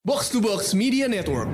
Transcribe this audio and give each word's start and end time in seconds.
Box 0.00 0.32
to 0.32 0.40
Box 0.40 0.72
Media 0.72 1.04
Network. 1.04 1.44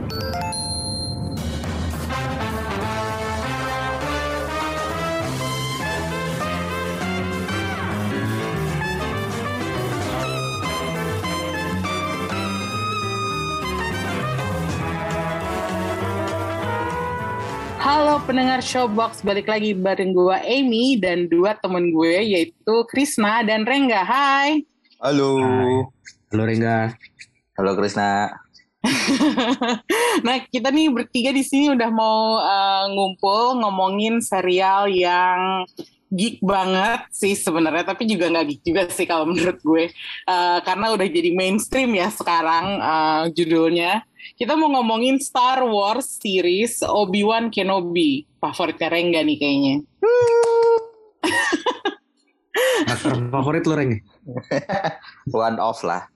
Halo 17.82 18.22
pendengar 18.30 18.62
Showbox, 18.62 19.26
balik 19.26 19.50
lagi 19.50 19.74
bareng 19.74 20.14
gue 20.14 20.38
Amy 20.46 21.02
dan 21.02 21.26
dua 21.26 21.58
temen 21.58 21.90
gue 21.90 22.14
yaitu 22.22 22.74
Krisna 22.94 23.42
dan 23.42 23.66
Rengga. 23.66 24.06
Hai. 24.06 24.62
Halo. 25.02 25.34
Halo 26.30 26.42
Rengga. 26.46 26.94
Halo 27.56 27.72
Krisna. 27.72 28.28
nah 30.26 30.36
kita 30.46 30.70
nih 30.70 30.92
bertiga 30.92 31.32
di 31.32 31.42
sini 31.42 31.72
udah 31.72 31.90
mau 31.90 32.38
uh, 32.38 32.86
ngumpul 32.92 33.58
ngomongin 33.58 34.22
serial 34.22 34.86
yang 34.86 35.64
geek 36.12 36.38
banget 36.38 37.02
sih 37.10 37.34
sebenarnya 37.34 37.82
tapi 37.82 38.06
juga 38.06 38.30
nggak 38.30 38.46
geek 38.46 38.62
juga 38.62 38.82
sih 38.86 39.10
kalau 39.10 39.26
menurut 39.32 39.58
gue 39.58 39.90
uh, 40.30 40.62
karena 40.62 40.94
udah 40.94 41.08
jadi 41.10 41.34
mainstream 41.34 41.98
ya 41.98 42.14
sekarang 42.14 42.78
uh, 42.78 43.26
judulnya 43.34 44.06
kita 44.38 44.54
mau 44.54 44.70
ngomongin 44.70 45.18
Star 45.18 45.66
Wars 45.66 46.22
series 46.22 46.78
Obi-Wan 46.86 47.50
Kenobi 47.50 48.22
favoritnya 48.38 48.86
Rengga 48.86 49.26
nih 49.26 49.36
kayaknya 49.40 49.76
Aktor 52.86 53.18
favorit 53.28 53.64
lo 53.66 53.74
Reng? 53.76 54.00
One 55.34 55.58
off 55.60 55.82
lah. 55.82 56.08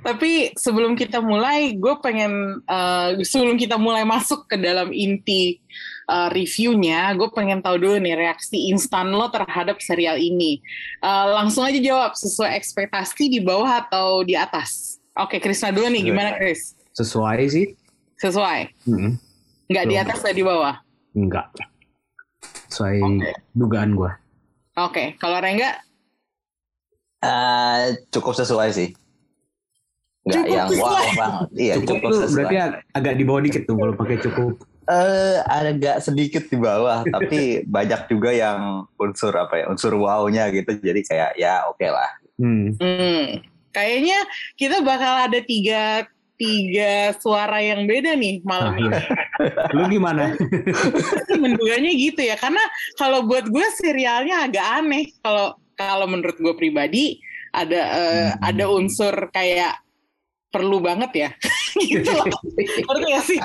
Tapi 0.00 0.52
sebelum 0.56 0.96
kita 0.96 1.20
mulai, 1.20 1.76
gue 1.76 1.94
pengen 2.00 2.64
uh, 2.64 3.18
sebelum 3.20 3.60
kita 3.60 3.76
mulai 3.76 4.04
masuk 4.04 4.48
ke 4.48 4.56
dalam 4.56 4.92
inti 4.92 5.60
uh, 6.08 6.32
reviewnya, 6.32 7.12
gue 7.16 7.28
pengen 7.32 7.60
tahu 7.60 7.76
dulu 7.76 7.96
nih 8.00 8.16
reaksi 8.16 8.72
instan 8.72 9.12
lo 9.12 9.28
terhadap 9.28 9.80
serial 9.84 10.16
ini. 10.16 10.60
Uh, 11.04 11.36
langsung 11.36 11.64
aja 11.64 11.78
jawab 11.78 12.16
sesuai 12.16 12.56
ekspektasi 12.56 13.28
di 13.28 13.40
bawah 13.44 13.84
atau 13.84 14.24
di 14.24 14.32
atas. 14.32 14.96
Oke, 15.18 15.42
Krisna 15.42 15.74
dulu 15.74 15.90
nih, 15.90 16.02
gimana 16.08 16.38
Kris? 16.38 16.78
Sesuai 16.94 17.46
sih. 17.50 17.66
Sesuai. 18.18 18.88
Mm 18.88 19.14
Nggak 19.68 19.84
di 19.84 19.96
atas 20.00 20.24
atau 20.24 20.32
di 20.32 20.40
bawah? 20.40 20.80
Enggak. 21.12 21.52
Sesuai 22.72 23.04
Oke. 23.04 23.30
dugaan 23.52 23.92
gue. 23.92 24.12
Oke, 24.80 25.12
kalau 25.20 25.36
Rengga 25.44 25.76
Eh, 27.18 27.84
cukup 28.14 28.38
sesuai 28.38 28.70
sih. 28.70 28.94
Nggak 30.28 30.44
Cukup 30.44 30.52
yang 30.52 30.68
wow 30.76 31.06
banget. 31.16 31.48
Iya, 31.56 31.74
cukup, 31.80 31.96
cukup, 32.04 32.28
berarti 32.36 32.56
ag- 32.60 32.78
agak 32.92 33.14
di 33.16 33.24
bawah 33.24 33.42
dikit 33.42 33.62
tuh 33.64 33.74
kalau 33.74 33.94
pakai 33.96 34.16
cukup. 34.20 34.52
Eh, 34.88 35.36
agak 35.44 35.96
sedikit 36.00 36.44
di 36.48 36.56
bawah, 36.56 37.04
tapi 37.14 37.64
banyak 37.64 38.00
juga 38.08 38.30
yang 38.32 38.60
unsur 38.96 39.32
apa 39.32 39.60
ya, 39.60 39.64
unsur 39.68 39.96
wow-nya 39.96 40.52
gitu. 40.52 40.76
Jadi 40.76 41.00
kayak 41.04 41.30
ya 41.36 41.64
oke 41.68 41.84
lah. 41.84 42.10
Hmm. 42.36 42.76
Hmm, 42.76 43.40
kayaknya 43.72 44.20
kita 44.54 44.84
bakal 44.84 45.28
ada 45.28 45.40
tiga 45.40 46.04
tiga 46.38 47.10
suara 47.18 47.58
yang 47.58 47.82
beda 47.84 48.14
nih 48.14 48.40
malam 48.46 48.78
ini. 48.78 48.94
Lu 49.74 49.90
gimana? 49.90 50.38
Menduganya 51.34 51.90
gitu 51.92 52.20
ya, 52.22 52.38
karena 52.38 52.62
kalau 52.94 53.26
buat 53.26 53.50
gue 53.50 53.66
serialnya 53.74 54.46
agak 54.46 54.66
aneh. 54.78 55.10
Kalau 55.18 55.58
kalau 55.74 56.06
menurut 56.06 56.38
gue 56.38 56.54
pribadi 56.54 57.18
ada 57.50 57.80
eh, 57.96 58.28
Hmm. 58.28 58.48
ada 58.54 58.64
unsur 58.70 59.14
kayak 59.30 59.78
perlu 60.48 60.80
banget 60.80 61.10
ya, 61.12 61.30
gitu 61.92 62.08
loh. 62.08 62.24
Ngerti 62.88 63.06
gak 63.12 63.24
sih? 63.28 63.38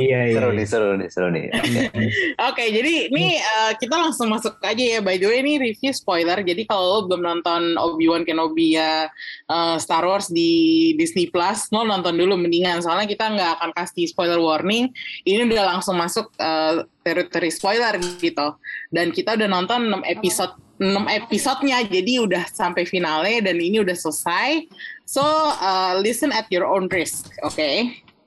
iya 0.00 0.32
iya. 0.32 0.36
Seru 0.40 0.50
nih, 0.56 0.66
seru 0.66 0.90
nih, 0.96 1.08
seru 1.12 1.28
nih. 1.28 1.44
Oke. 1.52 1.82
Oke, 2.50 2.64
jadi 2.72 3.12
ini 3.12 3.36
eh, 3.36 3.72
kita 3.76 3.94
langsung 4.00 4.32
masuk 4.32 4.56
aja 4.64 4.80
ya. 4.80 5.00
By 5.04 5.20
the 5.20 5.28
way, 5.28 5.44
ini 5.44 5.60
review 5.60 5.92
spoiler. 5.92 6.40
Jadi 6.40 6.64
kalau 6.64 6.84
lo 6.84 6.98
belum 7.12 7.22
nonton 7.22 7.76
Obi-Wan 7.76 8.24
Kenobi 8.24 8.80
ya 8.80 9.12
eh, 9.48 9.76
Star 9.76 10.02
Wars 10.08 10.32
di 10.32 10.92
Disney 10.96 11.28
Plus, 11.28 11.68
lo 11.70 11.84
nonton 11.84 12.16
dulu 12.16 12.40
mendingan. 12.40 12.80
Soalnya 12.80 13.04
kita 13.04 13.28
nggak 13.36 13.50
akan 13.60 13.70
kasih 13.76 14.08
spoiler 14.08 14.40
warning. 14.40 14.88
Ini 15.28 15.44
udah 15.44 15.76
langsung 15.76 16.00
masuk 16.00 16.32
eh, 16.40 16.88
teritori 17.04 17.52
spoiler 17.52 18.00
gitu. 18.00 18.56
Dan 18.88 19.12
kita 19.12 19.36
udah 19.36 19.48
nonton 19.48 19.92
6 19.92 20.04
episode 20.08 20.56
6 20.80 20.96
episodenya 21.12 21.84
jadi 21.84 22.24
udah 22.24 22.48
sampai 22.48 22.88
finale 22.88 23.44
dan 23.44 23.60
ini 23.60 23.84
udah 23.84 23.92
selesai. 23.92 24.64
So 25.10 25.26
uh, 25.26 25.98
listen 25.98 26.30
at 26.30 26.46
your 26.54 26.70
own 26.70 26.86
risk, 26.86 27.34
oke? 27.42 27.58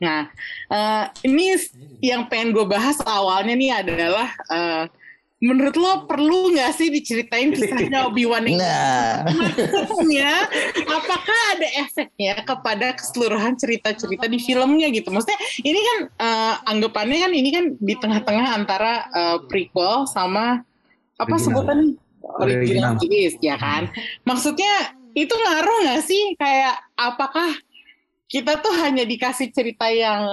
Nah, 0.03 0.27
uh, 0.67 1.07
ini 1.23 1.55
yang 2.03 2.27
pengen 2.27 2.51
gue 2.51 2.67
bahas 2.67 2.99
awalnya 3.07 3.55
nih 3.55 3.71
adalah 3.71 4.27
uh, 4.51 4.83
menurut 5.39 5.79
lo 5.79 6.03
perlu 6.11 6.51
nggak 6.51 6.75
sih 6.75 6.91
diceritain 6.91 7.55
kisahnya 7.55 8.03
Obi-Wan 8.11 8.51
yang 8.51 8.59
Nah, 8.59 9.31
maksudnya 9.31 10.43
apakah 10.99 11.39
ada 11.55 11.67
efeknya 11.88 12.43
kepada 12.43 12.99
keseluruhan 12.99 13.55
cerita-cerita 13.55 14.27
di 14.27 14.43
filmnya 14.43 14.91
gitu? 14.91 15.07
Maksudnya 15.07 15.39
ini 15.63 15.79
kan 15.79 15.97
eh, 16.19 16.55
anggapannya 16.67 17.17
kan 17.23 17.31
ini 17.31 17.49
kan 17.55 17.66
di 17.79 17.95
tengah-tengah 17.95 18.59
antara 18.59 19.07
eh, 19.07 19.38
prequel 19.47 20.03
sama 20.11 20.67
apa 21.16 21.35
sebutan 21.39 21.95
original. 22.43 22.91
Original. 22.91 22.93
series 22.99 23.35
ya 23.39 23.55
kan? 23.55 23.88
Maksudnya 24.27 25.03
itu 25.13 25.34
ngaruh 25.34 25.78
nggak 25.88 26.01
sih? 26.06 26.34
Kayak 26.38 26.81
apakah 26.97 27.53
kita 28.29 28.57
tuh 28.59 28.74
hanya 28.81 29.06
dikasih 29.06 29.53
cerita 29.53 29.90
yang 29.90 30.25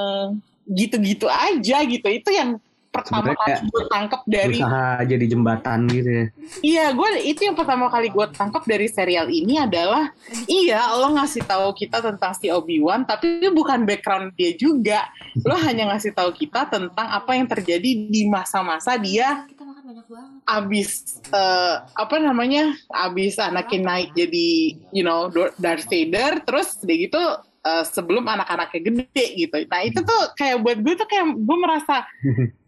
gitu-gitu 0.64 1.28
aja 1.28 1.84
gitu? 1.84 2.08
Itu 2.08 2.32
yang 2.32 2.56
pertama 3.00 3.32
Sebenarnya 3.32 3.40
kali 3.40 3.70
gue 3.72 3.82
tangkap 3.88 4.20
dari 4.28 4.58
Usaha 4.60 4.86
jadi 5.08 5.24
jembatan 5.24 5.78
gitu 5.88 6.10
ya. 6.10 6.24
Iya, 6.60 6.84
gue 6.92 7.08
itu 7.24 7.40
yang 7.48 7.56
pertama 7.56 7.86
kali 7.88 8.08
gue 8.12 8.26
tangkap 8.36 8.62
dari 8.68 8.86
serial 8.86 9.26
ini 9.32 9.56
adalah 9.56 10.12
iya 10.44 10.92
lo 10.94 11.16
ngasih 11.16 11.42
tahu 11.48 11.72
kita 11.72 12.04
tentang 12.04 12.32
si 12.36 12.52
Obi 12.52 12.78
Wan, 12.78 13.08
tapi 13.08 13.48
bukan 13.48 13.88
background 13.88 14.36
dia 14.36 14.52
juga. 14.54 15.08
Lo 15.42 15.56
hanya 15.66 15.94
ngasih 15.94 16.12
tahu 16.12 16.30
kita 16.36 16.68
tentang 16.68 17.06
apa 17.08 17.32
yang 17.32 17.48
terjadi 17.48 18.10
di 18.10 18.28
masa-masa 18.28 18.94
dia 19.00 19.48
kita 19.48 19.62
makan 19.64 19.82
banyak 19.86 20.06
banget 20.06 20.30
abis 20.50 20.90
eh, 21.30 21.76
apa 21.94 22.16
namanya 22.18 22.74
abis 22.90 23.38
Anakin 23.38 23.86
naik 23.86 24.10
jadi 24.12 24.48
you 24.90 25.06
know 25.06 25.30
Darth 25.56 25.86
Vader, 25.86 26.42
terus 26.42 26.74
dia 26.82 26.96
gitu 26.98 27.22
eh, 27.62 27.84
sebelum 27.86 28.26
anak-anaknya 28.26 28.80
gede 28.82 29.26
gitu. 29.38 29.56
Nah 29.70 29.80
itu 29.86 30.00
tuh 30.02 30.22
kayak 30.34 30.58
buat 30.60 30.78
gue 30.82 30.94
tuh 30.98 31.06
kayak 31.06 31.26
gue 31.38 31.56
merasa 31.58 32.02
"Pen- 32.02 32.50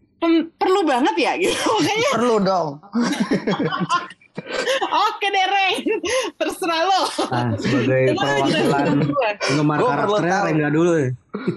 perlu 0.57 0.81
banget 0.87 1.15
ya 1.19 1.31
gitu. 1.39 1.55
Makanya 1.77 2.09
perlu 2.15 2.35
dong. 2.41 2.67
Oke 4.89 5.27
deh 5.29 5.45
Ren, 5.45 5.85
terserah 6.41 6.81
lo. 6.89 7.01
Nah, 7.29 7.53
sebagai 7.53 8.17
perwakilan 8.17 8.85
penggemar 9.37 9.77
Gua 9.77 9.89
perlu 9.93 10.17
karakternya 10.17 10.33
tahu. 10.33 10.47
Rengga 10.49 10.69
dulu 10.73 10.91
ya. 10.97 11.09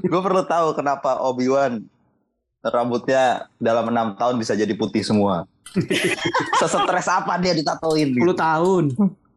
Gue 0.05 0.21
perlu 0.21 0.43
tahu 0.45 0.69
kenapa 0.77 1.11
Obi-Wan 1.25 1.73
rambutnya 2.61 3.49
dalam 3.57 3.89
enam 3.89 4.13
tahun 4.21 4.37
bisa 4.37 4.53
jadi 4.53 4.77
putih 4.77 5.01
semua. 5.01 5.49
Sesetres 6.61 7.09
apa 7.09 7.41
dia 7.41 7.57
ditatoin? 7.57 8.13
10 8.13 8.23
tahun. 8.37 8.85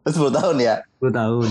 10 0.03 0.38
tahun 0.40 0.56
ya. 0.59 0.75
10 1.00 1.11
tahun. 1.16 1.47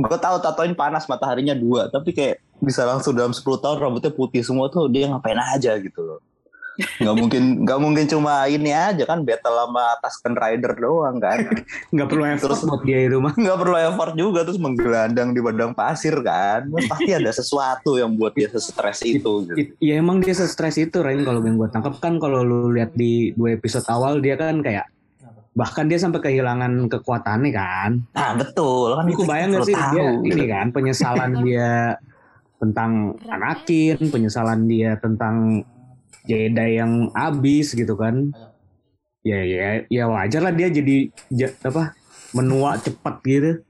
Gue 0.00 0.18
tahu 0.18 0.36
tatoin 0.40 0.72
panas 0.72 1.04
mataharinya 1.04 1.52
dua, 1.52 1.92
tapi 1.92 2.16
kayak 2.16 2.40
bisa 2.60 2.84
langsung 2.84 3.12
dalam 3.12 3.32
10 3.32 3.44
tahun 3.60 3.76
rambutnya 3.76 4.12
putih 4.12 4.40
semua 4.40 4.68
tuh 4.68 4.88
dia 4.88 5.08
ngapain 5.08 5.36
aja 5.36 5.76
gitu 5.76 6.00
loh. 6.00 6.20
Nggak 6.80 7.16
mungkin 7.18 7.42
nggak 7.66 7.80
mungkin 7.82 8.04
cuma 8.08 8.48
ini 8.48 8.72
aja 8.72 9.04
kan 9.04 9.20
battle 9.20 9.52
sama 9.52 10.00
Tusken 10.00 10.32
Rider 10.32 10.72
doang 10.80 11.20
kan. 11.20 11.44
Nggak 11.92 12.08
perlu 12.08 12.24
effort 12.24 12.56
Terus- 12.56 12.64
buat 12.64 12.82
dia 12.88 12.98
itu 13.04 13.20
mah. 13.20 13.36
Nggak 13.42 13.58
perlu 13.60 13.76
effort 13.76 14.12
juga 14.16 14.40
terus 14.48 14.56
menggelandang 14.56 15.36
di 15.36 15.40
padang 15.44 15.72
pasir 15.76 16.16
kan. 16.24 16.72
Pasti 16.88 17.12
ada 17.12 17.28
sesuatu 17.28 18.00
yang 18.00 18.16
buat 18.16 18.32
dia 18.32 18.48
stres 18.56 19.04
itu 19.04 19.44
gitu. 19.44 19.56
It- 19.60 19.76
Ya 19.76 20.00
emang 20.00 20.24
dia 20.24 20.32
stres 20.32 20.80
itu 20.80 21.04
Rain 21.04 21.20
kalau 21.20 21.44
yang 21.44 21.60
gue 21.60 21.68
tangkap 21.68 22.00
kan 22.00 22.16
kalau 22.16 22.40
lu 22.40 22.72
lihat 22.72 22.96
di 22.96 23.36
dua 23.36 23.60
episode 23.60 23.84
awal 23.92 24.16
dia 24.24 24.40
kan 24.40 24.64
kayak 24.64 24.88
bahkan 25.60 25.84
dia 25.84 26.00
sampai 26.00 26.20
kehilangan 26.24 26.88
kekuatannya 26.88 27.50
kan. 27.52 27.90
Nah 28.16 28.30
betul 28.32 28.96
kan 28.96 29.04
Aku 29.04 29.12
itu 29.12 29.24
bayang 29.28 29.48
gak 29.52 29.68
sih 29.68 29.76
tahu, 29.76 29.92
dia 29.92 30.04
gitu. 30.24 30.28
ini 30.32 30.42
kan 30.48 30.66
penyesalan 30.72 31.32
dia 31.44 31.70
tentang 32.56 32.92
Anakin, 33.28 33.96
penyesalan 34.08 34.60
dia 34.64 34.96
tentang 34.96 35.60
Jedi 36.24 36.80
yang 36.80 37.12
abis 37.12 37.76
gitu 37.76 37.92
kan. 37.94 38.32
Ya 39.20 39.44
ya 39.44 39.84
ya 39.92 40.04
wajar 40.08 40.40
lah 40.40 40.52
dia 40.56 40.72
jadi 40.72 41.12
ja- 41.28 41.52
apa 41.60 41.92
menua 42.32 42.80
cepat 42.80 43.20
gitu. 43.22 43.60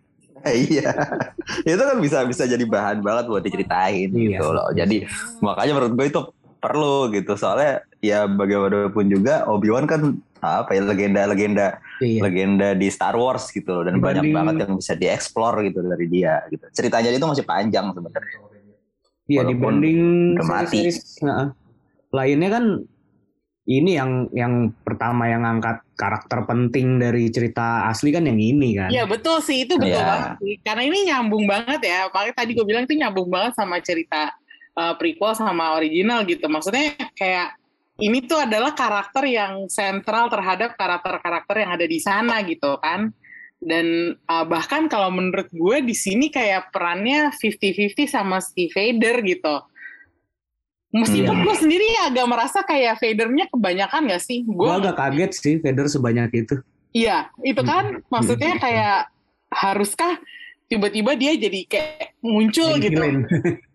Eh, 0.41 0.57
iya 0.73 0.89
itu 1.69 1.77
kan 1.77 1.99
bisa 2.01 2.25
bisa 2.25 2.49
jadi 2.49 2.65
bahan 2.65 3.05
banget 3.05 3.29
buat 3.29 3.45
diceritain 3.45 4.09
Iya. 4.09 4.41
gitu 4.41 4.47
loh 4.57 4.73
jadi 4.73 5.05
makanya 5.45 5.77
menurut 5.77 5.93
gue 6.01 6.07
itu 6.09 6.21
perlu 6.61 7.09
gitu 7.11 7.35
soalnya 7.35 7.73
ya 7.99 8.25
bagaimanapun 8.25 9.09
juga 9.09 9.45
Obi 9.47 9.69
Wan 9.69 9.85
kan 9.85 10.15
apa 10.39 10.71
ya 10.71 10.81
legenda-legenda 10.83 11.81
Iya. 11.99 12.21
legenda 12.23 12.73
di 12.73 12.89
Star 12.89 13.13
Wars 13.13 13.49
gitu 13.49 13.69
loh 13.71 13.85
dan 13.85 13.99
banyak 13.99 14.25
Dibanding- 14.25 14.33
banget 14.33 14.55
yang 14.63 14.73
bisa 14.75 14.93
dieksplor 14.95 15.61
gitu 15.63 15.81
dari 15.83 16.07
dia 16.07 16.41
gitu 16.47 16.65
ceritanya 16.71 17.11
itu 17.11 17.27
masih 17.27 17.45
panjang 17.45 17.91
sebenarnya 17.91 18.39
Iya 19.27 19.41
Walaupun 19.41 19.79
dibanding 19.79 20.01
series-series, 20.37 20.99
heeh. 21.23 21.49
lainnya 22.11 22.51
kan 22.51 22.65
ini 23.65 23.95
yang 23.95 24.11
yang 24.33 24.55
pertama 24.77 25.31
yang 25.31 25.45
angkat 25.45 25.87
karakter 25.95 26.43
penting 26.43 26.99
dari 26.99 27.31
cerita 27.31 27.87
asli 27.87 28.11
kan 28.11 28.25
yang 28.25 28.35
ini 28.35 28.75
kan. 28.75 28.91
Iya 28.91 29.07
betul 29.07 29.39
sih 29.39 29.63
itu 29.63 29.79
betul 29.79 29.95
Iya. 29.95 30.03
banget 30.03 30.31
sih. 30.41 30.55
Karena 30.59 30.83
ini 30.83 30.99
nyambung 31.07 31.47
banget 31.47 31.79
ya. 31.79 32.11
Makanya 32.11 32.35
tadi 32.35 32.51
gue 32.51 32.67
bilang 32.67 32.83
itu 32.83 32.97
nyambung 32.97 33.29
banget 33.29 33.53
sama 33.55 33.79
cerita 33.79 34.35
uh, 34.77 34.95
prequel 34.99 35.35
sama 35.35 35.79
original 35.79 36.23
gitu. 36.27 36.47
Maksudnya 36.47 36.95
kayak 37.17 37.57
ini 38.01 38.25
tuh 38.25 38.41
adalah 38.45 38.73
karakter 38.73 39.29
yang 39.29 39.69
sentral 39.69 40.33
terhadap 40.33 40.75
karakter-karakter 40.75 41.57
yang 41.65 41.71
ada 41.77 41.87
di 41.87 41.99
sana 42.01 42.41
gitu 42.45 42.81
kan. 42.81 43.13
Dan 43.61 44.17
uh, 44.25 44.45
bahkan 44.49 44.89
kalau 44.89 45.13
menurut 45.13 45.53
gue 45.53 45.77
di 45.85 45.93
sini 45.93 46.33
kayak 46.33 46.73
perannya 46.73 47.29
50-50 47.37 48.09
sama 48.09 48.41
si 48.41 48.73
Vader 48.73 49.21
gitu. 49.21 49.57
Meskipun 50.91 51.37
Iya. 51.39 51.45
gue 51.47 51.55
sendiri 51.55 51.87
agak 52.03 52.27
merasa 52.27 52.59
kayak 52.67 52.99
Vadernya 52.99 53.47
kebanyakan 53.47 54.11
gak 54.11 54.23
sih? 54.27 54.43
Gue 54.43 54.71
agak 54.75 54.99
kaget 54.99 55.31
sih 55.39 55.55
Vader 55.63 55.87
sebanyak 55.87 56.31
itu. 56.35 56.57
Iya, 56.91 57.31
itu 57.47 57.63
kan 57.63 58.03
maksudnya 58.11 58.59
kayak 58.59 59.07
haruskah 59.55 60.19
tiba-tiba 60.67 61.15
dia 61.15 61.39
jadi 61.39 61.61
kayak 61.71 62.19
muncul 62.19 62.75
gitu. 62.83 62.99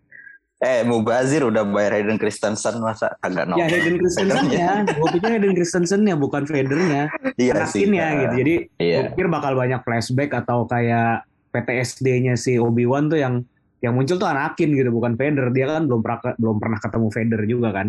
Eh 0.66 0.82
Mubazir 0.82 1.46
udah 1.46 1.62
bayar 1.62 2.02
Hayden 2.02 2.18
Christensen 2.18 2.82
masa 2.82 3.14
agak 3.22 3.46
nol 3.46 3.62
ya 3.62 3.70
Hayden 3.70 4.02
Christensen 4.02 4.46
ya. 4.50 4.82
Gue 4.82 5.08
pikir 5.14 5.28
Hayden 5.38 5.54
Christensen 5.54 6.00
ya 6.02 6.18
bukan 6.18 6.42
Vadernya. 6.42 7.06
iya 7.38 7.52
Anakin 7.54 7.90
ya 7.94 8.06
gitu. 8.18 8.34
Jadi 8.42 8.54
iya 8.82 8.96
gue 8.98 9.14
pikir 9.14 9.26
bakal 9.30 9.54
banyak 9.54 9.78
flashback 9.86 10.34
atau 10.34 10.66
kayak 10.66 11.22
PTSD-nya 11.54 12.34
si 12.34 12.58
Obi-Wan 12.58 13.06
tuh 13.06 13.22
yang 13.22 13.46
yang 13.78 13.94
muncul 13.94 14.18
tuh 14.18 14.26
Anakin 14.26 14.74
gitu 14.74 14.90
bukan 14.90 15.14
Vader. 15.14 15.54
Dia 15.54 15.78
kan 15.78 15.86
belum 15.86 16.02
pernah 16.02 16.34
belum 16.34 16.56
pernah 16.58 16.78
ketemu 16.82 17.06
Vader 17.14 17.40
juga 17.46 17.68
kan. 17.70 17.86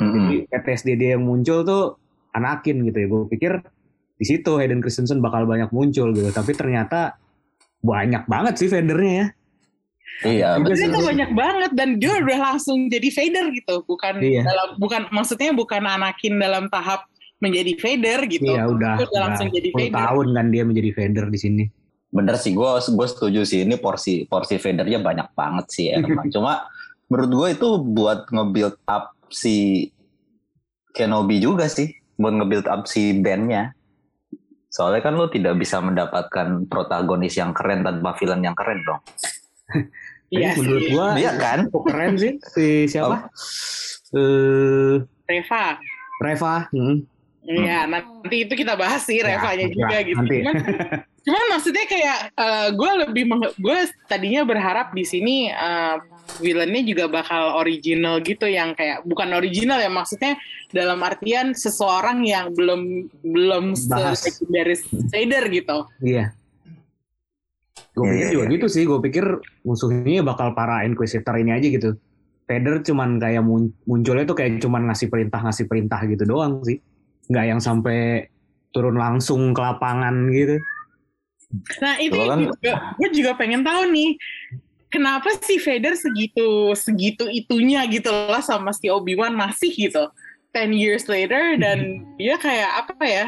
Mm-mm. 0.00 0.26
Jadi 0.26 0.36
PTSD 0.50 0.88
dia 0.98 1.10
yang 1.14 1.22
muncul 1.22 1.62
tuh 1.62 1.94
Anakin 2.34 2.82
gitu 2.90 2.98
ya. 2.98 3.06
Gue 3.06 3.22
pikir 3.30 3.52
di 4.18 4.24
situ 4.26 4.58
Hayden 4.58 4.82
Christensen 4.82 5.22
bakal 5.22 5.46
banyak 5.46 5.70
muncul 5.70 6.10
gitu. 6.10 6.34
Tapi 6.34 6.58
ternyata 6.58 7.14
banyak 7.80 8.26
banget 8.26 8.54
sih 8.58 8.66
Vadernya 8.66 9.14
ya. 9.14 9.26
Iya 10.22 10.56
Dia 10.56 10.76
sih. 10.76 10.88
tuh 10.88 11.02
banyak 11.02 11.30
banget 11.32 11.70
dan 11.72 11.96
dia 11.96 12.12
udah 12.14 12.38
langsung 12.52 12.86
jadi 12.86 13.08
Vader 13.08 13.46
gitu, 13.52 13.74
bukan 13.84 14.14
Iya. 14.18 14.42
dalam 14.44 14.68
bukan 14.76 15.02
maksudnya 15.08 15.50
bukan 15.50 15.82
Anakin 15.82 16.36
dalam 16.36 16.66
tahap 16.66 17.08
menjadi 17.38 17.72
Vader 17.74 18.20
gitu. 18.26 18.44
Iya 18.46 18.64
udah, 18.66 18.94
Dia 18.96 19.06
udah 19.06 19.20
langsung 19.26 19.48
jadi 19.48 19.68
10 19.68 19.78
Vader. 19.88 19.96
tahun 19.98 20.26
kan 20.30 20.46
dia 20.48 20.62
menjadi 20.62 20.90
Vader 20.92 21.26
di 21.26 21.38
sini. 21.38 21.64
bener 22.10 22.34
sih 22.34 22.50
gue 22.50 22.66
gue 22.66 23.06
setuju 23.06 23.40
sih 23.44 23.62
ini 23.62 23.78
porsi 23.78 24.26
porsi 24.26 24.58
Vadernya 24.58 24.98
banyak 24.98 25.30
banget 25.30 25.66
sih 25.70 25.86
emang 25.88 26.26
cuma 26.34 26.66
menurut 27.06 27.30
gue 27.30 27.48
itu 27.54 27.68
buat 27.80 28.26
nge-build 28.26 28.82
up 28.84 29.14
si 29.26 29.86
Kenobi 30.90 31.38
juga 31.38 31.70
sih 31.70 31.86
buat 32.16 32.34
nge-build 32.34 32.66
up 32.66 32.82
si 32.84 33.14
bandnya 33.14 33.78
soalnya 34.66 35.00
kan 35.00 35.14
lo 35.14 35.26
tidak 35.26 35.54
bisa 35.54 35.78
mendapatkan 35.78 36.66
protagonis 36.66 37.34
yang 37.34 37.50
keren 37.50 37.80
tanpa 37.80 38.10
villain 38.14 38.42
yang 38.42 38.54
keren 38.54 38.82
dong 38.82 38.98
Iya 40.30 40.54
menurut 40.54 40.84
gua 40.94 41.06
Iya 41.18 41.32
kan? 41.34 41.58
keren 41.70 42.14
sih 42.14 42.32
si 42.54 42.86
siapa? 42.86 43.26
Eh 44.14 45.02
Reva. 45.26 45.78
Reva. 46.22 46.54
hmm. 46.70 47.06
Iya, 47.50 47.88
nanti 47.88 48.46
itu 48.46 48.52
kita 48.54 48.78
bahas 48.78 49.02
sih 49.02 49.18
Ya, 49.18 49.34
Revanya 49.34 49.66
nanti 49.66 49.74
juga 49.74 49.96
gitu. 50.06 50.18
nanti. 50.22 50.36
Cuman, 50.38 50.54
cuman 51.26 51.42
maksudnya 51.50 51.84
kayak 51.88 52.18
gue 52.78 52.90
lebih 53.08 53.22
gue 53.58 53.78
tadinya 54.06 54.42
berharap 54.46 54.94
di 54.94 55.02
sini 55.02 55.50
eh, 55.50 55.96
villainnya 56.38 56.82
juga 56.86 57.10
bakal 57.10 57.58
original 57.58 58.22
gitu 58.22 58.46
yang 58.46 58.76
kayak 58.78 59.02
bukan 59.02 59.34
original 59.34 59.82
ya 59.82 59.90
maksudnya 59.90 60.38
dalam 60.70 61.02
artian 61.02 61.50
seseorang 61.56 62.22
yang 62.22 62.54
belum 62.54 63.10
belum 63.24 63.74
legendaris 63.74 64.86
Vader 65.10 65.44
gitu. 65.50 65.78
Iya. 65.98 66.30
Gue 67.90 68.06
Iya, 68.06 68.12
pikir 68.12 68.22
iya, 68.22 68.32
juga 68.32 68.44
iya. 68.46 68.52
gitu 68.54 68.66
sih. 68.66 68.82
Gue 68.86 68.98
pikir 69.00 69.24
musuhnya 69.62 70.22
bakal 70.22 70.54
para 70.54 70.86
Inquisitor 70.86 71.34
ini 71.36 71.50
aja 71.50 71.66
gitu. 71.66 71.90
Vader 72.46 72.82
cuman 72.82 73.18
kayak 73.18 73.42
mun- 73.42 73.74
munculnya 73.86 74.26
tuh 74.26 74.34
kayak 74.34 74.58
cuman 74.58 74.90
ngasih 74.90 75.06
perintah 75.06 75.38
ngasih 75.38 75.66
perintah 75.66 76.00
gitu 76.06 76.26
doang 76.26 76.62
sih. 76.62 76.82
Nggak 77.30 77.44
yang 77.46 77.60
sampai 77.62 78.26
turun 78.70 78.94
langsung 78.94 79.50
ke 79.50 79.60
lapangan 79.60 80.30
gitu. 80.30 80.58
Nah 81.82 81.98
itu 81.98 82.14
kan- 82.14 82.46
juga 82.46 82.72
gue 82.94 83.08
juga 83.10 83.32
pengen 83.34 83.62
tahu 83.62 83.90
nih 83.90 84.14
kenapa 84.86 85.34
sih 85.42 85.58
Vader 85.58 85.94
segitu 85.94 86.74
segitu 86.74 87.26
itunya 87.26 87.82
gitu 87.86 88.10
lah 88.10 88.42
sama 88.42 88.70
si 88.70 88.86
Obi 88.86 89.14
Wan 89.18 89.34
masih 89.34 89.70
gitu. 89.70 90.10
10 90.50 90.74
years 90.74 91.06
later 91.06 91.54
dan 91.54 91.78
dia 92.18 92.34
kayak 92.34 92.86
apa 92.86 93.04
ya? 93.06 93.26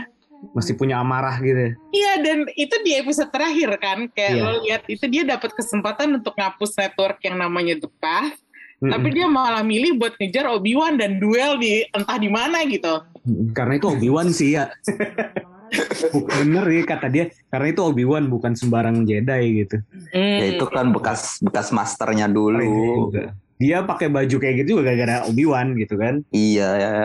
Masih 0.50 0.74
punya 0.74 0.98
amarah 0.98 1.38
gitu. 1.38 1.78
Iya 1.90 2.12
dan 2.18 2.50
itu 2.52 2.74
di 2.82 2.98
episode 2.98 3.30
terakhir 3.30 3.70
kan 3.78 4.10
kayak 4.10 4.32
Iya. 4.32 4.42
lo 4.42 4.52
lihat 4.60 4.82
itu 4.86 5.04
dia 5.06 5.22
dapat 5.22 5.54
kesempatan 5.54 6.18
untuk 6.18 6.34
ngapus 6.34 6.74
network 6.74 7.22
yang 7.22 7.38
namanya 7.38 7.78
The 7.78 7.86
Path, 7.88 8.34
Mm-mm. 8.78 8.90
tapi 8.90 9.08
dia 9.14 9.26
malah 9.26 9.62
milih 9.62 9.94
buat 9.96 10.18
ngejar 10.18 10.50
Obi 10.50 10.74
Wan 10.74 10.98
dan 10.98 11.22
duel 11.22 11.56
di 11.56 11.86
entah 11.88 12.18
di 12.18 12.26
mana 12.26 12.66
gitu. 12.66 13.06
Mm, 13.22 13.54
Karena 13.54 13.78
itu 13.78 13.86
Obi-Wan 13.86 14.28
sih 14.28 14.58
ya. 14.58 14.66
Bener 16.12 16.64
ya 16.68 16.82
kata 16.84 17.06
dia. 17.06 17.24
Karena 17.48 17.70
itu 17.70 17.80
Obi-Wan 17.80 18.28
bukan 18.28 18.52
sembarang 18.52 19.06
Jedi 19.06 19.64
gitu. 19.64 19.80
Hmm. 20.10 20.38
Ya 20.42 20.46
itu 20.52 20.64
kan 20.66 20.90
bekas 20.90 21.38
bekas 21.40 21.70
masternya 21.70 22.26
Oh, 22.26 22.28
iya 22.28 22.34
dulu. 22.34 22.60
juga. 23.08 23.24
Dia 23.56 23.78
pakai 23.80 24.10
baju 24.10 24.36
kayak 24.36 24.54
gitu 24.60 24.76
juga 24.76 24.90
gara-gara 24.90 25.24
Obi-Wan 25.30 25.78
gitu 25.78 25.94
kan. 25.94 26.20
Iya 26.28 26.68
ya. 26.76 26.96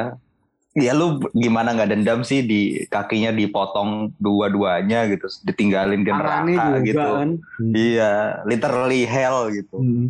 Ya 0.78 0.94
lu 0.94 1.18
gimana 1.34 1.74
nggak 1.74 1.90
dendam 1.90 2.22
sih 2.22 2.46
di 2.46 2.86
kakinya 2.86 3.34
dipotong 3.34 4.14
dua-duanya 4.22 5.10
gitu, 5.10 5.26
ditinggalin 5.42 6.06
di 6.06 6.12
neraka 6.14 6.78
juga 6.78 6.86
gitu. 6.86 7.02
kan. 7.02 7.30
Iya, 7.74 8.14
literally 8.46 9.02
hell 9.10 9.50
gitu. 9.50 9.78
Hmm. 9.82 10.08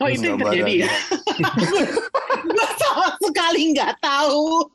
Oh 0.00 0.08
itu 0.10 0.26
yang 0.26 0.40
terjadi 0.42 0.88
ya? 0.88 0.90
Gue 2.50 2.68
sama 2.82 3.14
sekali 3.20 3.60
nggak 3.76 4.00
tahu. 4.00 4.66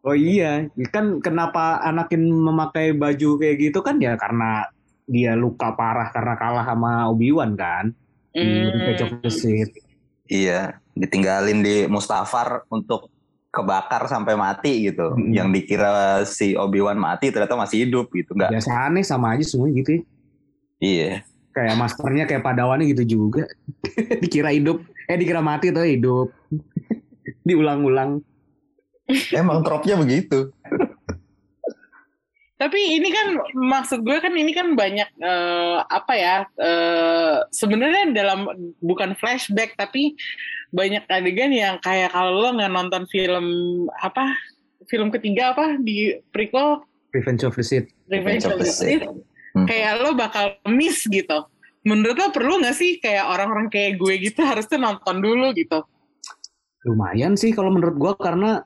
Oh 0.00 0.16
iya, 0.16 0.64
kan 0.88 1.20
kenapa 1.20 1.84
Anakin 1.84 2.24
memakai 2.24 2.96
baju 2.96 3.36
kayak 3.36 3.56
gitu 3.60 3.84
kan 3.84 4.00
ya 4.00 4.16
karena 4.16 4.64
dia 5.04 5.36
luka 5.36 5.76
parah 5.76 6.08
karena 6.08 6.34
kalah 6.40 6.64
sama 6.64 7.12
Obi-Wan 7.12 7.52
kan. 7.54 7.92
Di 8.32 8.40
Hmm. 8.40 8.88
Iya, 10.30 10.78
ditinggalin 10.94 11.60
di 11.60 11.84
Mustafar 11.90 12.64
untuk 12.70 13.10
kebakar 13.50 14.06
sampai 14.06 14.38
mati 14.38 14.90
gitu. 14.90 15.12
Mm-mm. 15.12 15.34
Yang 15.34 15.48
dikira 15.58 16.22
si 16.22 16.54
Obi-Wan 16.54 16.96
mati 16.96 17.34
ternyata 17.34 17.58
masih 17.58 17.86
hidup 17.86 18.08
gitu, 18.14 18.32
enggak. 18.38 18.54
Biasa 18.54 18.70
aneh 18.88 19.04
sama 19.04 19.34
aja 19.34 19.44
semua 19.44 19.68
gitu 19.74 19.98
ya. 19.98 20.02
Iya. 20.80 21.12
Kayak 21.50 21.76
masternya 21.76 22.24
kayak 22.30 22.46
padawannya 22.46 22.86
gitu 22.94 23.18
juga. 23.18 23.44
dikira 24.22 24.54
hidup, 24.54 24.80
eh 25.10 25.18
dikira 25.18 25.42
mati 25.42 25.74
tuh 25.74 25.84
hidup. 25.84 26.30
Diulang-ulang. 27.46 28.22
Emang 29.34 29.66
tropnya 29.66 29.98
begitu. 29.98 30.54
Tapi 32.60 33.00
ini 33.00 33.08
kan 33.08 33.40
maksud 33.56 34.04
gue 34.04 34.20
kan 34.20 34.36
ini 34.36 34.52
kan 34.52 34.76
banyak 34.76 35.08
eh, 35.16 35.78
apa 35.80 36.12
ya 36.12 36.36
eh, 36.60 37.36
sebenarnya 37.50 38.12
dalam 38.12 38.44
bukan 38.84 39.16
flashback 39.16 39.80
tapi 39.80 40.12
banyak 40.70 41.04
adegan 41.10 41.50
yang 41.50 41.76
kayak 41.82 42.14
kalau 42.14 42.46
lo 42.46 42.48
nggak 42.54 42.70
nonton 42.70 43.02
film 43.10 43.46
apa 44.02 44.34
film 44.86 45.10
ketiga 45.10 45.54
apa 45.54 45.78
di 45.82 46.14
prequel 46.30 46.82
Revenge 47.10 47.42
of 47.42 47.58
the 47.58 47.66
Sith. 47.66 47.90
Revenge 48.06 48.46
of 48.46 48.58
the 48.62 48.70
Sith 48.70 49.02
Hmm. 49.54 49.66
kayak 49.66 49.98
lo 50.02 50.14
bakal 50.14 50.54
miss 50.70 51.02
gitu. 51.10 51.46
Menurut 51.82 52.14
lo 52.14 52.28
perlu 52.30 52.60
nggak 52.60 52.76
sih 52.76 53.02
kayak 53.02 53.26
orang-orang 53.26 53.66
kayak 53.72 53.98
gue 53.98 54.14
gitu 54.20 54.44
harusnya 54.44 54.78
nonton 54.78 55.18
dulu 55.18 55.50
gitu? 55.56 55.82
Lumayan 56.86 57.34
sih 57.34 57.52
kalau 57.52 57.72
menurut 57.72 57.96
gua 57.98 58.12
karena 58.16 58.64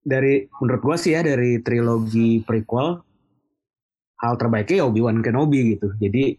dari 0.00 0.48
menurut 0.60 0.80
gua 0.80 0.96
sih 0.96 1.12
ya 1.12 1.20
dari 1.20 1.60
trilogi 1.60 2.40
prequel 2.44 3.02
hal 4.20 4.34
terbaiknya 4.36 4.84
ya 4.84 4.88
Obi-Wan 4.88 5.20
Kenobi 5.24 5.76
gitu. 5.76 5.92
Jadi 6.00 6.36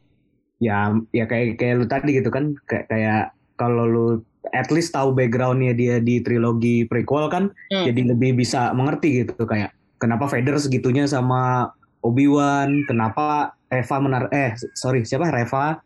ya 0.61 0.93
ya 1.13 1.25
kayak 1.25 1.57
kayak 1.57 1.73
lu 1.81 1.85
tadi 1.89 2.09
gitu 2.17 2.29
kan 2.29 2.53
kayak 2.69 2.85
kayak 2.89 3.23
kalau 3.57 3.85
lu 3.85 4.07
at 4.49 4.73
least 4.73 4.97
tahu 4.97 5.13
backgroundnya 5.13 5.77
dia 5.77 5.95
di 6.01 6.17
trilogi 6.19 6.89
prequel 6.89 7.29
kan 7.29 7.53
Hmm. 7.69 7.85
jadi 7.85 8.15
lebih 8.17 8.41
bisa 8.41 8.73
mengerti 8.73 9.21
gitu 9.21 9.45
kayak 9.45 9.69
kenapa 10.01 10.25
Vader 10.25 10.57
segitunya 10.57 11.05
sama 11.05 11.69
Obi-Wan, 12.01 12.89
kenapa 12.89 13.53
Reva 13.69 13.95
menar 14.01 14.23
eh 14.33 14.57
sorry 14.73 15.05
siapa 15.05 15.29
Reva 15.29 15.77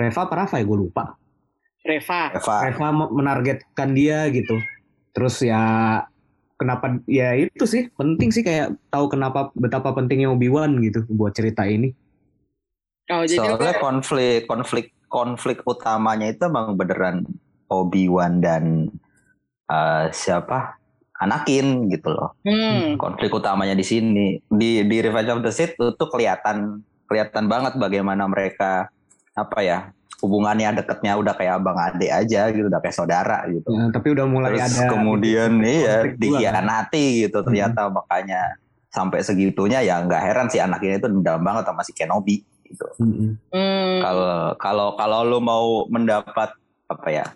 Reva 0.00 0.20
apa 0.24 0.34
Rafa 0.34 0.56
ya 0.56 0.64
gue 0.64 0.78
lupa. 0.88 1.12
Reva. 1.84 2.32
Eva. 2.32 2.56
Reva 2.64 2.86
menargetkan 3.12 3.92
dia 3.92 4.24
gitu. 4.32 4.56
terus 5.12 5.44
ya 5.44 5.60
kenapa 6.56 6.96
ya 7.04 7.36
itu 7.36 7.68
sih 7.68 7.92
penting 7.92 8.32
sih 8.32 8.40
kayak 8.40 8.72
tahu 8.88 9.12
kenapa 9.12 9.52
betapa 9.52 9.92
pentingnya 9.92 10.32
Obi-Wan 10.32 10.80
gitu 10.80 11.04
buat 11.12 11.36
cerita 11.36 11.68
ini 11.68 11.92
Oh, 13.12 13.26
jadi 13.28 13.44
Soalnya 13.44 13.76
konflik 13.76 14.48
konflik 14.48 14.86
konflik 15.12 15.60
utamanya 15.68 16.32
itu 16.32 16.48
emang 16.48 16.72
beneran 16.78 17.28
Obi-Wan 17.72 18.44
dan 18.44 18.92
eh, 19.66 20.04
siapa 20.12 20.76
Anakin 21.22 21.86
gitu 21.86 22.10
loh. 22.10 22.34
hmm, 22.42 22.98
Konflik 22.98 23.30
utamanya 23.30 23.78
di 23.78 23.86
sini 23.86 24.42
di 24.50 24.82
di 24.82 24.96
Revenge 24.98 25.30
of 25.30 25.40
the 25.46 25.54
Sith 25.54 25.78
itu 25.78 26.04
kelihatan 26.10 26.82
kelihatan 27.06 27.46
banget 27.46 27.78
bagaimana 27.78 28.26
mereka 28.26 28.90
apa 29.38 29.58
ya 29.62 29.78
hubungannya 30.18 30.78
deketnya 30.78 31.18
udah 31.18 31.34
kayak 31.34 31.58
abang 31.62 31.78
adik 31.78 32.10
aja 32.10 32.50
gitu 32.50 32.66
udah 32.70 32.78
kayak 32.82 32.94
saudara 32.94 33.42
gitu. 33.50 33.70
Ya, 33.70 33.90
tapi 33.90 34.14
udah 34.14 34.26
mulai 34.26 34.54
Terus 34.54 34.66
ada 34.70 34.82
kemudian 34.90 35.50
iya 35.62 36.02
konflik 36.02 36.14
juga 36.14 36.14
kan. 36.14 36.20
dikhianati 36.22 37.06
gitu 37.26 37.38
ternyata 37.42 37.80
makanya 37.90 38.40
sampai 38.92 39.18
segitunya 39.24 39.82
ya 39.82 39.98
nggak 40.04 40.22
heran 40.22 40.46
si 40.46 40.62
anak 40.62 40.84
ini 40.84 41.02
tuh 41.02 41.10
dendam 41.10 41.42
banget 41.42 41.64
sama 41.66 41.82
si 41.82 41.92
Kenobi 41.94 42.42
gitu. 42.66 42.86
Mm-mm. 43.02 43.30
hmm. 43.50 43.98
Kalau 44.00 44.34
kalau 44.62 44.88
kalau 44.94 45.18
lu 45.26 45.38
mau 45.42 45.84
mendapat 45.90 46.54
apa 46.86 47.08
ya? 47.10 47.26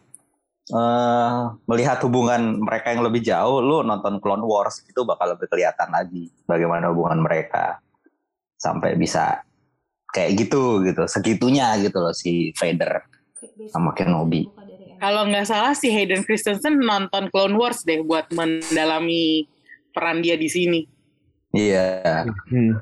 Eh 0.67 1.41
melihat 1.71 2.03
hubungan 2.03 2.59
mereka 2.59 2.91
yang 2.91 3.07
lebih 3.07 3.23
jauh, 3.23 3.63
lu 3.63 3.87
nonton 3.87 4.19
Clone 4.19 4.43
Wars 4.43 4.83
itu 4.83 5.07
bakal 5.07 5.39
lebih 5.39 5.47
kelihatan 5.47 5.95
lagi 5.95 6.27
bagaimana 6.43 6.91
hubungan 6.91 7.23
mereka 7.23 7.79
sampai 8.59 8.99
bisa 8.99 9.47
kayak 10.11 10.35
gitu 10.35 10.83
gitu, 10.83 11.07
segitunya 11.07 11.77
gitu 11.79 11.99
loh 12.03 12.11
si 12.11 12.51
Vader 12.59 13.05
sama 13.71 13.95
Kenobi. 13.95 14.49
Kalau 14.97 15.29
nggak 15.29 15.47
salah 15.47 15.77
si 15.77 15.93
Hayden 15.93 16.25
Christensen 16.25 16.81
nonton 16.81 17.29
Clone 17.29 17.55
Wars 17.55 17.85
deh 17.85 18.01
buat 18.01 18.27
mendalami 18.33 19.47
peran 19.93 20.25
dia 20.25 20.35
di 20.41 20.49
sini. 20.49 20.81
Iya, 21.55 22.27
Hmm. 22.51 22.81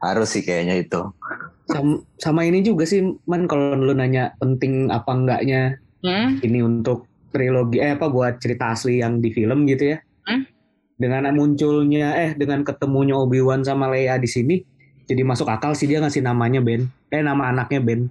harus 0.00 0.32
sih 0.32 0.44
kayaknya 0.44 0.80
itu. 0.84 1.00
Sama, 1.70 2.02
sama 2.18 2.40
ini 2.44 2.60
juga 2.66 2.82
sih 2.84 3.02
man 3.24 3.46
kalau 3.46 3.78
lu 3.78 3.94
nanya 3.94 4.34
penting 4.42 4.90
apa 4.90 5.10
enggaknya 5.12 5.78
Hmm? 6.00 6.40
ini 6.40 6.64
untuk 6.64 7.04
trilogi 7.28 7.76
eh 7.76 7.92
apa 7.92 8.08
buat 8.08 8.40
cerita 8.40 8.72
asli 8.72 9.04
yang 9.04 9.20
di 9.20 9.30
film 9.30 9.68
gitu 9.68 9.94
ya. 9.94 9.98
Hmm? 10.24 10.48
Dengan 10.96 11.32
munculnya 11.36 12.16
eh 12.16 12.30
dengan 12.36 12.64
ketemunya 12.64 13.16
Obi-Wan 13.16 13.64
sama 13.64 13.88
Leia 13.92 14.16
di 14.16 14.28
sini 14.28 14.56
jadi 15.10 15.26
masuk 15.26 15.50
akal 15.50 15.74
sih 15.74 15.90
dia 15.90 15.98
ngasih 15.98 16.22
namanya 16.22 16.62
Ben. 16.62 16.86
Eh 17.10 17.18
nama 17.18 17.50
anaknya 17.50 17.82
Ben. 17.82 18.06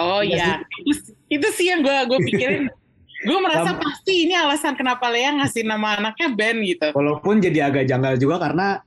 Oh 0.00 0.24
Iya 0.24 0.32
iya, 0.32 0.52
itu, 0.88 1.12
itu 1.28 1.48
sih 1.52 1.68
yang 1.68 1.84
gue 1.84 1.92
gue 2.08 2.18
pikirin. 2.32 2.64
gue 3.28 3.38
merasa 3.44 3.76
Sam- 3.76 3.80
pasti 3.84 4.24
ini 4.24 4.32
alasan 4.32 4.80
kenapa 4.80 5.12
Lea 5.12 5.36
ngasih 5.36 5.68
nama 5.68 6.00
anaknya 6.00 6.32
Ben 6.32 6.56
gitu. 6.64 6.88
Walaupun 6.96 7.44
jadi 7.44 7.68
agak 7.68 7.84
janggal 7.84 8.16
juga 8.16 8.48
karena 8.48 8.80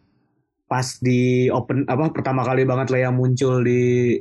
pas 0.65 0.97
di 1.01 1.49
open 1.53 1.85
apa 1.85 2.09
pertama 2.09 2.41
kali 2.41 2.65
banget 2.65 2.89
Leia 2.93 3.13
muncul 3.13 3.61
di 3.61 4.17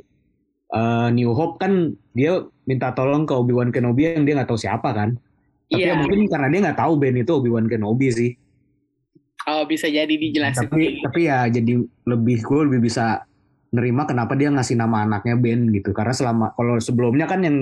eh, 0.69 1.07
New 1.09 1.33
Hope 1.33 1.57
kan 1.57 1.97
dia 2.13 2.45
minta 2.69 2.93
tolong 2.93 3.25
ke 3.25 3.33
Obi-Wan 3.33 3.73
Kenobi 3.73 4.13
yang 4.13 4.23
dia 4.23 4.37
nggak 4.37 4.49
tahu 4.53 4.61
siapa 4.61 4.93
kan. 4.93 5.17
Tapi 5.65 5.81
ya 5.81 5.93
Iya. 5.93 5.93
mungkin 5.97 6.29
karena 6.29 6.47
dia 6.47 6.59
nggak 6.69 6.77
tahu 6.77 6.93
Ben 6.95 7.17
itu 7.17 7.31
Obi-Wan 7.33 7.65
Kenobi 7.65 8.07
sih. 8.09 8.31
Oh 9.49 9.65
bisa 9.65 9.89
jadi 9.89 10.05
dijelasin. 10.05 10.69
tapi 10.69 11.01
tapi 11.01 11.25
ya 11.25 11.49
jadi 11.49 11.73
lebih 12.05 12.37
gue 12.39 12.59
lebih 12.69 12.85
bisa 12.85 13.25
nerima 13.69 14.05
kenapa 14.05 14.37
dia 14.37 14.53
ngasih 14.53 14.77
nama 14.77 15.09
anaknya 15.09 15.33
Ben 15.35 15.73
gitu 15.73 15.89
karena 15.89 16.13
selama 16.13 16.53
kalau 16.53 16.77
sebelumnya 16.77 17.25
kan 17.25 17.41
yang 17.41 17.57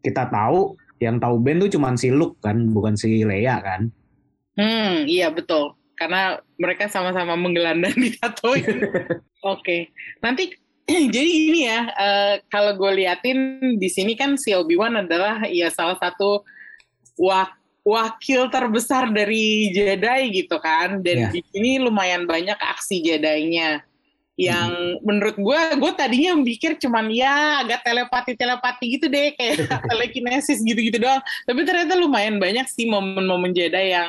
kita 0.00 0.28
tahu 0.28 0.76
yang 0.98 1.16
tahu 1.16 1.40
Ben 1.40 1.56
tuh 1.56 1.72
cuman 1.72 1.96
si 1.96 2.12
Luke 2.12 2.36
kan 2.40 2.68
bukan 2.68 2.94
si 2.94 3.24
Leia 3.24 3.56
kan 3.58 3.88
Hmm, 4.52 5.08
iya 5.08 5.32
betul. 5.32 5.72
Karena 5.96 6.36
mereka 6.60 6.84
sama-sama 6.84 7.32
menggelandang 7.40 7.96
di 7.96 8.12
Tatooine. 8.12 8.84
Oke, 9.48 9.88
nanti 10.20 10.52
jadi 11.14 11.30
ini 11.48 11.60
ya. 11.64 11.80
eh, 11.88 12.34
kalau 12.50 12.74
gue 12.74 13.02
liatin 13.02 13.38
di 13.78 13.88
sini 13.88 14.18
kan 14.18 14.34
si 14.34 14.50
Obi 14.52 14.74
Wan 14.74 14.98
adalah 14.98 15.46
ya 15.46 15.70
salah 15.70 15.94
satu 15.96 16.42
wak- 17.16 17.58
wakil 17.82 18.46
terbesar 18.46 19.10
dari 19.10 19.70
Jedi 19.70 20.30
gitu 20.42 20.58
kan. 20.58 21.02
Dan 21.02 21.26
Iya. 21.26 21.28
di 21.34 21.40
sini 21.50 21.82
lumayan 21.82 22.26
banyak 22.26 22.54
aksi 22.56 23.02
Jedi-nya. 23.02 23.82
Yang 24.32 24.96
menurut 25.04 25.36
gue, 25.36 25.60
gue 25.76 25.92
tadinya 25.92 26.32
mikir 26.34 26.80
cuman 26.80 27.12
ya 27.12 27.60
agak 27.62 27.84
telepati-telepati 27.84 28.84
gitu 28.96 29.06
deh, 29.06 29.36
kayak 29.36 29.54
telekinesis 29.92 30.62
gitu-gitu 30.64 30.96
doang. 30.98 31.20
Tapi 31.44 31.60
ternyata 31.68 31.94
lumayan 32.00 32.40
banyak 32.40 32.64
sih 32.70 32.88
momen-momen 32.88 33.52
Jedi 33.52 33.92
yang 33.92 34.08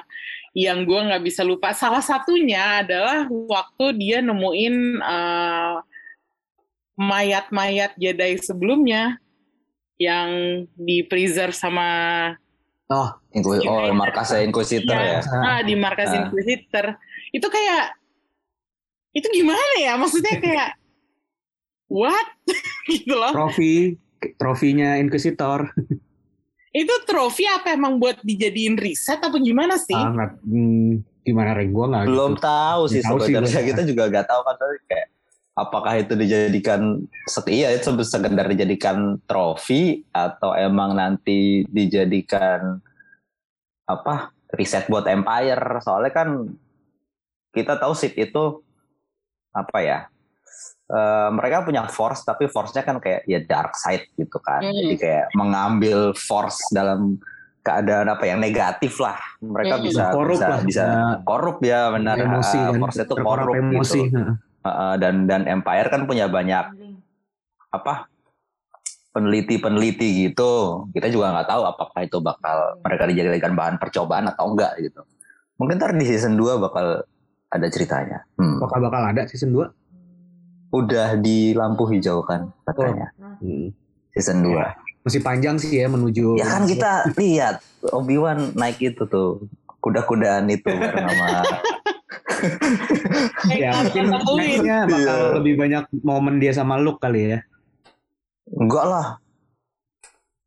yang 0.54 0.86
gue 0.86 0.96
nggak 0.96 1.26
bisa 1.26 1.42
lupa. 1.44 1.74
Salah 1.74 2.00
satunya 2.00 2.86
adalah 2.86 3.26
waktu 3.28 3.86
dia 4.00 4.22
nemuin 4.22 4.76
eh, 5.02 5.76
mayat-mayat 6.96 7.96
Jedi 7.96 8.38
sebelumnya 8.38 9.18
yang 9.96 10.30
di 10.74 11.02
preserve 11.04 11.52
sama 11.52 11.88
oh 12.86 13.10
Inquis- 13.32 13.64
oh, 13.64 13.90
markasnya 13.92 14.44
Inquisitor 14.44 14.94
Iya. 14.94 15.20
ya. 15.20 15.40
ah, 15.40 15.62
di 15.62 15.74
markas 15.74 16.10
Ah. 16.10 16.18
Inquisitor. 16.20 16.86
Itu 17.32 17.48
kayak 17.48 17.98
itu 19.12 19.26
gimana 19.32 19.74
ya? 19.80 19.94
Maksudnya 19.96 20.38
kayak 20.38 20.70
what 21.88 22.28
gitu 22.92 23.14
loh. 23.14 23.32
trofi 23.32 23.98
trofinya 24.36 24.98
Inquisitor 24.98 25.70
Itu 26.74 26.90
trofi 27.04 27.46
apa 27.46 27.70
emang 27.72 27.98
buat 27.98 28.18
dijadiin 28.20 28.74
riset 28.76 29.18
apa 29.20 29.38
gimana 29.38 29.78
sih? 29.78 29.94
Ah, 29.94 30.10
nggak- 30.10 30.42
hmm, 30.42 30.92
gimana 31.22 31.54
Reng 31.54 31.70
gue 31.70 31.86
nggak 31.88 32.04
Belum 32.04 32.34
gitu. 32.34 32.42
tahu 32.44 32.82
sih 32.88 33.02
sebenarnya 33.02 33.46
gua. 33.56 33.70
kita 33.70 33.82
juga 33.84 34.04
nggak 34.10 34.26
tahu 34.26 34.42
kan 34.44 34.56
tapi 34.56 34.76
kayak 34.84 35.08
apakah 35.54 35.94
itu 35.96 36.14
dijadikan 36.14 37.06
iya 37.46 37.70
itu 37.72 37.94
sekedar 38.02 38.50
dijadikan 38.50 39.22
trofi 39.24 40.02
atau 40.10 40.58
emang 40.58 40.98
nanti 40.98 41.62
dijadikan 41.70 42.82
apa 43.86 44.34
riset 44.50 44.88
buat 44.88 45.06
Empire 45.06 45.78
soalnya 45.80 46.10
kan 46.10 46.30
kita 47.54 47.78
tahu 47.78 47.94
Sith 47.94 48.18
itu 48.18 48.66
apa 49.54 49.78
ya 49.80 50.00
eh, 50.90 51.30
mereka 51.30 51.62
punya 51.62 51.86
force 51.86 52.26
tapi 52.26 52.50
force-nya 52.50 52.82
kan 52.82 52.98
kayak 52.98 53.22
ya 53.26 53.38
dark 53.46 53.78
side 53.78 54.10
gitu 54.18 54.42
kan 54.42 54.66
Hmm. 54.66 54.74
jadi 54.74 54.96
kayak 54.98 55.26
mengambil 55.38 56.18
force 56.18 56.66
dalam 56.74 57.22
keadaan 57.62 58.10
apa 58.10 58.26
yang 58.26 58.42
negatif 58.42 58.98
lah 58.98 59.22
mereka 59.38 59.78
Hmm. 59.78 59.86
bisa 59.86 60.04
Korup 60.10 60.36
bisa 60.36 60.48
lah. 60.50 60.62
bisa 60.66 60.84
Nah, 60.84 61.16
korup 61.22 61.58
ya 61.62 61.94
benar 61.94 62.18
emosi 62.18 62.58
kan 62.58 62.74
force 62.82 62.98
itu 63.00 63.14
korup 63.16 63.54
emosi 63.54 64.00
gitu 64.10 64.18
Heeh. 64.18 64.36
Heeh, 64.64 64.94
dan 65.00 65.28
dan 65.28 65.44
Empire 65.44 65.92
kan 65.92 66.08
punya 66.08 66.32
banyak 66.32 66.66
apa 67.74 68.08
peneliti-peneliti 69.14 70.30
gitu. 70.30 70.88
Kita 70.96 71.08
juga 71.12 71.36
nggak 71.36 71.48
tahu 71.52 71.62
apakah 71.68 72.00
itu 72.02 72.18
bakal 72.24 72.80
mereka 72.82 73.04
dijadikan 73.06 73.54
bahan 73.54 73.76
percobaan 73.78 74.32
atau 74.32 74.50
enggak 74.56 74.80
gitu. 74.82 75.04
Mungkin 75.60 75.78
ntar 75.78 75.94
di 75.94 76.06
season 76.08 76.40
2 76.40 76.58
bakal 76.58 77.06
ada 77.54 77.68
ceritanya. 77.70 78.26
Hmm. 78.40 78.58
bakal 78.58 78.82
bakal 78.82 79.02
ada 79.06 79.30
season 79.30 79.54
2 79.54 79.70
udah 80.74 81.22
di 81.22 81.54
lampu 81.54 81.86
hijau 81.94 82.26
kan 82.26 82.50
katanya. 82.66 83.14
Hmm. 83.20 83.70
season 84.14 84.42
2 84.42 84.84
masih 85.04 85.20
panjang 85.20 85.60
sih 85.60 85.84
ya 85.84 85.92
menuju 85.92 86.40
ya 86.40 86.48
kan 86.48 86.64
kita 86.64 87.12
lihat 87.20 87.60
Obi 87.92 88.16
Wan 88.16 88.56
naik 88.56 88.80
itu 88.80 89.04
tuh 89.04 89.44
kuda-kudaan 89.84 90.48
itu 90.48 90.72
bareng 90.72 91.12
sama 91.12 91.44
ya 93.50 93.70
mungkin 93.76 94.04
nextnya 94.36 94.78
bakal 94.86 95.18
Iya. 95.20 95.34
lebih 95.40 95.54
banyak 95.56 95.84
momen 96.02 96.36
dia 96.38 96.52
sama 96.52 96.78
Luke 96.78 97.00
kali 97.00 97.34
ya. 97.34 97.40
Enggak 98.50 98.86
lah. 98.86 99.08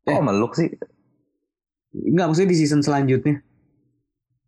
Eh. 0.03 0.13
kok 0.13 0.23
meluk 0.23 0.53
sih? 0.53 0.71
Enggak 1.93 2.25
maksudnya 2.27 2.51
di 2.51 2.57
season 2.57 2.79
selanjutnya. 2.79 3.41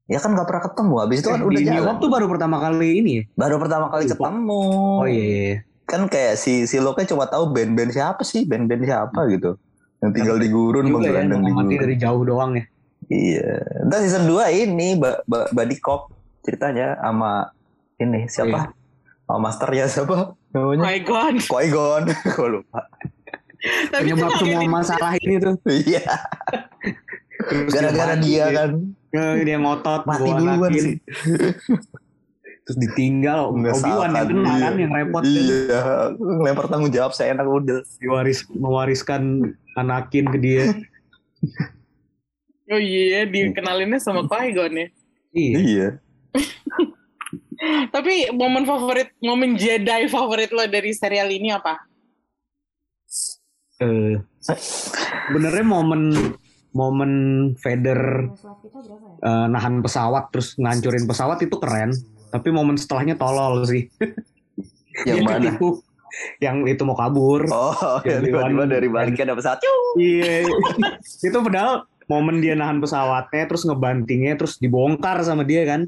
Ya 0.05 0.17
kan 0.17 0.33
nggak 0.33 0.47
pernah 0.47 0.63
ketemu. 0.65 0.93
Habis 0.99 1.17
itu 1.19 1.29
kan 1.29 1.39
Eh, 1.39 1.45
udah 1.45 1.59
di 1.59 1.65
New 1.65 1.75
jalan. 1.75 1.87
Hope 1.87 1.99
tuh 1.99 2.09
baru 2.09 2.25
pertama 2.25 2.57
kali 2.57 2.89
ini 2.97 3.11
ya? 3.11 3.23
Baru 3.35 3.55
pertama 3.57 3.85
kali 3.87 4.03
Lupa. 4.03 4.13
ketemu. 4.15 4.61
Oh 4.97 5.05
iya 5.05 5.13
iya, 5.19 5.39
iya. 5.45 5.57
kan 5.83 6.05
kayak 6.05 6.37
si 6.37 6.65
si 6.65 6.77
Loke 6.77 7.01
cuma 7.03 7.25
tahu 7.25 7.49
band-band 7.49 7.89
siapa 7.89 8.21
sih? 8.21 8.45
Band-band 8.45 8.85
siapa 8.85 9.25
gitu. 9.27 9.57
Yang 9.99 10.11
tinggal 10.15 10.37
di 10.37 10.47
gurun 10.47 10.85
juga 10.85 11.09
ya 11.11 11.25
di 11.25 11.33
gurun. 11.49 11.65
dari 11.67 11.95
jauh 11.97 12.21
doang 12.23 12.51
ya. 12.53 12.63
Iya. 13.09 13.49
Dan 13.83 13.99
season 13.99 14.23
2 14.23 14.53
ini 14.55 14.93
ba 14.95 15.17
ba 15.25 15.49
Buddy 15.49 15.77
Cop 15.77 16.13
ceritanya 16.43 16.95
sama 16.99 17.51
ini 17.99 18.25
siapa? 18.31 18.71
Sama 19.27 19.37
masternya 19.39 19.85
siapa? 19.85 20.33
Oh 20.33 20.73
namanya? 20.73 20.81
My 20.81 20.97
god. 21.05 21.35
Qui-Gon. 21.45 22.03
Gue 22.35 22.49
lupa. 22.49 22.81
Tapi 23.59 24.07
itu 24.07 24.15
penyebab 24.15 24.31
semua 24.39 24.61
masalah 24.71 25.13
ini 25.19 25.35
tuh. 25.37 25.55
Iya. 25.67 26.03
Gara-gara 27.69 28.15
mati, 28.15 28.25
dia 28.25 28.45
kan. 28.55 28.69
Dia 29.43 29.57
ngotot 29.59 30.03
mati 30.07 30.29
duluan 30.31 30.69
Anakin, 30.71 30.81
sih. 30.81 30.95
Terus 32.69 32.77
ditinggal 32.85 33.49
Nggak 33.49 33.73
Obi-Wan 33.81 34.09
yang 34.13 34.13
salah 34.13 34.25
kena 34.29 34.29
dia. 34.53 34.61
kan 34.61 34.73
yang 34.77 34.91
repot 34.93 35.23
kan. 35.25 35.33
Iya 35.33 35.81
ngelempar 36.21 36.65
tanggung 36.69 36.93
jawab 36.93 37.11
saya 37.17 37.33
enak 37.33 37.45
udah. 37.49 37.79
Diwaris 37.97 38.45
mewariskan 38.53 39.21
Anakin 39.73 40.25
ke 40.29 40.37
dia. 40.37 40.63
Oh 42.69 42.77
iya, 42.77 43.25
dikenalinnya 43.25 43.97
sama 43.97 44.23
Qui-Gon 44.29 44.73
ya. 44.77 44.87
Iya. 45.33 45.57
Iya. 45.57 45.87
Tapi 47.93 48.31
momen 48.31 48.63
favorit, 48.63 49.11
momen 49.19 49.59
Jedi 49.59 50.07
favorit 50.07 50.49
lo 50.55 50.63
dari 50.65 50.95
serial 50.95 51.27
ini 51.27 51.51
apa? 51.51 51.75
Eh, 53.79 54.19
sebenarnya 54.43 55.65
momen 55.67 56.11
momen 56.75 57.11
Vader 57.57 58.31
eh, 59.23 59.47
nahan 59.49 59.81
pesawat 59.81 60.31
terus 60.31 60.55
ngancurin 60.59 61.05
pesawat 61.07 61.39
itu 61.43 61.55
keren. 61.59 61.91
Tapi 62.29 62.47
momen 62.53 62.77
setelahnya 62.77 63.17
tolol 63.17 63.65
sih. 63.65 63.89
Yang 65.09 65.23
mana? 65.25 65.35
ketipu. 65.39 65.81
Yang 66.43 66.57
itu 66.75 66.83
mau 66.83 66.97
kabur. 66.97 67.45
Oh, 67.49 68.01
ya, 68.03 68.19
Yang 68.19 68.33
tiba-tiba 68.33 68.63
dari 68.65 68.87
baliknya 68.89 69.23
ada 69.31 69.35
pesawat. 69.37 69.59
Iya. 69.95 70.45
itu 71.27 71.37
padahal 71.39 71.87
momen 72.09 72.41
dia 72.41 72.57
nahan 72.57 72.81
pesawatnya 72.81 73.45
terus 73.45 73.63
ngebantingnya 73.63 74.33
terus 74.35 74.59
dibongkar 74.59 75.21
sama 75.23 75.47
dia 75.47 75.63
kan. 75.63 75.87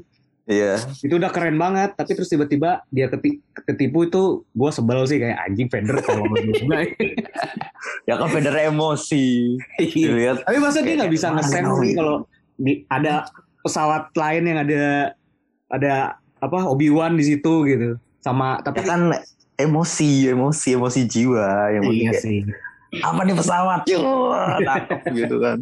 Iya. 0.52 0.74
Itu 1.00 1.16
udah 1.16 1.30
keren 1.32 1.56
banget, 1.56 1.96
tapi 1.96 2.12
terus 2.12 2.28
tiba-tiba 2.28 2.84
dia 2.92 3.08
keti- 3.08 3.40
ketipu 3.64 4.04
itu 4.04 4.22
gue 4.44 4.70
sebel 4.70 5.00
sih 5.08 5.16
kayak 5.16 5.48
anjing 5.48 5.68
Vader 5.72 5.96
kalau 6.04 6.28
juga. 6.28 6.84
Ya 8.04 8.14
kan 8.20 8.28
Vader 8.28 8.56
emosi. 8.68 9.56
Iya. 9.80 10.06
Dilihat. 10.12 10.36
Tapi 10.44 10.56
masa 10.60 10.78
dia 10.84 10.94
nggak 11.00 11.12
bisa 11.12 11.32
ngesen 11.32 11.64
sih 11.80 11.90
kalau 11.96 12.28
di, 12.60 12.84
ada 12.86 13.24
pesawat 13.64 14.12
lain 14.12 14.42
yang 14.44 14.58
ada 14.60 14.84
ada 15.72 15.94
apa 16.38 16.58
Obi 16.68 16.92
Wan 16.92 17.16
di 17.16 17.24
situ 17.24 17.64
gitu. 17.64 17.96
Sama 18.20 18.60
Ya 18.60 18.70
tapi 18.70 18.84
kan 18.84 19.10
emosi, 19.56 20.30
emosi, 20.30 20.68
emosi 20.76 21.00
jiwa 21.06 21.70
yang 21.74 21.84
iya 21.90 22.10
kayak, 22.12 22.22
sih. 22.22 22.38
apa 23.02 23.20
nih 23.24 23.34
pesawat? 23.38 23.80
Tangkap 24.68 25.00
gitu 25.10 25.36
kan. 25.40 25.58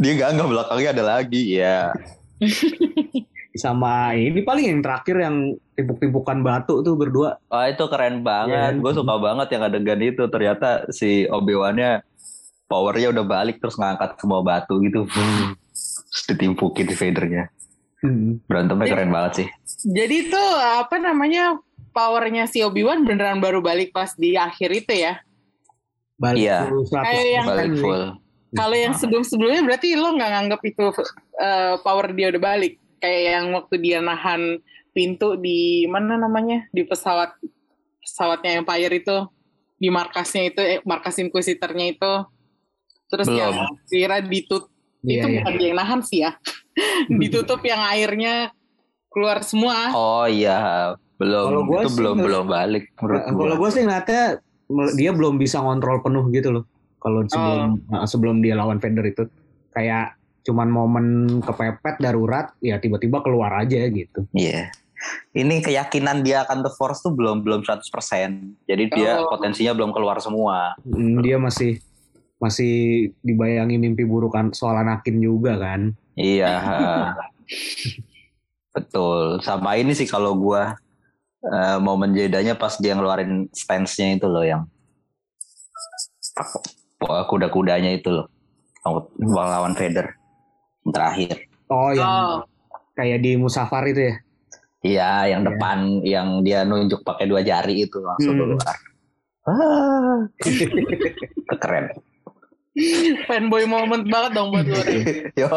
Dia 0.00 0.12
gak 0.16 0.30
nggak 0.40 0.48
belakangnya 0.48 0.90
ada 0.96 1.04
lagi 1.18 1.42
ya. 1.60 1.92
Sama 3.50 4.14
ini 4.14 4.46
paling 4.46 4.66
yang 4.70 4.80
terakhir 4.82 5.16
yang 5.18 5.36
timpuk-timpukan 5.74 6.38
batu 6.44 6.86
tuh 6.86 6.94
berdua. 6.94 7.40
Wah 7.50 7.66
itu 7.66 7.82
keren 7.90 8.22
banget. 8.22 8.78
Iya. 8.78 8.82
Gue 8.82 8.92
suka 8.94 9.14
banget 9.18 9.48
yang 9.58 9.62
adegan 9.66 10.00
itu. 10.00 10.22
Ternyata 10.30 10.86
si 10.94 11.26
Obi 11.26 11.58
Wan-nya 11.58 12.06
powernya 12.70 13.10
udah 13.10 13.24
balik 13.26 13.58
terus 13.58 13.74
ngangkat 13.74 14.14
semua 14.22 14.46
batu 14.46 14.78
gitu. 14.86 15.02
Terus 16.10 16.24
ditimpukin 16.26 16.90
di 16.90 16.94
Vader-nya. 16.94 17.50
Hmm. 18.02 18.38
Berantemnya 18.46 18.86
Iya. 18.86 18.94
keren 18.94 19.10
banget 19.14 19.32
sih. 19.34 19.48
Jadi 19.86 20.30
tuh 20.30 20.50
apa 20.58 20.96
namanya 20.98 21.58
powernya 21.90 22.46
si 22.46 22.62
Obi-Wan 22.62 23.02
beneran 23.06 23.38
baru 23.42 23.62
balik 23.62 23.90
pas 23.90 24.14
di 24.14 24.34
akhir 24.34 24.70
itu 24.74 24.94
ya? 24.94 25.18
Balik 26.18 26.38
Iya. 26.42 26.58
100% 26.70 27.02
Kayak 27.06 27.26
yang 27.26 27.46
Balik 27.46 27.72
full. 27.78 28.02
Kalau 28.50 28.74
yang 28.74 28.94
sebelum-sebelumnya 28.98 29.62
berarti 29.62 29.94
lo 29.94 30.10
nggak 30.18 30.30
nganggap 30.34 30.60
itu 30.66 30.84
eh, 31.38 31.74
power 31.82 32.06
dia 32.10 32.34
udah 32.34 32.42
balik? 32.42 32.74
Kayak 33.00 33.22
yang 33.32 33.46
waktu 33.56 33.74
dia 33.80 33.98
nahan 33.98 34.60
pintu 34.92 35.34
di 35.34 35.86
mana 35.86 36.14
namanya 36.14 36.68
di 36.70 36.84
pesawat 36.84 37.32
pesawatnya 37.98 38.60
Empire 38.60 38.92
itu 38.92 39.16
di 39.76 39.88
markasnya 39.88 40.52
itu 40.52 40.60
eh, 40.60 40.80
markas 40.84 41.16
Inquisitornya 41.16 41.86
itu 41.90 42.12
terus 43.06 43.26
Belum. 43.26 43.38
yang 43.40 43.54
kira 43.86 44.18
ditutup 44.20 44.68
Iya, 45.00 45.24
itu 45.24 45.26
iya. 45.26 45.36
bukan 45.40 45.52
dia 45.56 45.66
yang 45.66 45.78
nahan 45.80 46.00
sih 46.04 46.20
ya 46.20 46.30
ditutup 47.20 47.64
yang 47.64 47.80
airnya 47.80 48.52
keluar 49.08 49.40
semua 49.40 49.96
Oh 49.96 50.28
iya, 50.28 50.92
belum. 51.16 51.46
Kalau 51.48 51.62
gua 51.64 51.80
itu 51.80 51.88
sih 51.88 51.96
belum 51.96 52.16
belum 52.20 52.44
balik 52.46 52.84
menurut 53.00 53.16
Nah, 53.16 53.32
gua. 53.32 53.40
Kalau 53.40 53.54
gue 53.56 53.70
sih 53.72 53.82
ngeliatnya 53.82 54.22
dia 54.92 55.10
belum 55.10 55.34
bisa 55.34 55.56
ngontrol 55.58 56.04
penuh 56.04 56.28
gitu 56.28 56.48
loh. 56.52 56.64
Kalau 57.00 57.24
sebelum 57.24 57.80
Oh. 57.88 58.04
sebelum 58.04 58.36
dia 58.44 58.52
lawan 58.54 58.76
Vader 58.76 59.08
itu 59.08 59.24
kayak 59.72 60.19
cuman 60.40 60.68
momen 60.72 61.06
kepepet 61.44 62.00
darurat 62.00 62.52
ya 62.64 62.80
tiba-tiba 62.80 63.20
keluar 63.20 63.52
aja 63.60 63.80
gitu. 63.88 64.24
Iya. 64.32 64.72
Ini 65.32 65.64
keyakinan 65.64 66.20
dia 66.20 66.44
akan 66.44 66.60
The 66.60 66.72
Force 66.76 67.00
tuh 67.00 67.16
belum 67.16 67.40
belum 67.40 67.64
100%. 67.64 68.68
Jadi 68.68 68.84
dia 68.92 69.20
Oh. 69.24 69.32
potensinya 69.32 69.72
belum 69.72 69.96
keluar 69.96 70.20
semua. 70.20 70.76
Hmm, 70.84 71.24
dia 71.24 71.40
masih 71.40 71.80
masih 72.40 73.08
dibayangi 73.24 73.76
mimpi 73.80 74.04
buruk 74.04 74.36
kan 74.36 74.52
soal 74.52 74.76
Anakin 74.80 75.20
juga 75.20 75.56
kan. 75.56 75.96
Iya. 76.16 76.52
Betul. 78.76 79.40
Sama 79.40 79.80
ini 79.80 79.96
sih 79.96 80.04
kalau 80.04 80.36
gua 80.36 80.76
eh, 81.40 81.78
momen 81.80 82.12
jedanya 82.12 82.52
pas 82.52 82.76
dia 82.76 82.92
ngeluarin 82.92 83.48
stance-nya 83.56 84.20
itu 84.20 84.28
loh 84.28 84.44
yang 84.44 84.68
kuda-kudanya 87.00 87.96
itu 87.96 88.12
loh. 88.12 88.28
Lawan 89.16 89.72
Vader. 89.72 90.19
Terakhir. 90.86 91.44
Oh 91.68 91.92
yang 91.92 92.08
oh 92.08 92.50
kayak 92.94 93.24
di 93.24 93.40
Musafar 93.40 93.88
itu 93.88 94.12
ya. 94.12 94.14
Iya, 94.80 95.36
yang 95.36 95.42
depan 95.44 96.00
yang 96.04 96.40
dia 96.40 96.64
nunjuk 96.64 97.04
pakai 97.04 97.28
dua 97.28 97.44
jari 97.44 97.84
itu 97.84 98.00
langsung 98.00 98.32
Hmm. 98.36 98.40
keluar. 98.56 98.76
Ah, 99.44 100.18
keren. 101.64 101.84
fanboy 103.28 103.64
moment 103.68 104.04
banget 104.08 104.30
dong 104.36 104.52
buat 104.54 104.64
lo 104.64 104.80
Ren. 104.80 105.04
Yo, 105.36 105.48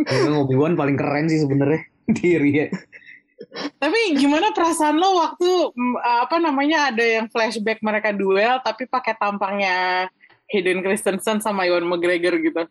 Memang 0.00 0.48
Obi-Wan 0.48 0.74
paling 0.78 0.96
keren 0.96 1.28
sih 1.28 1.44
sebenarnya 1.44 1.82
diri 2.16 2.50
ya. 2.56 2.66
Tapi 3.80 4.16
gimana 4.16 4.52
perasaan 4.52 4.96
lo 4.96 5.16
waktu 5.20 5.48
mm, 5.72 5.96
apa 6.00 6.36
namanya 6.40 6.92
ada 6.92 7.04
yang 7.04 7.26
flashback 7.28 7.80
mereka 7.80 8.12
duel 8.12 8.60
tapi 8.60 8.84
pakai 8.88 9.16
tampangnya 9.16 10.08
Hayden 10.52 10.80
Christensen 10.84 11.40
sama 11.40 11.64
Ewan 11.68 11.88
McGregor 11.88 12.36
gitu. 12.40 12.64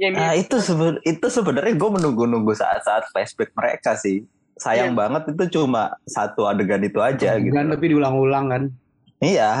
Yang 0.00 0.12
Nah, 0.16 0.32
itu 0.32 0.56
seben- 0.58 1.02
itu 1.04 1.26
sebenarnya 1.28 1.76
gue 1.76 1.90
menunggu-nunggu 1.92 2.56
saat-saat 2.56 3.12
flashback 3.12 3.52
mereka 3.52 3.92
sih. 3.94 4.24
Sayang 4.56 4.92
Iya. 4.92 4.98
banget 4.98 5.22
itu 5.30 5.60
cuma 5.60 5.92
satu 6.04 6.44
adegan 6.44 6.80
itu 6.80 6.96
aja 6.98 7.36
gitu. 7.36 7.52
Kan 7.52 7.68
tapi 7.68 7.92
diulang-ulang 7.92 8.48
kan. 8.48 8.62
Iya, 9.20 9.52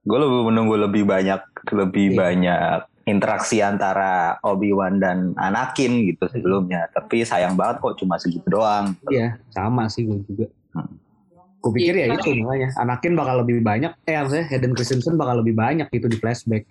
gue 0.00 0.18
lebih 0.18 0.40
menunggu 0.46 0.74
lebih 0.76 1.02
banyak 1.02 1.42
lebih 1.68 2.06
Iya. 2.08 2.16
banyak 2.16 2.78
interaksi 3.02 3.58
antara 3.58 4.38
Obi-Wan 4.40 5.02
dan 5.02 5.34
Anakin 5.34 6.06
gitu 6.06 6.30
sebelumnya. 6.30 6.86
Tapi 6.88 7.26
sayang 7.26 7.58
banget 7.58 7.82
kok 7.82 7.98
cuma 7.98 8.14
segitu 8.18 8.46
doang. 8.46 8.94
Iya, 9.10 9.42
sama 9.50 9.90
sih 9.90 10.06
gue 10.06 10.22
juga. 10.24 10.46
Hmm. 10.72 10.94
Gue 11.58 11.70
pikir 11.74 11.94
ya 11.96 12.06
Iya. 12.06 12.14
itu 12.16 12.38
makanya. 12.38 12.68
Anakin 12.78 13.12
bakal 13.14 13.42
lebih 13.42 13.58
banyak, 13.58 13.90
eh 14.04 14.14
maksudnya 14.16 14.46
Hayden 14.46 14.74
Christensen 14.74 15.14
bakal 15.14 15.42
lebih 15.42 15.54
banyak 15.54 15.86
gitu 15.88 16.06
di 16.06 16.18
flashback. 16.18 16.66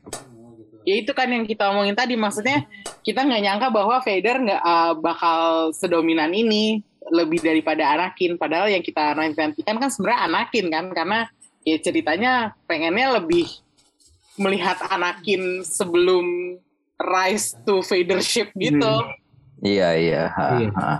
Ya 0.81 0.95
itu 0.97 1.11
kan 1.13 1.29
yang 1.29 1.45
kita 1.45 1.69
omongin 1.69 1.93
tadi 1.93 2.17
maksudnya 2.17 2.65
kita 3.05 3.21
nggak 3.25 3.41
nyangka 3.41 3.67
bahwa 3.69 4.01
Vader 4.01 4.37
nggak 4.41 4.61
uh, 4.61 4.93
bakal 4.97 5.39
sedominan 5.73 6.33
ini 6.33 6.81
lebih 7.09 7.41
daripada 7.41 7.91
Anakin 7.97 8.37
padahal 8.37 8.69
yang 8.69 8.85
kita 8.85 9.13
nantikan 9.17 9.77
kan 9.77 9.89
sebenarnya 9.89 10.21
Anakin 10.29 10.65
kan 10.69 10.85
karena 10.93 11.19
ya 11.65 11.77
ceritanya 11.81 12.53
pengennya 12.65 13.21
lebih 13.21 13.49
melihat 14.37 14.77
Anakin 14.89 15.65
sebelum 15.65 16.57
rise 17.01 17.57
to 17.65 17.81
Vadership 17.81 18.53
gitu. 18.57 18.85
Hmm. 18.85 19.17
Iya 19.61 19.89
iya. 19.97 20.23
ha, 20.33 20.45
Iya. 20.57 20.69
ha. 20.73 20.93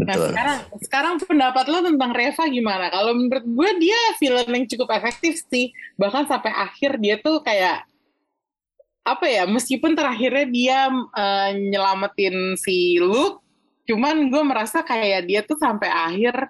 Nah 0.00 0.16
Betul. 0.16 0.28
sekarang 0.32 0.58
sekarang 0.80 1.14
pendapat 1.20 1.64
lo 1.68 1.78
tentang 1.84 2.12
Reva 2.16 2.44
gimana? 2.48 2.88
Kalau 2.88 3.12
menurut 3.12 3.44
gue 3.44 3.70
dia 3.84 4.00
villain 4.16 4.48
yang 4.48 4.64
cukup 4.64 4.88
efektif 4.96 5.44
sih. 5.52 5.76
Bahkan 6.00 6.24
sampai 6.24 6.52
akhir 6.56 6.96
dia 6.96 7.20
tuh 7.20 7.44
kayak 7.44 7.84
apa 9.04 9.26
ya? 9.26 9.44
Meskipun 9.48 9.96
terakhirnya 9.96 10.46
dia 10.48 10.80
eh, 10.92 11.50
nyelamatin 11.56 12.54
si 12.60 13.00
Luke, 13.00 13.42
cuman 13.88 14.28
gue 14.28 14.42
merasa 14.44 14.84
kayak 14.84 15.26
dia 15.26 15.40
tuh 15.42 15.56
sampai 15.58 15.88
akhir 15.88 16.48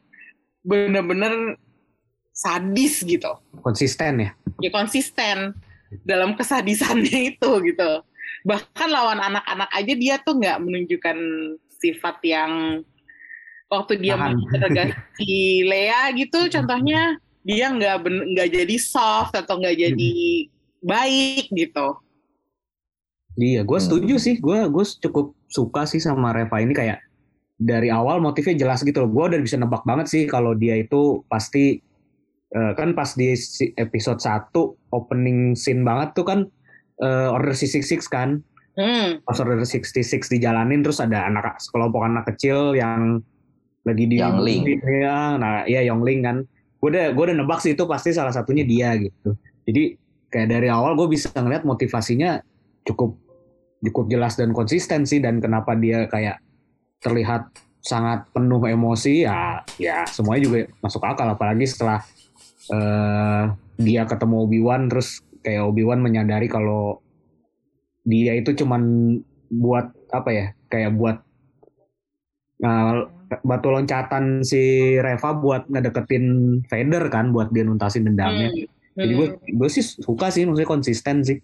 bener-bener 0.60 1.56
sadis 2.34 3.04
gitu. 3.04 3.32
Konsisten 3.60 4.12
ya. 4.24 4.30
Ya 4.60 4.70
konsisten 4.72 5.56
dalam 6.04 6.36
kesadisannya 6.36 7.18
itu 7.36 7.50
gitu. 7.64 7.90
Bahkan 8.46 8.88
lawan 8.88 9.20
anak-anak 9.20 9.70
aja 9.74 9.94
dia 9.96 10.14
tuh 10.22 10.40
nggak 10.40 10.58
menunjukkan 10.64 11.18
sifat 11.80 12.16
yang 12.24 12.84
waktu 13.72 14.00
dia 14.00 14.16
menginterogasi 14.16 15.32
Lea 15.70 16.12
gitu 16.18 16.50
contohnya 16.50 17.16
dia 17.40 17.72
nggak 17.72 18.04
nggak 18.04 18.48
jadi 18.52 18.76
soft 18.76 19.32
atau 19.32 19.56
nggak 19.60 19.76
jadi 19.76 20.12
baik 20.84 21.48
gitu. 21.52 21.96
Iya, 23.40 23.64
gue 23.64 23.78
Hmm. 23.80 23.86
setuju 23.88 24.14
sih. 24.20 24.36
Gue 24.36 24.68
gue 24.68 24.84
cukup 25.00 25.32
suka 25.48 25.88
sih 25.88 25.96
sama 25.96 26.36
Reva 26.36 26.60
ini 26.60 26.76
kayak 26.76 27.00
dari 27.56 27.88
awal 27.88 28.20
motifnya 28.20 28.68
jelas 28.68 28.84
gitu 28.84 29.00
loh. 29.00 29.10
Gue 29.10 29.32
udah 29.32 29.40
bisa 29.40 29.56
nebak 29.56 29.82
banget 29.88 30.06
sih 30.12 30.22
kalau 30.28 30.52
dia 30.52 30.76
itu 30.76 31.24
pasti 31.26 31.80
eh, 32.50 32.72
kan 32.74 32.92
pas 32.92 33.14
di 33.14 33.32
episode 33.78 34.18
1 34.18 34.52
opening 34.90 35.54
scene 35.54 35.80
banget 35.80 36.12
tuh 36.12 36.26
kan 36.28 36.38
eh, 37.00 37.28
Order 37.32 37.56
66 37.56 38.04
kan. 38.12 38.44
Hmm. 38.76 39.24
Pas 39.24 39.38
Order 39.40 39.64
66 39.64 40.28
dijalanin 40.28 40.84
terus 40.84 41.00
ada 41.00 41.24
anak 41.24 41.56
sekelompok 41.58 42.04
anak 42.04 42.28
kecil 42.34 42.76
yang 42.76 43.24
lagi 43.80 44.04
di 44.04 44.20
Yongling. 44.20 44.76
ya, 44.84 45.40
nah 45.40 45.64
iya 45.64 45.80
Yongling 45.88 46.20
kan. 46.20 46.36
Gue 46.76 46.92
udah 46.92 47.16
gue 47.16 47.24
udah 47.32 47.36
nebak 47.40 47.64
sih 47.64 47.72
itu 47.72 47.88
pasti 47.88 48.12
salah 48.12 48.34
satunya 48.34 48.68
dia 48.68 48.92
gitu. 49.00 49.32
Jadi 49.64 49.96
kayak 50.28 50.48
dari 50.50 50.68
awal 50.68 50.92
gue 50.96 51.08
bisa 51.08 51.32
ngeliat 51.32 51.64
motivasinya 51.64 52.40
cukup 52.84 53.14
cukup 53.80 54.12
jelas 54.12 54.36
dan 54.36 54.52
konsisten 54.52 55.08
sih 55.08 55.18
dan 55.20 55.40
kenapa 55.40 55.72
dia 55.76 56.04
kayak 56.08 56.40
terlihat 57.00 57.48
sangat 57.80 58.28
penuh 58.36 58.60
emosi 58.60 59.24
ya 59.24 59.64
ya 59.80 60.04
semuanya 60.04 60.42
juga 60.44 60.58
masuk 60.84 61.00
akal 61.00 61.32
apalagi 61.32 61.64
setelah 61.64 62.04
eh, 62.68 63.44
dia 63.80 64.04
ketemu 64.04 64.36
Obi 64.44 64.60
Wan 64.60 64.92
terus 64.92 65.24
kayak 65.40 65.64
Obi 65.64 65.82
Wan 65.88 66.04
menyadari 66.04 66.44
kalau 66.44 67.00
dia 68.04 68.36
itu 68.36 68.52
cuman 68.52 69.16
buat 69.48 69.96
apa 70.12 70.30
ya 70.30 70.46
kayak 70.68 70.92
buat 70.94 71.18
nah, 72.60 73.08
batu 73.42 73.68
loncatan 73.70 74.42
si 74.42 74.94
Reva 74.98 75.30
buat 75.38 75.66
ngedeketin 75.70 76.24
Vader 76.66 77.04
kan 77.08 77.30
buat 77.30 77.54
dia 77.54 77.62
nuntasin 77.62 78.06
dendamnya. 78.06 78.50
Hmm. 78.50 78.66
Jadi 78.98 79.12
gue 79.14 79.28
gue 79.54 79.68
sih 79.70 79.84
suka 79.84 80.34
sih 80.34 80.44
maksudnya 80.44 80.68
konsisten 80.68 81.22
sih. 81.22 81.38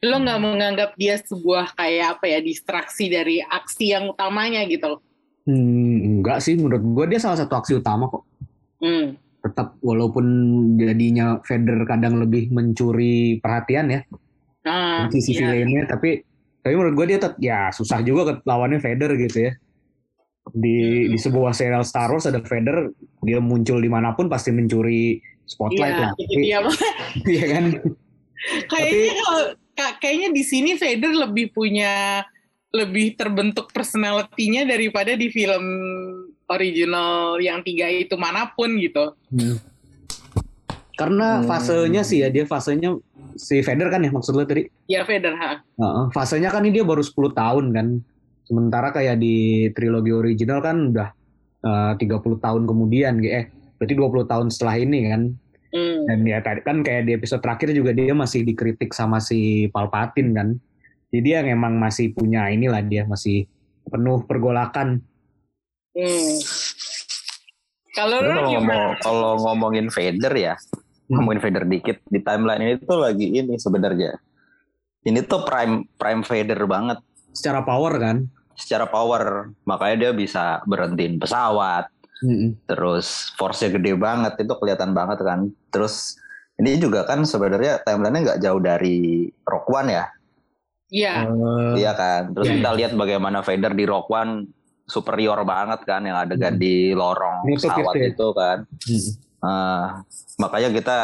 Lo 0.00 0.16
nggak 0.16 0.40
menganggap 0.40 0.90
dia 0.96 1.20
sebuah 1.20 1.76
kayak 1.76 2.16
apa 2.16 2.24
ya 2.24 2.40
distraksi 2.40 3.12
dari 3.12 3.44
aksi 3.44 3.92
yang 3.92 4.08
utamanya 4.08 4.64
gitu 4.64 4.96
loh. 4.96 5.00
Hmm, 5.44 6.20
enggak 6.20 6.40
sih 6.40 6.56
menurut 6.56 6.80
gue 6.80 7.04
dia 7.16 7.20
salah 7.20 7.36
satu 7.36 7.60
aksi 7.60 7.76
utama 7.76 8.08
kok. 8.08 8.24
Hmm. 8.80 9.20
Tetap 9.40 9.76
walaupun 9.84 10.24
jadinya 10.80 11.40
Vader 11.44 11.84
kadang 11.84 12.16
lebih 12.20 12.48
mencuri 12.52 13.40
perhatian 13.40 13.88
ya 13.88 14.00
Nah, 14.60 15.08
sisi 15.08 15.32
iya. 15.32 15.48
villainnya 15.48 15.88
tapi 15.88 16.20
tapi 16.60 16.74
menurut 16.76 16.92
gue 16.92 17.06
dia 17.08 17.18
tetap 17.20 17.40
ya 17.40 17.72
susah 17.72 18.04
juga 18.04 18.40
lawannya 18.44 18.80
Vader 18.80 19.16
gitu 19.20 19.48
ya. 19.48 19.52
Di 20.52 21.08
di 21.08 21.18
sebuah 21.20 21.52
serial 21.52 21.84
Star 21.84 22.08
Wars 22.08 22.24
ada 22.24 22.40
Vader 22.40 22.88
dia 23.20 23.40
muncul 23.40 23.80
di 23.80 23.88
mana 23.88 24.16
pun 24.16 24.28
pasti 24.28 24.48
mencuri 24.52 25.20
spotlight 25.44 25.92
Iya, 25.92 26.00
lah. 26.00 26.10
Tapi-. 26.16 26.44
Iya 27.36 27.44
kan? 27.52 27.64
Kayaknya 28.68 29.12
kalau 29.20 29.42
ka- 29.44 29.60
kayaknya 29.98 30.28
di 30.30 30.42
sini 30.42 30.70
Vader 30.76 31.12
lebih 31.28 31.52
punya 31.54 32.24
lebih 32.70 33.18
terbentuk 33.18 33.74
personality-nya 33.74 34.62
daripada 34.62 35.18
di 35.18 35.26
film 35.26 35.64
original 36.46 37.38
yang 37.42 37.62
tiga 37.66 37.90
itu 37.90 38.14
mana 38.14 38.50
pun 38.54 38.78
gitu. 38.78 39.14
Hmm. 39.30 39.58
Karena 40.94 41.40
Hmm. 41.40 41.46
fasenya 41.48 42.02
sih 42.04 42.20
ya 42.22 42.28
dia 42.28 42.44
fasenya 42.44 42.94
si 43.34 43.58
Vader 43.64 43.88
kan 43.88 44.04
ya 44.04 44.10
maksud 44.12 44.36
lo 44.36 44.44
tadi. 44.44 44.68
Ya 44.86 45.02
Vader, 45.02 45.34
ha. 45.34 45.64
Heeh, 45.64 46.04
fasenya 46.12 46.52
kan 46.52 46.62
ini 46.62 46.78
dia 46.78 46.84
baru 46.84 47.00
10 47.00 47.32
tahun 47.32 47.72
kan. 47.72 47.86
Sementara 48.44 48.90
kayak 48.90 49.16
di 49.22 49.70
trilogi 49.72 50.12
original 50.12 50.60
kan 50.60 50.92
udah 50.92 51.08
eh, 51.60 51.92
30 51.96 52.38
tahun 52.38 52.62
kemudian 52.68 53.22
eh 53.24 53.48
berarti 53.80 53.94
20 53.96 54.30
tahun 54.30 54.46
setelah 54.52 54.76
ini 54.78 54.98
kan. 55.08 55.22
Hmm. 55.70 56.02
Dan 56.06 56.26
ya 56.26 56.42
tadi 56.42 56.60
kan 56.66 56.82
kayak 56.82 57.06
di 57.06 57.12
episode 57.14 57.38
terakhir 57.38 57.70
juga 57.70 57.94
dia 57.94 58.10
masih 58.10 58.42
dikritik 58.42 58.90
sama 58.90 59.22
si 59.22 59.70
Palpatine 59.70 60.30
kan. 60.34 60.48
Jadi 61.10 61.20
dia 61.22 61.42
emang 61.42 61.78
masih 61.78 62.10
punya 62.14 62.50
inilah 62.50 62.82
dia 62.82 63.06
masih 63.06 63.46
penuh 63.86 64.22
pergolakan. 64.26 65.02
Hmm. 65.94 66.36
Kalau 67.90 68.22
ngomong 68.22 68.82
kalau 69.02 69.30
ngomongin 69.42 69.90
Vader 69.90 70.34
ya, 70.34 70.54
Hmm. 71.10 71.18
ngomongin 71.18 71.42
Vader 71.42 71.66
dikit 71.66 71.98
di 72.06 72.22
timeline 72.22 72.62
ini 72.62 72.74
tuh 72.78 73.02
lagi 73.02 73.26
ini 73.34 73.58
sebenarnya. 73.58 74.14
Ini 75.02 75.26
tuh 75.26 75.42
prime 75.42 75.90
prime 75.98 76.22
Vader 76.22 76.60
banget 76.70 76.98
Secara 77.34 77.66
power 77.66 77.94
kan. 77.98 78.16
secara 78.54 78.86
power. 78.86 79.50
Makanya 79.64 79.96
dia 79.96 80.10
bisa 80.12 80.60
berhentiin 80.68 81.16
pesawat, 81.16 81.88
Mm-mm. 82.20 82.50
terus 82.68 83.32
force-nya 83.34 83.72
gede 83.72 83.96
banget 83.96 84.36
itu 84.38 84.52
kelihatan 84.54 84.92
banget 84.92 85.20
kan. 85.20 85.48
Terus 85.68 86.20
ini 86.56 86.76
juga 86.76 87.04
kan 87.04 87.24
sebenarnya 87.24 87.80
timelinenya 87.80 88.20
nggak 88.36 88.40
jauh 88.40 88.60
dari 88.60 89.24
Rock 89.42 89.66
One 89.66 89.88
ya, 89.90 90.04
Iya. 90.90 91.14
Eh, 91.24 91.72
iya 91.80 91.92
kan. 91.94 92.34
Terus 92.34 92.46
Iya, 92.50 92.54
kita 92.60 92.70
lihat 92.74 92.92
bagaimana 92.94 93.40
Vader 93.40 93.72
di 93.72 93.84
Rock 93.86 94.10
One 94.10 94.32
superior 94.84 95.38
banget 95.46 95.86
kan 95.86 96.02
yang 96.02 96.18
adegan 96.18 96.58
Hmm. 96.58 96.60
di 96.60 96.90
lorong 96.90 97.46
Nutup 97.46 97.70
pesawat 97.70 97.94
itu 97.94 98.02
ya. 98.02 98.08
itu 98.10 98.26
kan. 98.34 98.58
mm-mm. 98.66 99.12
Ah, 99.40 100.04
makanya 100.36 100.68
kita 100.68 100.98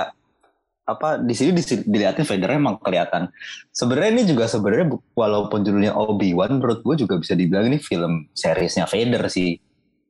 apa 0.84 1.18
di 1.18 1.34
sini 1.34 1.50
di- 1.50 1.82
dilihatin 1.82 2.22
Vader 2.22 2.50
emang 2.52 2.76
kelihatan. 2.78 3.26
Sebenarnya 3.72 4.10
ini 4.12 4.22
juga 4.22 4.46
sebenarnya 4.46 4.86
walaupun 5.14 5.62
judulnya 5.62 5.94
Obi 5.94 6.30
Wan 6.30 6.60
menurut 6.60 6.82
gue 6.82 6.94
juga 7.00 7.16
bisa 7.16 7.32
dibilang 7.32 7.66
ini 7.66 7.78
film 7.78 8.28
seriesnya 8.30 8.86
Vader 8.86 9.26
sih. 9.26 9.58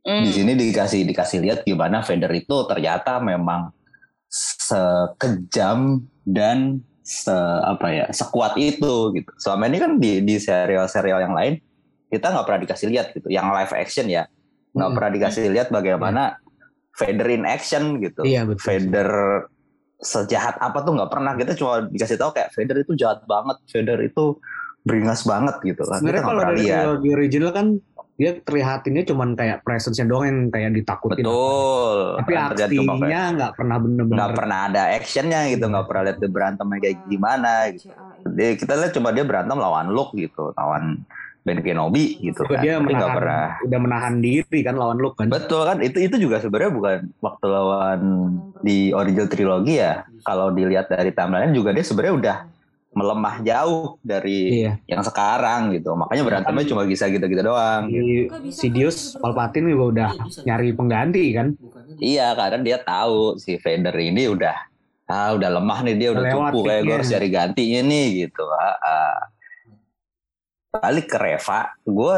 Hmm. 0.07 0.23
Di 0.23 0.31
sini 0.31 0.55
dikasih 0.55 1.03
dikasih 1.03 1.39
lihat 1.43 1.59
gimana 1.67 1.99
Vader 1.99 2.31
itu 2.31 2.57
ternyata 2.71 3.19
memang 3.19 3.75
sekejam 4.31 5.99
dan 6.23 6.79
se 7.03 7.35
apa 7.63 7.87
ya 7.91 8.07
sekuat 8.11 8.55
itu 8.55 9.15
gitu. 9.15 9.31
Selama 9.39 9.67
ini 9.67 9.79
kan 9.79 9.93
di 9.99 10.23
di 10.23 10.39
serial-serial 10.39 11.23
yang 11.23 11.35
lain 11.35 11.59
kita 12.07 12.31
nggak 12.31 12.47
pernah 12.47 12.61
dikasih 12.63 12.87
lihat 12.91 13.07
gitu. 13.15 13.27
Yang 13.27 13.47
live 13.51 13.73
action 13.75 14.07
ya 14.07 14.25
nggak 14.73 14.87
Hmm. 14.87 14.97
pernah 14.99 15.11
dikasih 15.11 15.43
lihat 15.51 15.69
bagaimana 15.71 16.23
Vader 16.97 17.29
in 17.29 17.43
action 17.43 17.99
gitu. 17.99 18.23
Iya 18.23 18.47
betul. 18.47 18.63
Vader 18.63 19.11
sejahat 19.97 20.61
apa 20.61 20.85
tuh 20.85 20.93
nggak 20.93 21.11
pernah 21.11 21.33
kita 21.35 21.57
cuma 21.57 21.83
dikasih 21.89 22.15
tahu 22.15 22.31
kayak 22.31 22.53
Vader 22.53 22.77
itu 22.79 22.93
jahat 22.95 23.25
banget, 23.25 23.57
Vader 23.73 23.99
itu 24.05 24.25
beringas 24.87 25.27
banget 25.27 25.57
gitu 25.65 25.83
kan. 25.83 25.99
Kita 25.99 26.03
Sebenarnya 26.05 26.25
kalau 26.25 26.43
dari 26.47 26.63
lihat. 26.63 26.85
original 27.03 27.51
kan 27.51 27.67
dia 28.17 28.31
terlihatinnya 28.41 29.05
cuman 29.05 29.37
kayak 29.37 29.61
presence-nya 29.61 30.09
doang 30.09 30.25
yang 30.25 30.41
kayak 30.49 30.73
ditakutin. 30.73 31.21
Betul. 31.21 31.99
Tapi 32.25 32.33
aksinya 32.33 33.23
nggak 33.37 33.53
pernah 33.61 33.77
bener-bener. 33.77 34.17
nggak 34.17 34.33
pernah 34.33 34.59
ada 34.73 34.83
actionnya 34.97 35.41
gitu, 35.53 35.65
nggak 35.69 35.85
pernah 35.85 36.03
lihat 36.09 36.19
dia 36.25 36.31
berantemnya 36.33 36.79
kayak 36.81 36.97
gimana. 37.13 37.53
Gitu. 37.77 37.93
Dia, 38.33 38.49
kita 38.57 38.73
lihat 38.81 38.93
cuma 38.97 39.13
dia 39.13 39.25
berantem 39.29 39.61
lawan 39.61 39.93
Luke 39.93 40.17
gitu, 40.17 40.57
lawan 40.57 41.05
Ben 41.47 41.61
Kenobi 41.63 42.19
gitu 42.19 42.43
kan. 42.43 42.59
dia 42.59 42.81
Tapi 42.81 42.91
menahan, 42.91 43.15
pernah. 43.15 43.47
udah 43.63 43.79
menahan 43.85 44.15
diri 44.19 44.59
kan 44.65 44.75
lawan 44.75 44.99
Luke 44.99 45.21
kan. 45.21 45.29
Betul 45.29 45.63
kan, 45.69 45.79
itu 45.85 46.01
itu 46.01 46.17
juga 46.17 46.41
sebenarnya 46.41 46.73
bukan 46.73 46.99
waktu 47.21 47.47
lawan 47.47 48.01
di 48.65 48.97
original 48.97 49.29
trilogi 49.29 49.77
ya. 49.79 50.09
Kalau 50.25 50.51
dilihat 50.51 50.89
dari 50.89 51.13
timeline 51.13 51.53
juga 51.53 51.71
dia 51.77 51.85
sebenarnya 51.85 52.15
udah 52.17 52.37
melemah 52.97 53.45
jauh 53.45 54.01
dari 54.01 54.65
Iya. 54.65 54.73
yang 54.89 55.05
sekarang 55.05 55.77
gitu. 55.77 55.93
Makanya 55.93 56.23
berantemnya 56.25 56.65
cuma 56.65 56.89
bisa 56.89 57.05
gitu-gitu 57.13 57.45
doang. 57.45 57.93
Si 57.93 58.33
Sidious 58.57 59.21
Palpatine 59.21 59.69
juga 59.69 59.85
udah 59.93 60.11
nyari 60.49 60.73
pengganti 60.73 61.25
kan. 61.37 61.53
Iya, 62.01 62.33
karena 62.33 62.65
dia 62.65 62.79
tahu 62.81 63.37
si 63.37 63.61
Vader 63.61 63.93
ini 64.01 64.33
udah 64.33 64.57
ah 65.07 65.31
udah 65.39 65.51
lemah 65.61 65.87
nih 65.87 65.95
dia 66.03 66.09
udah 66.11 66.25
cukup 66.35 66.67
kayak 66.67 66.83
gue 66.83 66.95
harus 66.99 67.11
cari 67.13 67.29
gantinya 67.31 67.81
nih 67.85 68.07
gitu. 68.27 68.45
Ah, 68.49 68.77
ah. 68.81 69.19
Balik 70.77 71.07
ke 71.13 71.19
Reva, 71.21 71.61
gue 71.85 72.17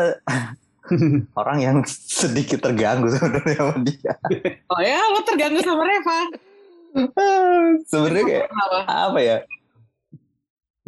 orang 1.43 1.59
yang 1.59 1.77
sedikit 1.91 2.63
terganggu 2.63 3.11
sebenarnya 3.13 3.55
sama 3.59 3.77
dia. 3.83 4.15
Oh 4.71 4.81
ya, 4.81 4.99
lo 5.11 5.21
terganggu 5.27 5.59
sama 5.61 5.83
Reva. 5.85 6.19
sebenarnya 7.91 8.25
kayak 8.25 8.47
apa 8.89 9.19
ya? 9.21 9.39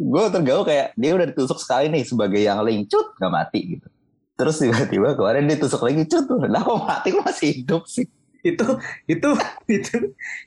Gue 0.01 0.23
terganggu 0.33 0.65
kayak 0.65 0.97
dia 0.97 1.11
udah 1.13 1.27
ditusuk 1.29 1.61
sekali 1.61 1.93
nih 1.93 2.01
sebagai 2.01 2.41
yang 2.41 2.57
cut 2.89 3.13
nggak 3.21 3.31
mati 3.31 3.59
gitu. 3.77 3.87
Terus 4.33 4.57
tiba-tiba 4.57 5.13
kemarin 5.13 5.45
ditusuk 5.45 5.85
lagi 5.85 6.09
cut, 6.09 6.25
lah 6.49 6.61
kok 6.65 6.81
mati 6.81 7.07
kok 7.13 7.21
masih 7.21 7.49
hidup 7.61 7.85
sih? 7.85 8.09
itu 8.41 8.65
itu 9.05 9.29
itu 9.69 9.95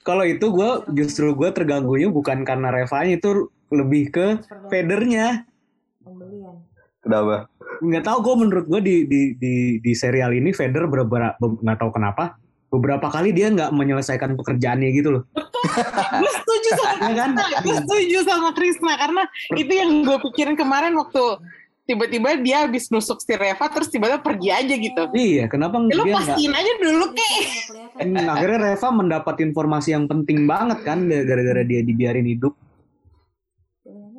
kalau 0.03 0.27
itu 0.27 0.47
gue 0.51 0.71
justru 0.99 1.31
gue 1.35 1.51
terganggunya 1.55 2.11
bukan 2.11 2.43
karena 2.43 2.75
Revanya 2.75 3.15
itu 3.19 3.51
lebih 3.71 4.11
ke 4.11 4.27
pembelian 4.71 5.47
Kenapa? 7.05 7.53
nggak 7.85 8.05
tahu 8.07 8.19
gue 8.25 8.35
menurut 8.47 8.67
gue 8.67 8.81
di 8.81 8.97
di 9.05 9.21
di 9.37 9.55
di 9.79 9.93
serial 9.93 10.33
ini 10.33 10.51
Vader 10.57 10.89
beberapa 10.89 11.37
nggak 11.39 11.79
tahu 11.79 11.91
kenapa 11.93 12.39
beberapa 12.75 13.07
kali 13.07 13.31
dia 13.31 13.47
nggak 13.49 13.71
menyelesaikan 13.71 14.35
pekerjaannya 14.35 14.91
gitu 14.91 15.09
loh 15.15 15.23
Gue 16.15 16.33
setuju 16.35 16.69
sama 16.77 17.07
ya 17.09 17.15
kan 17.17 17.31
Krisna. 17.33 17.63
Gue 17.63 17.75
setuju 17.81 18.19
sama 18.23 18.49
Krisna 18.53 18.93
karena 18.95 19.23
itu 19.55 19.73
yang 19.73 19.91
gue 20.03 20.19
pikirin 20.21 20.55
kemarin 20.55 20.93
waktu 20.95 21.23
tiba-tiba 21.85 22.37
dia 22.39 22.65
habis 22.65 22.89
nusuk 22.89 23.19
si 23.19 23.33
Reva 23.33 23.69
terus 23.69 23.89
tiba-tiba 23.89 24.21
pergi 24.21 24.49
aja 24.49 24.75
gitu. 24.75 25.03
iya 25.13 25.45
kenapa 25.47 25.81
Ya, 25.83 25.95
lo 25.95 26.03
dia 26.03 26.13
nggak 26.13 26.21
pastiin 26.33 26.53
aja 26.53 26.73
dulu 26.79 27.07
kek. 27.13 27.45
Hmm, 28.01 28.25
akhirnya 28.27 28.59
Reva 28.65 28.89
mendapat 28.91 29.37
informasi 29.41 29.89
yang 29.93 30.05
penting 30.05 30.45
banget 30.45 30.81
kan 30.81 30.99
gara-gara 31.05 31.63
dia 31.63 31.81
dibiarin 31.81 32.25
hidup 32.25 32.57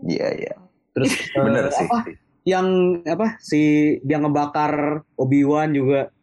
Iya 0.06 0.28
iya. 0.36 0.54
terus 0.94 1.12
Bener 1.34 1.66
eh, 1.66 1.74
sih. 1.74 1.86
apa 1.86 1.98
yang 2.46 2.68
apa 3.02 3.42
si 3.42 3.62
dia 4.00 4.22
ngebakar 4.22 5.02
Obi 5.18 5.42
Wan 5.42 5.74
juga 5.74 6.14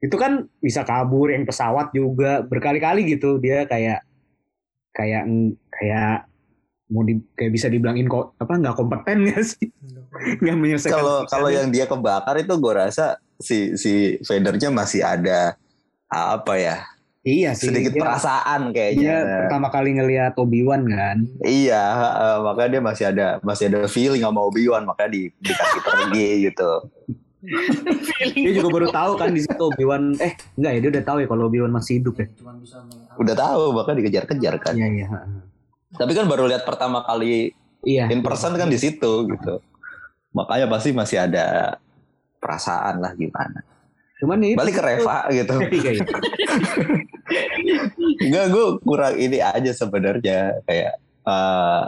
itu 0.00 0.16
kan 0.16 0.48
bisa 0.64 0.80
kabur 0.82 1.28
yang 1.28 1.44
pesawat 1.44 1.92
juga 1.92 2.40
berkali-kali 2.44 3.04
gitu 3.04 3.36
dia 3.36 3.68
kayak 3.68 4.00
kayak 4.96 5.28
kayak 5.68 6.24
mau 6.90 7.06
di 7.06 7.22
kayak 7.38 7.52
bisa 7.54 7.70
dibilang 7.70 7.94
inko 8.00 8.34
apa 8.40 8.58
nggak 8.58 8.74
kompeten 8.74 9.28
ya 9.30 9.38
sih 9.44 9.70
nggak 10.42 10.56
menyelesaikan 10.58 10.98
Kalau 10.98 11.18
kalau 11.28 11.48
yang 11.52 11.70
dia 11.70 11.86
kebakar 11.86 12.34
itu 12.40 12.54
gue 12.58 12.72
rasa 12.74 13.20
si 13.38 13.78
si 13.78 14.18
Vadernya 14.26 14.74
masih 14.74 15.04
ada 15.06 15.54
apa 16.10 16.58
ya 16.58 16.76
Iya 17.20 17.52
sih. 17.52 17.68
sedikit 17.68 17.92
dia, 17.92 18.00
perasaan 18.00 18.72
dia 18.72 18.74
kayaknya. 18.80 19.16
pertama 19.44 19.68
kali 19.68 19.92
ngelihat 19.92 20.32
Obi-Wan 20.40 20.88
kan. 20.88 21.28
Iya, 21.44 21.84
makanya 22.40 22.70
dia 22.72 22.82
masih 22.82 23.04
ada 23.12 23.26
masih 23.44 23.64
ada 23.68 23.84
feeling 23.92 24.24
sama 24.24 24.40
Obi-Wan, 24.48 24.88
makanya 24.88 25.10
di, 25.12 25.22
dikasih 25.36 25.80
pergi 25.84 26.28
gitu. 26.48 26.72
Dia 28.36 28.52
juga 28.52 28.68
baru 28.68 28.86
tahu 28.92 29.12
kan 29.16 29.32
di 29.32 29.40
situ 29.40 29.56
Obi-Wan 29.56 30.12
eh 30.20 30.36
enggak 30.60 30.72
ya 30.76 30.78
dia 30.84 30.90
udah 30.92 31.04
tahu 31.04 31.18
ya 31.24 31.26
kalau 31.28 31.42
Obi-Wan 31.48 31.72
masih 31.72 32.00
hidup 32.00 32.20
ya. 32.20 32.26
Udah 33.16 33.34
tahu, 33.34 33.62
bahkan 33.72 33.96
dikejar-kejar 33.96 34.54
kan. 34.60 34.76
Iya 34.76 34.88
iya. 34.92 35.06
Tapi 35.96 36.12
kan 36.12 36.28
baru 36.28 36.46
lihat 36.46 36.68
pertama 36.68 37.00
kali 37.02 37.56
Iya. 37.80 38.12
in 38.12 38.20
person 38.20 38.52
kan 38.60 38.68
di 38.68 38.76
situ 38.76 39.24
gitu. 39.24 39.54
Makanya 40.36 40.68
pasti 40.68 40.92
masih 40.92 41.24
ada 41.24 41.80
perasaan 42.36 43.00
lah 43.00 43.16
gimana. 43.16 43.64
Cuman 44.20 44.36
itu 44.44 44.60
Balik 44.60 44.76
ke 44.76 44.82
Reva 44.84 45.24
gitu. 45.40 45.54
Iya, 45.64 45.90
iya. 45.96 46.04
Enggak, 48.20 48.44
gue 48.52 48.66
kurang 48.84 49.14
ini 49.16 49.40
aja 49.40 49.72
sebenarnya 49.72 50.60
kayak 50.68 50.92
eh 51.24 51.82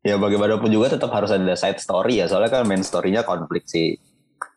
ya 0.00 0.16
bagaimanapun 0.16 0.68
juga 0.68 0.96
tetap 0.96 1.12
harus 1.12 1.32
ada 1.32 1.56
side 1.56 1.80
story 1.80 2.20
ya. 2.20 2.28
Soalnya 2.28 2.60
kan 2.60 2.68
main 2.68 2.84
story-nya 2.84 3.24
konflik 3.24 3.64
si 3.64 3.96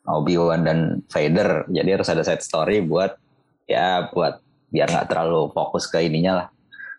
Obi-Wan 0.07 0.61
dan 0.67 0.79
Vader. 1.07 1.67
Jadi 1.71 1.89
harus 1.89 2.07
ada 2.11 2.23
side 2.23 2.43
story 2.43 2.83
buat 2.83 3.15
ya 3.63 4.11
buat 4.11 4.43
biar 4.73 4.91
nggak 4.91 5.07
terlalu 5.07 5.51
fokus 5.55 5.87
ke 5.87 6.03
ininya 6.03 6.33
lah. 6.43 6.47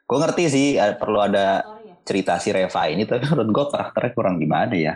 Gue 0.09 0.19
ngerti 0.21 0.45
sih 0.49 0.67
eh, 0.77 0.97
perlu 0.97 1.21
ada 1.21 1.65
cerita 2.05 2.37
si 2.37 2.53
Reva 2.53 2.89
ini 2.89 3.09
tapi 3.09 3.25
menurut 3.29 3.51
gue 3.51 3.65
karakternya 3.73 4.13
kurang 4.17 4.37
gimana 4.41 4.75
ya. 4.77 4.95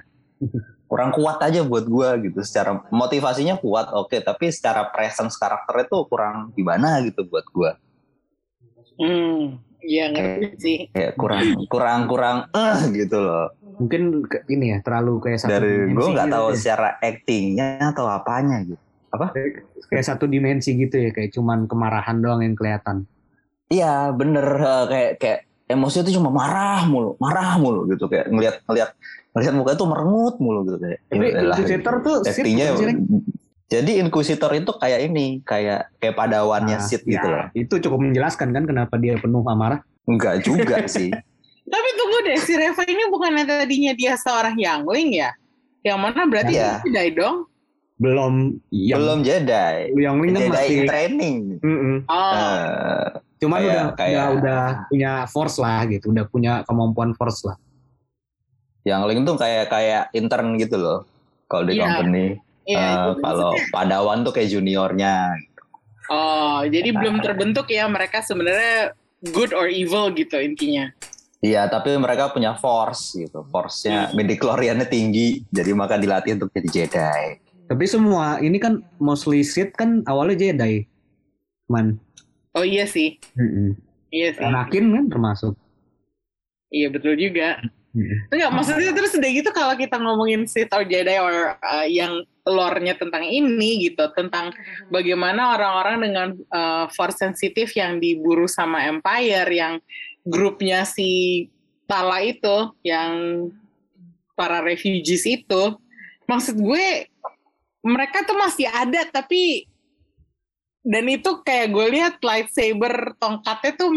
Kurang 0.88 1.12
kuat 1.12 1.36
aja 1.44 1.60
buat 1.68 1.84
gue 1.84 2.32
gitu. 2.32 2.40
Secara 2.40 2.80
motivasinya 2.88 3.60
kuat 3.60 3.92
oke, 3.92 4.24
tapi 4.24 4.48
secara 4.48 4.88
presence 4.88 5.36
karakternya 5.36 5.84
tuh 5.84 6.08
kurang 6.08 6.48
gimana 6.56 7.04
gitu 7.04 7.28
buat 7.28 7.44
gue. 7.44 7.70
Hmm, 8.98 9.60
iya 9.84 10.04
ngerti 10.10 10.46
sih. 10.58 10.78
kayak 10.90 11.12
kurang 11.14 11.44
kurang 11.70 12.00
kurang 12.10 12.36
eh 12.52 12.78
gitu 12.94 13.18
loh 13.22 13.48
Mungkin 13.78 14.26
ke- 14.26 14.42
ini 14.50 14.74
ya 14.74 14.78
terlalu 14.82 15.22
kayak 15.22 15.38
satu 15.38 15.54
dari 15.54 15.70
dimensi 15.70 15.94
gue 15.94 16.08
nggak 16.10 16.26
gitu 16.26 16.34
tahu 16.34 16.46
ya. 16.50 16.56
secara 16.58 16.88
actingnya 16.98 17.66
atau 17.94 18.06
apanya 18.10 18.56
gitu 18.66 18.82
kayak 19.88 20.04
satu 20.04 20.24
dimensi 20.26 20.74
gitu 20.74 20.96
ya 20.98 21.10
kayak 21.14 21.30
cuman 21.32 21.64
kemarahan 21.70 22.18
doang 22.20 22.42
yang 22.44 22.58
kelihatan. 22.58 23.06
iya 23.70 24.10
bener 24.12 24.44
eh, 24.44 24.84
kayak 24.90 25.12
kayak 25.22 25.38
emosinya 25.68 26.04
tuh 26.10 26.14
cuma 26.18 26.28
marah 26.32 26.82
mulu 26.88 27.14
marah 27.22 27.56
mulu 27.60 27.86
gitu 27.92 28.08
kayak 28.08 28.28
ngelihat 28.32 28.60
ngelihat 28.66 28.90
ngelihat 29.36 29.54
muka 29.54 29.72
tuh 29.76 29.86
merengut 29.86 30.36
mulu 30.42 30.60
gitu 30.66 30.78
kayak 30.82 30.98
Tapi 31.06 31.14
ya 31.14 31.30
udahlah, 31.30 31.56
Inquisitor 31.56 31.94
tuh 32.02 32.14
actingnya? 32.24 32.66
Jadi 33.68 34.00
Inquisitor 34.00 34.48
itu 34.50 34.72
kayak 34.72 35.00
ini 35.04 35.40
kayak 35.42 35.92
kayak 35.96 36.14
padawannya 36.14 36.76
Nah, 36.76 36.82
Sith 36.82 37.04
ya, 37.04 37.12
gitu 37.14 37.26
loh 37.28 37.44
Itu 37.52 37.74
cukup 37.78 38.00
menjelaskan 38.02 38.48
kan 38.50 38.64
kenapa 38.64 38.96
dia 38.96 39.14
penuh 39.14 39.40
amarah. 39.42 39.84
enggak 40.02 40.40
juga 40.40 40.84
sih 40.88 41.12
Tapi 41.62 41.88
tunggu 41.94 42.18
deh, 42.24 42.38
si 42.38 42.52
Reva 42.52 42.80
ini 42.82 43.04
bukannya 43.06 43.44
tadinya 43.44 43.92
dia 43.92 44.16
seorang 44.16 44.56
youngling 44.56 45.12
ya? 45.14 45.36
Yang 45.80 45.98
mana 46.00 46.20
berarti 46.24 46.50
dia 46.50 46.80
Jedi 46.80 47.08
dong? 47.12 47.44
Belum 47.94 48.56
yang 48.70 48.98
belum 48.98 49.20
Jedi 49.20 49.92
yang 49.94 50.16
Ling 50.16 50.32
kan 50.32 50.40
Jedi 50.40 50.54
masih 50.54 50.72
in 50.74 50.86
training 50.86 51.36
Mm-mm. 51.60 51.96
Oh, 52.04 52.32
Eh, 52.32 53.04
Cuman 53.38 53.58
Kayak- 53.58 53.68
udah, 53.68 53.84
kayak- 53.92 54.10
udah 54.10 54.26
udah 54.34 54.62
punya 54.88 55.12
force 55.26 55.56
lah 55.58 55.84
gitu, 55.86 56.08
udah 56.08 56.24
punya 56.24 56.52
kemampuan 56.64 57.12
force 57.12 57.44
lah. 57.44 57.54
yang 58.82 59.04
Link 59.04 59.22
tuh 59.22 59.36
kayak 59.36 59.68
kayak 59.68 60.08
intern 60.10 60.56
gitu 60.56 60.74
loh 60.74 61.04
kalau 61.44 61.68
di 61.68 61.76
Iya. 61.76 61.84
company 61.84 62.40
iya. 62.68 62.76
Eh, 62.76 62.92
itu 62.92 63.10
kalau 63.24 63.50
maksudnya. 63.56 63.72
Padawan 63.74 64.18
tuh 64.22 64.32
kayak 64.36 64.52
juniornya. 64.52 65.14
Oh, 66.08 66.60
jadi 66.64 66.88
belum 66.92 67.20
terbentuk 67.20 67.68
ya 67.68 67.88
mereka 67.88 68.20
sebenarnya 68.20 68.92
good 69.32 69.56
or 69.56 69.68
evil 69.68 70.12
gitu 70.12 70.36
intinya. 70.40 70.92
Iya, 71.38 71.70
tapi 71.70 71.94
mereka 71.94 72.34
punya 72.34 72.58
force 72.58 73.14
gitu. 73.14 73.46
Force-nya 73.48 74.10
midichlorian-nya 74.10 74.90
tinggi, 74.90 75.46
jadi 75.54 75.70
maka 75.70 75.94
dilatih 75.94 76.34
untuk 76.34 76.50
jadi 76.50 76.68
Jedi. 76.68 77.24
Tapi 77.68 77.84
semua 77.84 78.42
ini 78.42 78.58
kan 78.58 78.82
mostly 78.98 79.46
Sith 79.46 79.76
kan 79.76 80.02
awalnya 80.08 80.34
Jedi. 80.34 80.82
Man. 81.68 82.00
Oh 82.56 82.64
iya 82.64 82.88
sih, 82.88 83.20
Mm-mm. 83.36 83.76
iya 84.08 84.32
sih. 84.32 84.40
Anakin 84.40 84.88
kan 84.88 85.04
termasuk. 85.12 85.52
Iya 86.72 86.88
betul 86.90 87.14
juga. 87.20 87.60
Mm-mm. 87.96 88.28
Enggak, 88.28 88.50
maksudnya 88.52 88.92
terus 88.92 89.16
udah 89.16 89.30
gitu 89.32 89.50
kalau 89.50 89.74
kita 89.74 89.96
ngomongin 89.96 90.44
Sith 90.44 90.72
or 90.76 90.84
Jedi 90.84 91.16
or 91.16 91.56
uh, 91.56 91.88
yang 91.88 92.20
lore-nya 92.44 92.96
tentang 92.96 93.24
ini 93.24 93.88
gitu, 93.88 94.12
tentang 94.12 94.52
bagaimana 94.92 95.56
orang-orang 95.56 95.96
dengan 96.04 96.28
uh, 96.52 96.84
force 96.92 97.20
sensitif 97.20 97.72
yang 97.76 97.96
diburu 97.96 98.44
sama 98.44 98.84
Empire, 98.88 99.48
yang 99.48 99.80
grupnya 100.24 100.84
si 100.84 101.44
Tala 101.88 102.20
itu, 102.20 102.76
yang 102.84 103.48
para 104.36 104.60
refugees 104.60 105.24
itu, 105.24 105.76
maksud 106.28 106.60
gue 106.60 107.08
mereka 107.80 108.22
tuh 108.28 108.36
masih 108.36 108.68
ada 108.68 109.08
tapi 109.08 109.64
dan 110.84 111.04
itu 111.08 111.40
kayak 111.42 111.72
gue 111.72 111.86
lihat 111.96 112.14
lightsaber 112.20 113.16
tongkatnya 113.16 113.72
tuh 113.76 113.90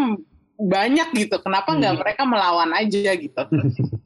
banyak 0.62 1.08
gitu. 1.16 1.36
Kenapa 1.40 1.74
nggak 1.74 1.94
Hmm. 1.94 2.02
mereka 2.02 2.22
melawan 2.24 2.72
aja 2.74 3.12
gitu? 3.14 3.42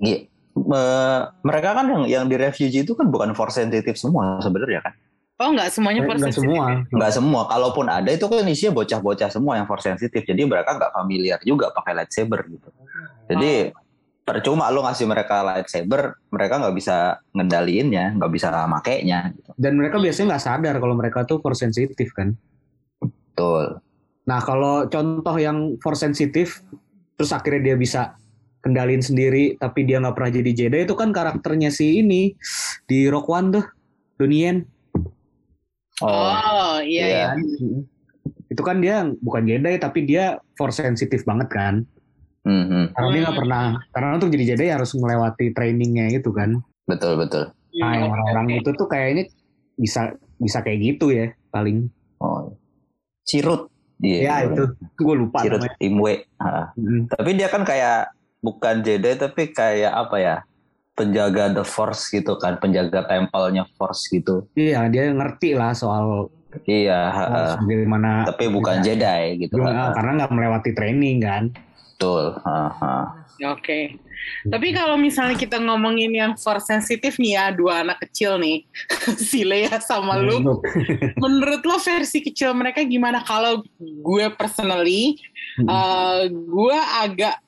Iya. 0.00 0.24
Eh, 0.50 1.20
mereka 1.40 1.76
kan 1.76 1.86
yang 1.88 2.04
yang 2.08 2.24
di 2.24 2.36
refugee 2.36 2.82
itu 2.82 2.92
kan 2.92 3.08
bukan 3.08 3.32
force 3.32 3.60
sensitive 3.60 3.96
semua 3.96 4.40
sebenarnya 4.40 4.80
kan. 4.80 4.92
Oh 5.36 5.52
nggak 5.52 5.72
semuanya 5.72 6.04
force 6.04 6.20
Enggak 6.20 6.32
sensitive 6.36 6.52
semua. 6.52 6.64
ya? 6.68 6.76
Nggak 6.88 7.12
semua. 7.12 7.40
Kalaupun 7.48 7.86
ada 7.88 8.08
itu 8.08 8.24
kan 8.24 8.44
isinya 8.44 8.72
bocah-bocah 8.76 9.28
semua 9.28 9.52
yang 9.56 9.64
force 9.64 9.84
sensitive. 9.84 10.24
Jadi 10.24 10.42
mereka 10.44 10.76
nggak 10.76 10.92
familiar 10.92 11.38
juga 11.40 11.68
pakai 11.72 11.92
lightsaber 11.96 12.40
gitu. 12.48 12.68
Jadi 13.28 13.72
percuma 14.20 14.68
lo 14.68 14.84
ngasih 14.84 15.04
mereka 15.04 15.42
lightsaber, 15.42 16.16
mereka 16.28 16.54
nggak 16.60 16.74
bisa 16.76 16.96
ngendaliinnya, 17.32 18.16
nggak 18.16 18.30
bisa 18.30 18.48
makainya. 18.68 19.32
Gitu. 19.32 19.50
Dan 19.56 19.80
mereka 19.80 19.96
biasanya 19.96 20.36
nggak 20.36 20.44
sadar 20.44 20.74
kalau 20.76 20.94
mereka 20.94 21.24
tuh 21.24 21.40
force 21.40 21.60
sensitif 21.60 22.08
kan. 22.12 22.36
Betul. 23.00 23.80
Nah 24.30 24.38
kalau 24.38 24.86
contoh 24.86 25.34
yang 25.34 25.74
force 25.82 26.06
sensitif 26.06 26.62
terus 27.18 27.34
akhirnya 27.34 27.74
dia 27.74 27.76
bisa 27.76 28.14
kendalin 28.62 29.02
sendiri 29.02 29.58
tapi 29.58 29.82
dia 29.82 29.98
nggak 29.98 30.14
pernah 30.14 30.32
jadi 30.38 30.50
Jedi 30.54 30.78
itu 30.86 30.94
kan 30.94 31.10
karakternya 31.10 31.74
si 31.74 31.98
ini 31.98 32.38
di 32.86 33.10
Rock 33.10 33.26
One 33.26 33.50
tuh 33.58 33.66
Donnie 34.14 34.62
Oh, 36.00 36.80
iya 36.80 37.04
iya. 37.04 37.04
iya. 37.04 37.24
kan? 37.28 37.38
Itu 38.48 38.62
kan 38.64 38.80
dia 38.80 39.04
bukan 39.20 39.44
Jedi 39.44 39.76
tapi 39.76 40.08
dia 40.08 40.40
force 40.56 40.80
sensitif 40.80 41.28
banget 41.28 41.52
kan. 41.52 41.74
Mhm. 42.48 42.96
Karena 42.96 43.08
dia 43.12 43.20
nggak 43.20 43.34
Hmm. 43.36 43.42
pernah 43.44 43.64
karena 43.92 44.08
untuk 44.16 44.30
jadi 44.32 44.44
Jedi 44.56 44.66
harus 44.72 44.96
melewati 44.96 45.52
trainingnya 45.52 46.08
itu 46.16 46.32
kan. 46.32 46.56
Betul 46.88 47.20
betul. 47.20 47.52
Nah 47.76 47.92
yang 48.00 48.08
Hmm, 48.08 48.14
orang-orang 48.16 48.64
itu 48.64 48.70
tuh 48.72 48.88
kayaknya 48.88 49.28
bisa 49.76 50.16
bisa 50.40 50.64
kayak 50.64 50.80
gitu 50.80 51.12
ya 51.12 51.36
paling. 51.52 51.92
Oh. 52.16 52.56
Cirut. 53.28 53.68
Iya. 54.00 54.18
ya 54.24 54.34
itu 54.48 54.62
gue 54.96 55.14
lupa 55.14 55.44
Cirut 55.44 55.60
namanya. 55.60 55.76
Imwe. 55.78 56.14
Ha. 56.40 56.72
Mm. 56.76 57.00
Tapi 57.12 57.30
dia 57.36 57.48
kan 57.52 57.62
kayak 57.62 58.12
bukan 58.40 58.80
Jedi 58.80 59.12
tapi 59.16 59.52
kayak 59.52 59.92
apa 59.92 60.16
ya? 60.18 60.36
Penjaga 60.96 61.48
the 61.52 61.64
Force 61.64 62.12
gitu 62.12 62.36
kan, 62.36 62.60
penjaga 62.60 63.04
tempelnya 63.08 63.64
Force 63.76 64.08
gitu. 64.12 64.44
Iya 64.52 64.84
dia 64.92 65.08
ngerti 65.12 65.56
lah 65.56 65.72
soal 65.72 66.28
Iya, 66.66 67.14
soal 67.14 67.62
bagaimana. 67.62 68.26
tapi 68.26 68.50
bukan 68.50 68.82
Jedi 68.82 69.46
gitu 69.46 69.62
kan. 69.62 69.94
karena 69.94 70.10
nggak 70.24 70.32
melewati 70.34 70.70
training 70.74 71.22
kan. 71.22 71.54
Betul. 71.94 72.34
ha, 72.42 72.74
ha. 72.74 73.19
Oke. 73.40 73.96
Tapi 74.44 74.76
kalau 74.76 75.00
misalnya 75.00 75.32
kita 75.32 75.56
ngomongin 75.56 76.12
yang 76.12 76.32
force 76.36 76.68
sensitif 76.68 77.16
nih 77.16 77.40
ya, 77.40 77.44
dua 77.56 77.80
anak 77.80 78.04
kecil 78.04 78.36
nih, 78.36 78.68
si 79.32 79.48
Leia 79.48 79.80
sama 79.80 80.20
Luke. 80.20 80.60
Menurut 81.16 81.64
lo 81.64 81.80
versi 81.80 82.20
kecil 82.20 82.52
mereka 82.52 82.84
gimana? 82.84 83.24
Kalau 83.24 83.64
gue 83.80 84.26
personally, 84.36 85.16
Hmm. 85.58 85.66
eh, 85.66 86.20
gue 86.30 86.78
agak 87.02 87.42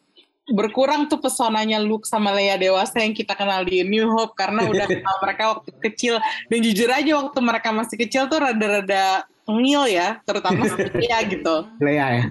berkurang 0.51 1.07
tuh 1.07 1.23
pesonanya 1.23 1.79
Luke 1.79 2.03
sama 2.03 2.35
Leia 2.35 2.59
dewasa 2.59 2.99
yang 2.99 3.15
kita 3.15 3.33
kenal 3.33 3.63
di 3.63 3.81
New 3.87 4.11
Hope 4.11 4.35
karena 4.35 4.67
udah 4.67 4.85
kenal 4.91 5.17
mereka 5.23 5.55
waktu 5.55 5.71
kecil 5.79 6.19
dan 6.51 6.59
jujur 6.61 6.91
aja 6.91 7.13
waktu 7.15 7.39
mereka 7.39 7.71
masih 7.71 7.95
kecil 7.95 8.27
tuh 8.27 8.43
rada-rada 8.43 9.23
ngil 9.47 9.87
ya 9.87 10.19
terutama 10.27 10.67
si 10.67 10.83
Leia 10.99 11.19
gitu 11.31 11.57
Leia 11.79 12.07
ya. 12.11 12.25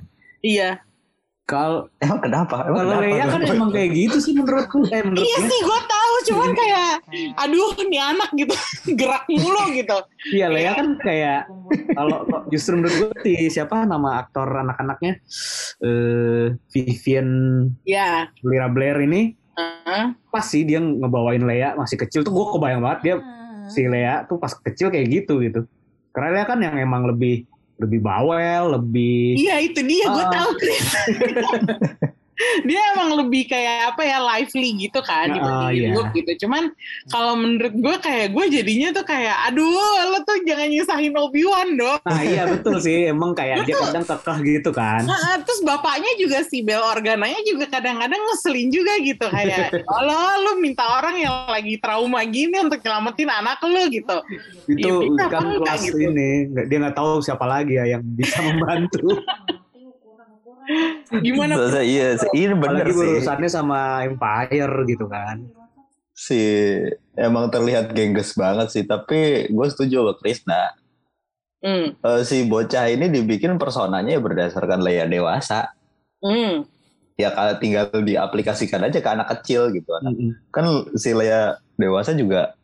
iya 0.43 0.69
Kalau 1.52 1.92
Emang 2.00 2.20
kenapa? 2.24 2.64
Emang 2.64 2.88
kalau 2.88 2.96
kenapa? 2.96 3.04
Leia 3.12 3.26
kan 3.28 3.42
emang 3.44 3.70
kayak 3.76 3.90
gitu 3.92 4.18
sih 4.24 4.32
menurutku. 4.32 4.88
Eh 4.88 5.04
menurut 5.06 5.20
iya 5.20 5.38
gue. 5.44 5.50
sih 5.52 5.60
gue 5.60 5.80
tahu 5.84 6.14
cuman 6.32 6.50
kayak 6.56 6.92
aduh 7.36 7.72
nih 7.82 8.02
anak 8.02 8.30
gitu 8.38 8.54
gerak 9.00 9.26
mulu 9.28 9.64
gitu 9.74 9.98
Iya 10.32 10.48
Leia 10.48 10.72
kan 10.78 10.96
kayak 11.02 11.50
kalau 11.98 12.24
kok 12.24 12.42
justru 12.54 12.80
menurut 12.80 12.96
gue 12.96 13.10
si 13.26 13.34
siapa 13.52 13.84
nama 13.84 14.22
aktor 14.22 14.48
anak-anaknya 14.48 15.20
eh 15.82 16.56
Vivian 16.72 17.28
ya 17.84 18.30
Lira 18.46 18.70
Blair 18.70 19.02
ini 19.02 19.34
Heeh. 19.52 20.16
pas 20.32 20.46
sih 20.46 20.64
dia 20.64 20.80
ngebawain 20.80 21.44
Leia 21.44 21.76
masih 21.76 22.00
kecil 22.00 22.24
tuh 22.24 22.32
gue 22.32 22.46
kebayang 22.56 22.80
banget 22.80 23.00
dia 23.04 23.16
si 23.68 23.84
Leia 23.90 24.24
tuh 24.30 24.38
pas 24.38 24.52
kecil 24.52 24.88
kayak 24.94 25.08
gitu 25.10 25.42
gitu. 25.42 25.68
Karena 26.12 26.40
Leia 26.40 26.46
kan 26.48 26.60
yang 26.60 26.76
emang 26.76 27.08
lebih 27.08 27.48
lebih 27.82 28.00
bawel, 28.00 28.78
lebih 28.78 29.36
Iya 29.36 29.56
itu 29.60 29.82
dia, 29.82 30.06
gue 30.06 30.24
Ah. 30.24 30.32
tahu 30.32 30.52
Chris. 30.56 30.88
dia 32.67 32.82
emang 32.95 33.10
lebih 33.25 33.47
kayak 33.49 33.93
apa 33.95 34.01
ya 34.06 34.17
lively 34.21 34.69
gitu 34.88 34.99
kan 35.04 35.32
Ah, 35.32 35.36
dibandingin 35.36 35.91
iya. 35.91 35.95
Luke 35.95 36.12
gitu. 36.15 36.32
Cuman 36.47 36.73
kalau 37.10 37.34
menurut 37.38 37.73
gue 37.73 37.95
kayak 38.01 38.27
gue 38.34 38.45
jadinya 38.49 38.89
tuh 38.95 39.06
kayak 39.06 39.38
aduh 39.51 39.69
lo 40.12 40.19
tuh 40.25 40.38
jangan 40.45 40.67
nyusahin 40.69 41.13
Obi 41.17 41.41
Wan 41.45 41.69
dong. 41.77 42.01
Nah 42.04 42.21
iya 42.25 42.43
betul 42.49 42.82
sih, 42.82 43.08
emang 43.10 43.38
kayak 43.38 43.65
dia 43.65 43.75
kadang 43.77 44.06
kekeh 44.06 44.38
gitu 44.45 44.69
kan. 44.73 45.06
Nah, 45.06 45.39
terus 45.43 45.62
bapaknya 45.62 46.12
juga 46.17 46.41
si 46.45 46.62
Bel 46.65 46.82
Organanya 46.82 47.41
juga 47.45 47.69
kadang-kadang 47.69 48.19
ngeselin 48.19 48.69
juga 48.73 48.93
gitu 49.01 49.25
kayak 49.30 49.73
Allah 49.88 50.38
lu 50.41 50.51
minta 50.60 50.84
orang 50.86 51.15
yang 51.21 51.36
lagi 51.47 51.77
trauma 51.77 52.25
gini 52.25 52.58
untuk 52.60 52.82
nyelamatin 52.82 53.30
anak 53.30 53.60
lu 53.63 53.82
gitu. 53.89 54.17
Itu 54.67 54.89
bisa 55.13 55.25
kan 55.30 55.45
kelas 55.62 55.82
gitu? 55.86 55.97
ini, 56.01 56.49
dia 56.67 56.77
nggak 56.82 56.95
tahu 56.97 57.21
siapa 57.21 57.45
lagi 57.45 57.77
ya 57.77 57.97
yang 57.97 58.04
bisa 58.04 58.41
membantu. 58.41 59.19
Gimana? 61.21 61.54
Terus, 61.58 61.76
iya, 61.84 62.08
ini 62.32 62.54
bener 62.56 62.86
Apalagi 62.86 62.93
sih. 62.93 63.10
urusannya 63.17 63.50
sama 63.50 63.80
Empire 64.06 64.74
gitu 64.88 65.06
kan. 65.10 65.43
Si 66.13 66.39
emang 67.17 67.50
terlihat 67.50 67.91
gengges 67.91 68.38
banget 68.38 68.69
sih, 68.69 68.84
tapi 68.86 69.50
gue 69.50 69.67
setuju 69.67 70.06
sama 70.06 70.13
Krisna. 70.21 70.62
Hmm, 71.62 71.93
Eh, 71.93 72.21
si 72.26 72.41
bocah 72.50 72.89
ini 72.89 73.06
dibikin 73.06 73.62
personanya 73.62 74.17
ya 74.17 74.21
berdasarkan 74.21 74.82
Leia 74.82 75.06
dewasa. 75.06 75.69
hmm. 76.21 76.65
Ya 77.19 77.30
kalau 77.30 77.54
tinggal 77.62 77.86
diaplikasikan 77.93 78.82
aja 78.82 78.97
ke 78.97 79.06
anak 79.06 79.30
kecil 79.30 79.69
gitu. 79.69 79.93
Mm-mm. 80.02 80.41
Kan 80.50 80.65
si 80.97 81.13
Leia 81.13 81.62
dewasa 81.78 82.17
juga 82.17 82.58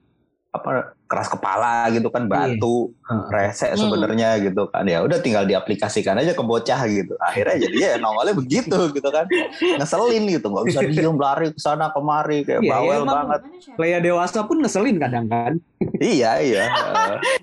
apa 0.58 0.72
keras 1.04 1.28
kepala 1.28 1.88
gitu 1.90 2.08
kan 2.08 2.26
batu 2.26 2.92
Heeh. 3.02 3.24
rese 3.30 3.64
Hmm. 3.66 3.80
sebenarnya 3.80 4.42
gitu 4.42 4.68
kan 4.68 4.84
ya 4.84 5.00
udah 5.00 5.18
tinggal 5.18 5.44
diaplikasikan 5.44 6.18
aja 6.18 6.32
ke 6.32 6.42
bocah 6.42 6.84
gitu 6.86 7.16
akhirnya 7.18 7.56
jadi 7.62 7.78
ya 7.78 7.92
nongolnya 7.96 8.34
begitu 8.34 8.76
gitu 8.92 9.08
kan 9.08 9.24
ngeselin 9.72 10.28
gitu 10.28 10.46
nggak 10.46 10.66
bisa 10.66 10.80
diem 10.84 11.16
lari 11.16 11.50
ke 11.50 11.58
sana 11.58 11.90
kemari 11.90 12.44
kayak 12.44 12.60
Iya, 12.60 12.70
bawel 12.70 13.02
emang- 13.02 13.18
banget 13.24 13.42
Leia 13.78 14.00
dewasa 14.00 14.42
pun 14.42 14.58
ngeselin 14.58 14.98
kadang 14.98 15.26
kan. 15.26 15.54
iya 16.04 16.42
iya 16.42 16.66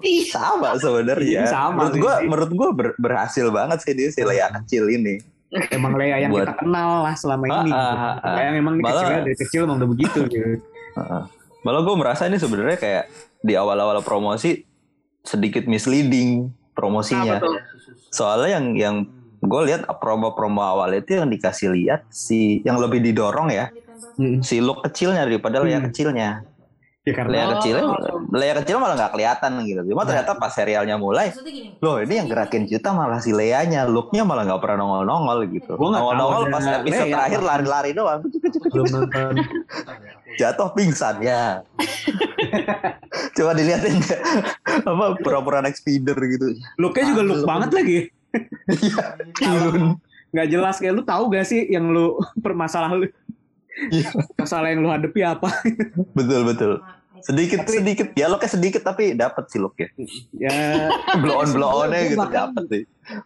Ih, 0.03 0.27
sama 0.27 0.77
sebenarnya 0.77 1.41
Iya, 1.41 1.49
sama 1.49 1.87
menurut 1.87 1.97
gua 1.97 2.15
menurut 2.21 2.53
gua 2.53 2.69
ber- 2.71 2.97
berhasil 2.97 3.47
banget 3.49 3.79
sih 3.81 3.93
dia 3.93 4.09
si 4.09 4.21
Leia 4.21 4.53
kecil 4.53 4.87
ini 4.89 5.23
Emang 5.71 5.95
Leia 5.95 6.19
yang 6.19 6.29
Buat- 6.29 6.51
kita 6.51 6.55
kenal 6.61 7.07
lah 7.07 7.15
selama 7.15 7.47
ini. 7.47 7.55
Ah, 7.55 7.63
gitu. 7.63 7.79
ah, 7.79 7.95
ah. 8.19 8.35
Kayak 8.35 8.51
emang 8.57 8.75
ini 8.75 8.83
Malah- 8.83 8.93
kecilnya 8.99 9.21
dari 9.23 9.37
kecil 9.39 9.61
emang 9.63 9.77
udah 9.79 9.89
begitu 9.89 10.19
gitu. 10.27 10.51
Malah 11.65 11.81
gue 11.81 11.95
merasa 11.97 12.29
ini 12.29 12.37
sebenarnya 12.37 12.77
kayak 12.77 13.05
di 13.41 13.57
awal-awal 13.57 14.05
promosi 14.05 14.65
sedikit 15.25 15.65
misleading 15.65 16.53
promosinya 16.77 17.41
tuh? 17.41 17.57
soalnya 18.13 18.61
yang 18.61 18.67
yang 18.77 18.97
gue 19.41 19.61
lihat 19.69 19.89
promo-promo 20.01 20.61
awal 20.61 20.93
itu 20.93 21.17
yang 21.21 21.29
dikasih 21.29 21.73
lihat 21.73 22.05
si 22.13 22.61
yang 22.65 22.77
lebih 22.77 23.01
didorong 23.01 23.49
ya 23.51 23.73
Mm-mm. 24.21 24.45
si 24.45 24.61
Luke 24.63 24.85
kecilnya 24.87 25.25
daripada 25.27 25.65
Hmm. 25.65 25.91
kecilnya 25.91 26.45
Ya 27.05 27.13
karena 27.13 27.37
Oh. 27.37 27.61
kecilnya 27.61 27.85
Leia 28.33 28.55
kecil 28.57 28.81
malah 28.81 28.97
nggak 28.97 29.13
kelihatan 29.13 29.61
gitu 29.63 29.81
cuma 29.85 30.03
ternyata 30.03 30.33
pas 30.35 30.49
serialnya 30.49 30.97
mulai 30.97 31.37
loh 31.79 32.01
ini 32.01 32.17
yang 32.17 32.33
gerakin 32.33 32.65
kita 32.65 32.91
malah 32.91 33.21
si 33.21 33.29
Leia-nya 33.29 33.85
Luke-nya 33.85 34.25
malah 34.25 34.49
nggak 34.49 34.57
pernah 34.57 34.81
nongol-nongol 34.81 35.45
gitu 35.53 35.77
Gua 35.77 35.93
nongol-nongol 35.93 36.49
pas 36.49 36.65
episode 36.81 37.05
Leia. 37.05 37.13
terakhir 37.13 37.41
lari-lari 37.41 37.91
doang 37.93 38.25
belum 38.65 38.87
nonton. 38.91 39.33
jatuh 40.41 40.73
pingsan 40.73 41.21
ya 41.21 41.61
coba 43.37 43.53
dilihatin 43.53 44.01
apa 44.83 45.05
pura-pura 45.21 45.61
naik 45.61 45.77
speeder 45.77 46.17
gitu 46.19 46.57
Look-nya 46.77 47.05
juga 47.07 47.23
look 47.23 47.45
banget 47.45 47.71
lagi. 47.71 47.99
Iya. 48.67 49.05
Nggak 50.33 50.49
jelas 50.51 50.77
kayak 50.81 50.95
lu 50.95 51.03
tahu 51.05 51.31
gak 51.31 51.47
sih 51.47 51.69
yang 51.69 51.87
lu 51.87 52.19
permasalahan 52.45 52.99
lu. 52.99 53.07
Masalah 54.39 54.71
yang 54.71 54.81
lu 54.83 54.91
hadapi 54.91 55.21
apa? 55.23 55.49
betul 56.17 56.47
betul. 56.47 56.73
Sedikit 57.25 57.65
sedikit. 57.65 58.13
Dialognya 58.13 58.51
sedikit 58.53 58.83
tapi 58.85 59.17
dapat 59.17 59.49
sih 59.49 59.57
look 59.57 59.81
ya. 59.81 59.89
Ya. 60.37 60.53
Blow 61.25 61.41
on 61.41 61.49
blow 61.57 61.89
onnya 61.89 62.05
gitu 62.05 62.21
bahkan- 62.21 62.53
dapat 62.53 62.65
sih. 62.69 62.83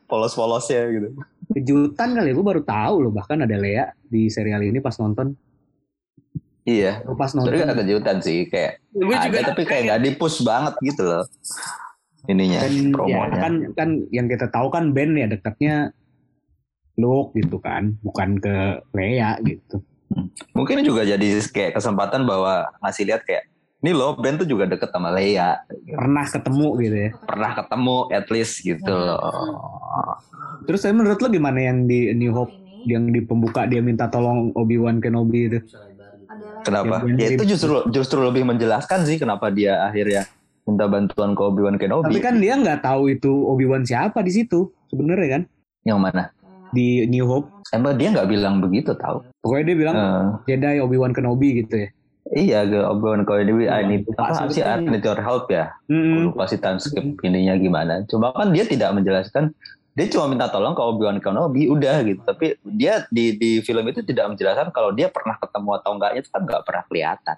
Polos 0.06 0.34
polosnya 0.38 0.86
gitu. 0.90 1.08
Kejutan 1.48 2.14
kali 2.14 2.30
gue 2.30 2.44
baru 2.44 2.62
tahu 2.62 2.94
loh. 3.08 3.12
Bahkan 3.12 3.42
ada 3.42 3.56
Lea 3.58 3.90
di 4.06 4.30
serial 4.30 4.62
ini 4.62 4.78
pas 4.78 4.94
nonton. 5.02 5.34
Iya. 6.62 7.02
Gua 7.02 7.16
pas 7.18 7.32
nonton. 7.34 7.58
Gak 7.58 7.74
kejutan 7.82 8.16
sih 8.22 8.46
kayak 8.46 8.78
Gue 8.94 9.14
ada 9.16 9.26
juga 9.26 9.38
tapi 9.50 9.62
kayak 9.66 9.82
nggak 9.90 10.00
dipus 10.06 10.46
banget 10.46 10.74
gitu 10.84 11.02
loh. 11.02 11.24
Ininya 12.28 12.60
dan 12.60 12.74
ya 12.76 12.92
promonya. 12.92 13.38
kan 13.40 13.52
kan 13.72 13.88
yang 14.12 14.28
kita 14.28 14.52
tahu 14.52 14.68
kan 14.68 14.92
band 14.92 15.16
ya 15.16 15.26
dekatnya 15.26 15.90
Luke 17.00 17.34
gitu 17.34 17.58
kan. 17.58 17.98
Bukan 18.04 18.38
ke 18.38 18.84
Lea 18.94 19.42
gitu 19.42 19.82
mungkin 20.56 20.80
juga 20.82 21.04
jadi 21.04 21.26
kayak 21.48 21.76
kesempatan 21.76 22.24
bahwa 22.24 22.66
ngasih 22.80 23.04
lihat 23.08 23.22
kayak 23.28 23.48
ini 23.78 23.94
loh 23.94 24.18
Ben 24.18 24.34
tuh 24.34 24.48
juga 24.48 24.66
deket 24.66 24.90
sama 24.90 25.14
Leia 25.14 25.62
pernah 25.86 26.26
ketemu 26.26 26.68
gitu 26.82 26.96
ya? 26.98 27.10
Pernah 27.22 27.50
ketemu 27.54 27.96
at 28.10 28.26
least 28.34 28.54
gitu 28.66 28.90
loh. 28.90 29.22
Terus 30.66 30.82
saya 30.82 30.92
menurut 30.96 31.22
lo 31.22 31.30
gimana 31.30 31.62
yang 31.62 31.86
di 31.86 32.10
New 32.14 32.34
Hope? 32.34 32.50
Yang 32.88 33.04
di 33.14 33.20
pembuka 33.22 33.66
dia 33.70 33.78
minta 33.78 34.10
tolong 34.10 34.50
Obi 34.58 34.82
Wan 34.82 34.98
Kenobi 34.98 35.46
itu? 35.46 35.58
Kenapa? 36.66 37.06
Ya 37.14 37.30
itu 37.30 37.44
justru 37.46 37.86
justru 37.94 38.18
lebih 38.18 38.42
menjelaskan 38.42 39.06
sih 39.06 39.18
kenapa 39.18 39.50
dia 39.54 39.86
akhirnya 39.86 40.26
minta 40.66 40.90
bantuan 40.90 41.38
ke 41.38 41.42
Obi 41.46 41.60
Wan 41.62 41.78
Kenobi. 41.78 42.10
Tapi 42.10 42.20
kan 42.22 42.34
dia 42.42 42.58
nggak 42.58 42.82
tahu 42.82 43.14
itu 43.14 43.30
Obi 43.30 43.64
Wan 43.70 43.86
siapa 43.86 44.26
di 44.26 44.34
situ 44.34 44.74
sebenarnya 44.90 45.38
kan? 45.38 45.42
Yang 45.86 45.98
mana 46.02 46.22
di 46.70 47.06
New 47.06 47.26
Hope 47.26 47.48
emang 47.70 47.96
dia 47.96 48.08
nggak 48.12 48.28
bilang 48.28 48.60
begitu 48.60 48.92
tahu 48.94 49.24
pokoknya 49.40 49.64
dia 49.64 49.76
bilang 49.76 49.96
Eh, 49.96 50.24
Jedi 50.52 50.78
Obi 50.80 50.96
Wan 50.96 51.12
Kenobi 51.12 51.64
gitu 51.64 51.74
ya 51.76 51.88
iya 52.28 52.60
ke 52.64 52.76
Obi 52.76 53.04
Wan 53.08 53.24
Kenobi 53.24 53.64
I 53.66 53.82
need 53.84 54.04
Lupa 54.04 54.28
apa 54.28 54.52
sih 54.52 54.60
I 54.60 54.76
need 54.78 55.00
your 55.00 55.16
help 55.16 55.48
ya. 55.48 55.72
Gue 55.88 56.28
lupa 56.28 56.44
sih 56.44 56.60
transkrip 56.60 57.16
ininya 57.24 57.56
gimana. 57.56 58.04
Cuma 58.04 58.36
kan 58.36 58.52
dia 58.52 58.68
tidak 58.68 58.92
menjelaskan, 58.92 59.56
dia 59.96 60.06
cuma 60.12 60.28
minta 60.28 60.52
tolong 60.52 60.76
ke 60.76 60.82
Obi-Wan 60.84 61.24
Kenobi, 61.24 61.72
udah 61.72 62.04
gitu. 62.04 62.20
Tapi 62.20 62.60
dia 62.68 63.08
di 63.08 63.32
di 63.32 63.64
film 63.64 63.80
itu 63.88 64.04
tidak 64.04 64.36
menjelaskan 64.36 64.68
kalau 64.76 64.92
dia 64.92 65.08
pernah 65.08 65.40
ketemu 65.40 65.70
atau 65.80 65.90
enggaknya 65.96 66.20
itu 66.20 66.28
kan 66.28 66.42
nggak 66.44 66.62
pernah 66.68 66.82
kelihatan, 66.84 67.36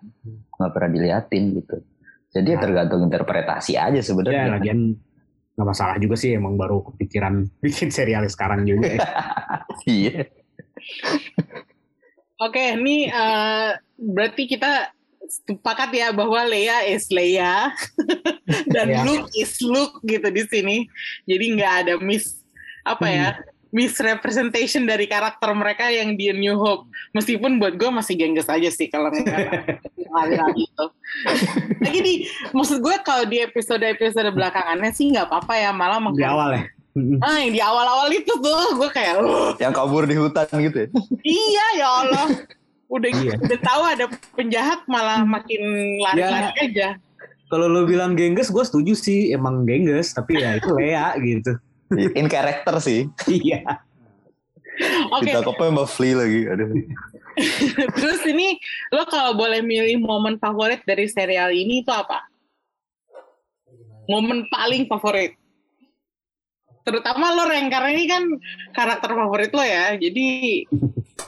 nggak 0.59 0.71
pernah 0.75 0.90
diliatin 0.90 1.45
gitu. 1.55 1.77
Jadi 2.31 2.49
ya 2.51 2.57
Nah. 2.59 2.62
tergantung 2.66 3.01
interpretasi 3.07 3.73
aja 3.79 3.95
ya 3.95 4.03
sebenarnya. 4.03 4.59
lagian 4.59 4.99
nggak 5.61 5.70
masalah 5.77 5.96
juga 6.01 6.16
sih 6.16 6.33
emang 6.33 6.57
baru 6.57 6.81
kepikiran 6.88 7.44
bikin 7.64 7.92
serial 7.92 8.25
sekarang 8.33 8.64
juga 8.64 8.96
ya. 8.96 9.01
Iya. 9.88 10.29
Oke, 12.40 12.77
ini 12.77 13.12
eh, 13.12 13.70
berarti 14.01 14.49
kita 14.49 14.88
sepakat 15.29 15.92
ya 15.92 16.09
bahwa 16.11 16.40
Leia 16.49 16.88
is 16.88 17.07
Leia 17.12 17.70
dan 18.75 18.88
Iya. 18.88 19.05
Luke 19.05 19.29
is 19.37 19.61
Luke 19.61 20.01
gitu 20.09 20.29
di 20.33 20.42
sini. 20.49 20.77
Jadi 21.29 21.44
nggak 21.61 21.75
ada 21.85 21.94
miss 22.01 22.40
apa 22.81 23.07
ya 23.12 23.29
misrepresentation 23.70 24.85
dari 24.85 25.06
karakter 25.06 25.50
mereka 25.50 25.88
yang 25.88 26.14
di 26.14 26.30
New 26.30 26.54
Hope. 26.54 26.87
Meskipun 27.11 27.56
buat 27.56 27.74
gue 27.74 27.90
masih 27.90 28.14
gengges 28.14 28.46
aja 28.46 28.68
sih 28.68 28.87
kalau 28.87 29.09
ngeliat 29.09 29.78
aliran 30.11 30.54
itu. 30.54 30.85
Lagi 31.78 32.00
di 32.00 32.14
maksud 32.50 32.78
gue 32.78 32.94
kalau 33.00 33.24
di 33.24 33.40
episode-episode 33.40 34.30
belakangannya 34.30 34.90
sih 34.90 35.11
nggak 35.11 35.26
apa-apa 35.26 35.54
ya 35.56 35.70
malah 35.70 35.98
di 35.98 36.04
menghargai- 36.06 36.28
awal 36.28 36.50
ya. 36.52 36.64
Ah, 37.22 37.38
yang 37.38 37.52
di 37.54 37.62
awal-awal 37.62 38.11
itu 38.11 38.33
tuh 38.35 38.74
gue 38.74 38.90
kayak 38.90 39.22
"Uh, 39.22 39.54
Yang 39.56 39.72
kabur 39.72 40.02
di 40.04 40.14
hutan 40.14 40.50
gitu 40.50 40.76
ya. 40.76 40.88
Iya 41.22 41.66
ya 41.78 41.88
Allah. 41.88 42.26
Udah 42.90 43.06
Iya. 43.09 43.38
udah 43.38 43.59
tahu 43.62 43.83
ada 43.87 44.04
penjahat 44.35 44.83
malah 44.85 45.22
makin 45.22 45.62
lari-lari 46.02 46.50
aja. 46.61 46.98
Kalau 47.46 47.66
lo 47.66 47.83
bilang 47.83 48.14
gengges, 48.14 48.50
gue 48.50 48.62
setuju 48.62 48.94
sih 48.94 49.30
emang 49.30 49.62
gengges, 49.62 50.11
tapi 50.11 50.38
ya 50.38 50.54
itu 50.54 50.70
Lea 50.70 51.14
gitu. 51.16 51.54
In 52.18 52.26
character 52.31 52.79
sih. 52.79 53.11
Iya. 53.26 53.83
Oke, 55.12 55.29
Ditangkapnya 55.29 55.68
sama 55.68 55.85
Flea 55.85 56.14
lagi. 56.16 56.40
Aduh. 56.48 56.68
terus 57.96 58.20
ini 58.26 58.59
lo 58.92 59.07
kalau 59.07 59.38
boleh 59.38 59.64
milih 59.64 60.03
momen 60.03 60.37
favorit 60.37 60.83
dari 60.87 61.07
serial 61.11 61.53
ini 61.53 61.85
itu 61.85 61.92
apa? 61.92 62.26
Momen 64.09 64.48
paling 64.48 64.88
favorit. 64.88 65.37
Terutama 66.81 67.37
lo 67.37 67.44
Ren, 67.46 67.69
karena 67.69 67.92
ini 67.92 68.04
kan 68.08 68.25
karakter 68.73 69.12
favorit 69.12 69.52
lo 69.52 69.62
ya. 69.62 69.94
Jadi 70.00 70.65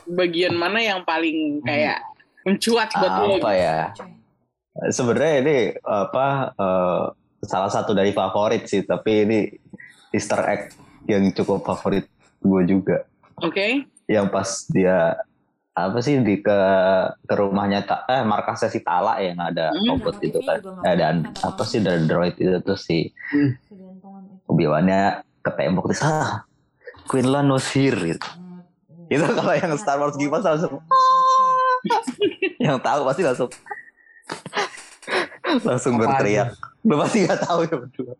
bagian 0.09 0.57
mana 0.57 0.81
yang 0.81 1.05
paling 1.05 1.61
kayak 1.63 2.03
mencuat 2.43 2.89
buat 2.99 3.13
lo? 3.23 3.39
apa 3.39 3.53
ya 3.55 3.79
sebenarnya 4.91 5.35
ini 5.45 5.57
apa 5.85 6.27
eh, 6.57 7.05
salah 7.45 7.71
satu 7.71 7.93
dari 7.93 8.11
favorit 8.15 8.67
sih 8.67 8.83
tapi 8.87 9.13
ini 9.27 9.41
Easter 10.13 10.41
egg 10.45 10.63
yang 11.05 11.25
cukup 11.33 11.61
favorit 11.63 12.07
gue 12.39 12.63
juga 12.65 13.09
Oke. 13.39 13.89
yang 14.07 14.29
pas 14.29 14.47
dia 14.67 15.17
apa 15.73 15.99
sih 15.99 16.21
di 16.21 16.37
ke 16.39 16.59
ke 17.19 17.33
rumahnya 17.33 17.81
Ta- 17.81 18.05
eh 18.05 18.21
markasnya 18.23 18.69
si 18.69 18.79
Tala 18.79 19.17
yang 19.19 19.41
ada 19.41 19.73
Hmm. 19.73 19.97
robot 19.97 20.21
itu 20.21 20.37
kan 20.39 20.61
eh, 20.83 20.95
dan 20.95 21.15
apa 21.35 21.63
sih 21.63 21.81
dari 21.81 22.05
droid 22.05 22.37
itu 22.37 22.61
tuh 22.61 22.77
si 22.77 23.09
Hmm. 23.31 23.57
Obi-Wan-nya 24.47 25.01
ke 25.41 25.51
tembok 25.51 25.89
terus 25.89 26.03
ah 26.03 26.45
Quinlan 27.03 27.49
was 27.49 27.67
here 27.69 27.97
gitu. 27.97 28.29
Itu 29.09 29.25
kalau 29.27 29.53
yang 29.53 29.73
Star 29.75 29.97
Wars 29.97 30.15
gimana 30.15 30.55
langsung 30.55 30.77
"Ah." 30.79 31.73
yang 32.59 32.77
tahu 32.79 33.01
pasti 33.03 33.23
langsung 33.23 33.51
langsung 35.63 35.93
Apaan 35.95 36.03
berteriak. 36.07 36.49
Lu 36.83 36.95
pasti 36.97 37.19
nggak 37.23 37.41
tahu 37.43 37.61
ya 37.65 37.75
berdua. 37.75 38.15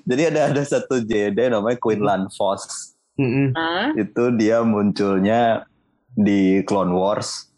Jadi 0.00 0.22
ada 0.32 0.40
ada 0.52 0.62
satu 0.64 1.02
Jedi 1.04 1.44
namanya 1.52 1.78
Quinlan 1.78 2.28
Vos. 2.32 2.94
Mm-mm. 3.20 3.52
Hah? 3.52 3.92
Itu 3.96 4.32
dia 4.34 4.64
munculnya 4.64 5.68
di 6.16 6.64
Clone 6.64 6.92
Wars. 6.96 7.52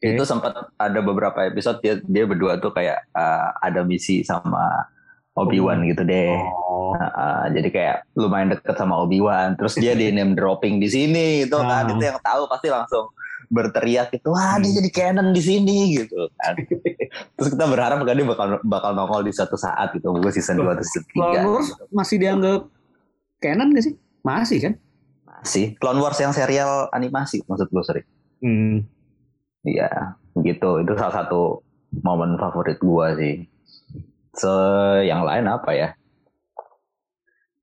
Oke. 0.00 0.16
Itu 0.16 0.24
sempat 0.28 0.52
ada 0.76 1.00
beberapa 1.00 1.44
episode 1.44 1.80
dia 1.80 2.00
dia 2.04 2.24
berdua 2.24 2.60
tuh 2.60 2.72
kayak 2.72 3.08
uh, 3.16 3.56
ada 3.60 3.84
misi 3.84 4.20
sama 4.24 4.88
Obi-Wan 5.34 5.82
gitu 5.88 6.06
deh. 6.06 6.36
Oh. 6.36 6.94
Nah, 6.94 7.10
uh, 7.10 7.44
jadi 7.50 7.68
kayak 7.72 7.96
lumayan 8.14 8.54
deket 8.54 8.76
sama 8.78 9.00
Obi-Wan. 9.02 9.58
Terus 9.58 9.74
dia 9.80 9.98
di 9.98 10.12
name 10.14 10.38
dropping 10.38 10.78
di 10.78 10.88
sini 10.88 11.42
gitu 11.42 11.58
kan. 11.58 11.88
Ah. 11.88 11.90
Itu 11.90 12.04
yang 12.04 12.20
tahu 12.22 12.46
pasti 12.46 12.68
langsung 12.70 13.10
berteriak 13.50 14.12
gitu, 14.14 14.32
wah 14.32 14.56
dia 14.60 14.72
jadi 14.80 14.90
canon 14.90 15.32
di 15.32 15.42
sini 15.42 15.98
gitu 15.98 16.28
kan. 16.40 16.54
Terus 17.38 17.48
kita 17.52 17.64
berharap 17.68 18.00
kan 18.02 18.14
dia 18.14 18.26
bakal 18.26 18.46
bakal 18.64 18.90
nongol 18.92 19.24
di 19.24 19.32
suatu 19.32 19.58
saat 19.58 19.92
gitu, 19.96 20.12
mungkin 20.12 20.32
season 20.32 20.60
2 20.60 20.68
atau 20.68 20.84
season 20.84 21.04
3. 21.10 21.14
Clone 21.14 21.48
Wars 21.48 21.68
masih 21.90 22.16
dianggap 22.20 22.60
canon 23.42 23.68
gak 23.74 23.84
sih? 23.84 23.94
Masih 24.24 24.58
kan? 24.60 24.74
Masih. 25.24 25.66
Clone 25.76 26.00
Wars 26.00 26.18
yang 26.20 26.32
serial 26.32 26.88
animasi 26.92 27.44
maksud 27.44 27.68
gue 27.68 27.82
sorry. 27.84 28.02
Hmm. 28.44 28.84
Iya, 29.64 30.20
gitu. 30.44 30.84
Itu 30.84 30.92
salah 31.00 31.24
satu 31.24 31.64
momen 32.04 32.36
favorit 32.36 32.76
gua 32.82 33.16
sih. 33.16 33.48
Se 34.36 34.54
yang 35.08 35.24
lain 35.24 35.48
apa 35.48 35.70
ya? 35.72 35.88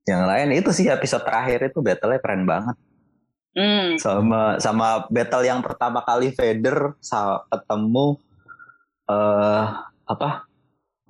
Yang 0.10 0.24
lain 0.26 0.50
itu 0.58 0.70
sih 0.74 0.90
episode 0.90 1.22
terakhir 1.22 1.70
itu 1.70 1.80
battle-nya 1.84 2.20
keren 2.20 2.44
banget. 2.50 2.76
Hmm. 3.52 4.00
Sama 4.00 4.56
sama 4.64 5.06
battle 5.12 5.44
yang 5.44 5.60
pertama 5.60 6.00
kali 6.08 6.32
Vader 6.32 6.96
ketemu 7.52 8.20
eh 9.12 9.66
apa? 10.08 10.48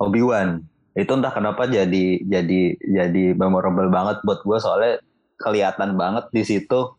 Obi-Wan. 0.02 0.66
Itu 0.98 1.14
entah 1.14 1.30
kenapa 1.30 1.70
jadi 1.70 2.20
jadi 2.26 2.62
jadi 2.82 3.24
memorable 3.38 3.88
banget 3.88 4.20
buat 4.26 4.42
gua 4.42 4.58
soalnya 4.58 4.98
kelihatan 5.38 5.94
banget 5.94 6.30
di 6.34 6.42
situ 6.42 6.94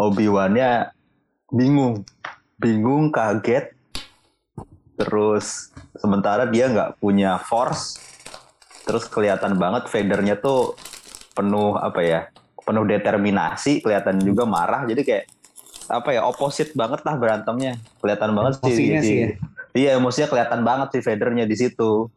Obi-Wan-nya 0.00 0.96
bingung 1.52 2.04
bingung, 2.58 3.14
kaget. 3.14 3.72
Terus 4.98 5.70
sementara 5.94 6.50
dia 6.50 6.66
nggak 6.66 6.98
punya 6.98 7.38
force. 7.38 8.02
Terus 8.82 9.06
kelihatan 9.06 9.56
banget 9.56 9.86
Vadernya 9.86 10.34
tuh 10.42 10.74
penuh 11.38 11.78
apa 11.78 12.00
ya? 12.02 12.20
Penuh 12.68 12.84
determinasi, 12.84 13.80
kelihatan 13.80 14.20
juga 14.20 14.44
marah. 14.44 14.84
Jadi 14.84 15.00
kayak 15.00 15.24
apa 15.88 16.12
ya? 16.12 16.20
Opposite 16.28 16.76
banget 16.76 17.00
lah 17.00 17.16
berantemnya. 17.16 17.80
Kelihatan 18.04 18.36
banget 18.36 18.60
sih. 18.68 18.76
Sih 18.76 18.86
ya. 18.92 19.28
Iya, 19.72 19.90
emosinya 19.96 20.28
kelihatan 20.28 20.60
banget 20.60 20.88
sih 20.98 21.02
Vadernya 21.04 21.48
di 21.48 21.56
situ. 21.56 22.12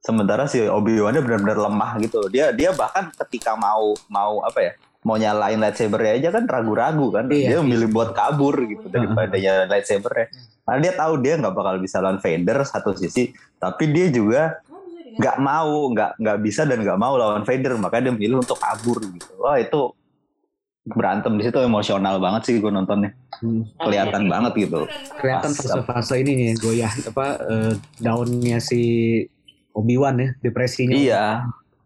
Sementara 0.00 0.48
si 0.48 0.64
Obi-Wan-nya 0.64 1.20
benar-benar 1.20 1.60
lemah 1.60 2.00
gitu. 2.00 2.24
Dia 2.32 2.56
dia 2.56 2.72
bahkan 2.72 3.12
ketika 3.12 3.52
mau 3.60 3.92
mau 4.08 4.40
apa 4.40 4.72
ya? 4.72 4.72
Mau 5.04 5.16
nyalain 5.16 5.60
lightsaber 5.60 6.00
aja 6.16 6.32
kan 6.32 6.48
ragu-ragu 6.48 7.12
kan. 7.12 7.28
Iya, 7.28 7.56
dia 7.56 7.58
memilih 7.60 7.92
buat 7.92 8.16
kabur 8.16 8.56
gitu 8.64 8.88
daripada 8.88 9.36
nyalain 9.36 9.68
lightsaber 9.68 10.32
Karena 10.64 10.80
dia 10.80 10.92
tahu 10.96 11.12
dia 11.20 11.34
nggak 11.40 11.52
bakal 11.56 11.76
bisa 11.80 12.00
lawan 12.00 12.20
Vader 12.20 12.64
satu 12.64 12.96
sisi, 12.96 13.32
tapi 13.60 13.92
dia 13.92 14.08
juga 14.12 14.64
nggak 15.16 15.36
mau, 15.38 15.90
nggak 15.90 16.10
nggak 16.20 16.38
bisa 16.40 16.62
dan 16.62 16.80
nggak 16.80 16.98
mau 17.00 17.16
lawan 17.16 17.42
Vader, 17.42 17.74
makanya 17.76 18.10
dia 18.10 18.14
milih 18.16 18.36
untuk 18.40 18.58
kabur 18.58 19.00
gitu. 19.00 19.32
Wah 19.40 19.56
itu 19.56 19.90
berantem 20.80 21.36
di 21.36 21.44
situ 21.44 21.60
emosional 21.60 22.16
banget 22.18 22.42
sih 22.48 22.54
gue 22.56 22.70
nontonnya, 22.70 23.12
Hmm. 23.40 23.64
kelihatan 23.80 24.28
banget 24.28 24.68
gitu. 24.68 24.88
Kelihatan 25.16 25.52
fase-fase 25.52 26.20
ini 26.20 26.32
nih 26.36 26.50
goyah 26.56 26.92
apa 27.04 27.26
eh, 27.40 27.72
daunnya 27.96 28.58
si 28.60 28.80
Obi-Wan 29.72 30.16
ya, 30.18 30.28
depresinya. 30.40 30.92
Iya, 30.92 31.24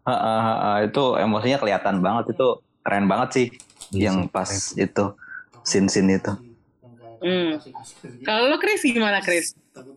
Ha-ha, 0.05 0.33
ha-ha. 0.37 0.71
itu 0.85 1.03
emosinya 1.17 1.57
kelihatan 1.57 1.97
banget 1.97 2.37
itu 2.37 2.47
keren 2.85 3.09
banget 3.09 3.29
sih 3.33 3.47
Iya 3.89 4.13
yang 4.13 4.29
pas 4.29 4.49
itu 4.75 5.05
sin-sin 5.61 6.09
itu. 6.09 6.29
Hmm. 7.17 7.57
Kalau 8.21 8.47
lo 8.47 8.57
Chris 8.57 8.81
gimana 8.81 9.19
Chris? 9.19 9.53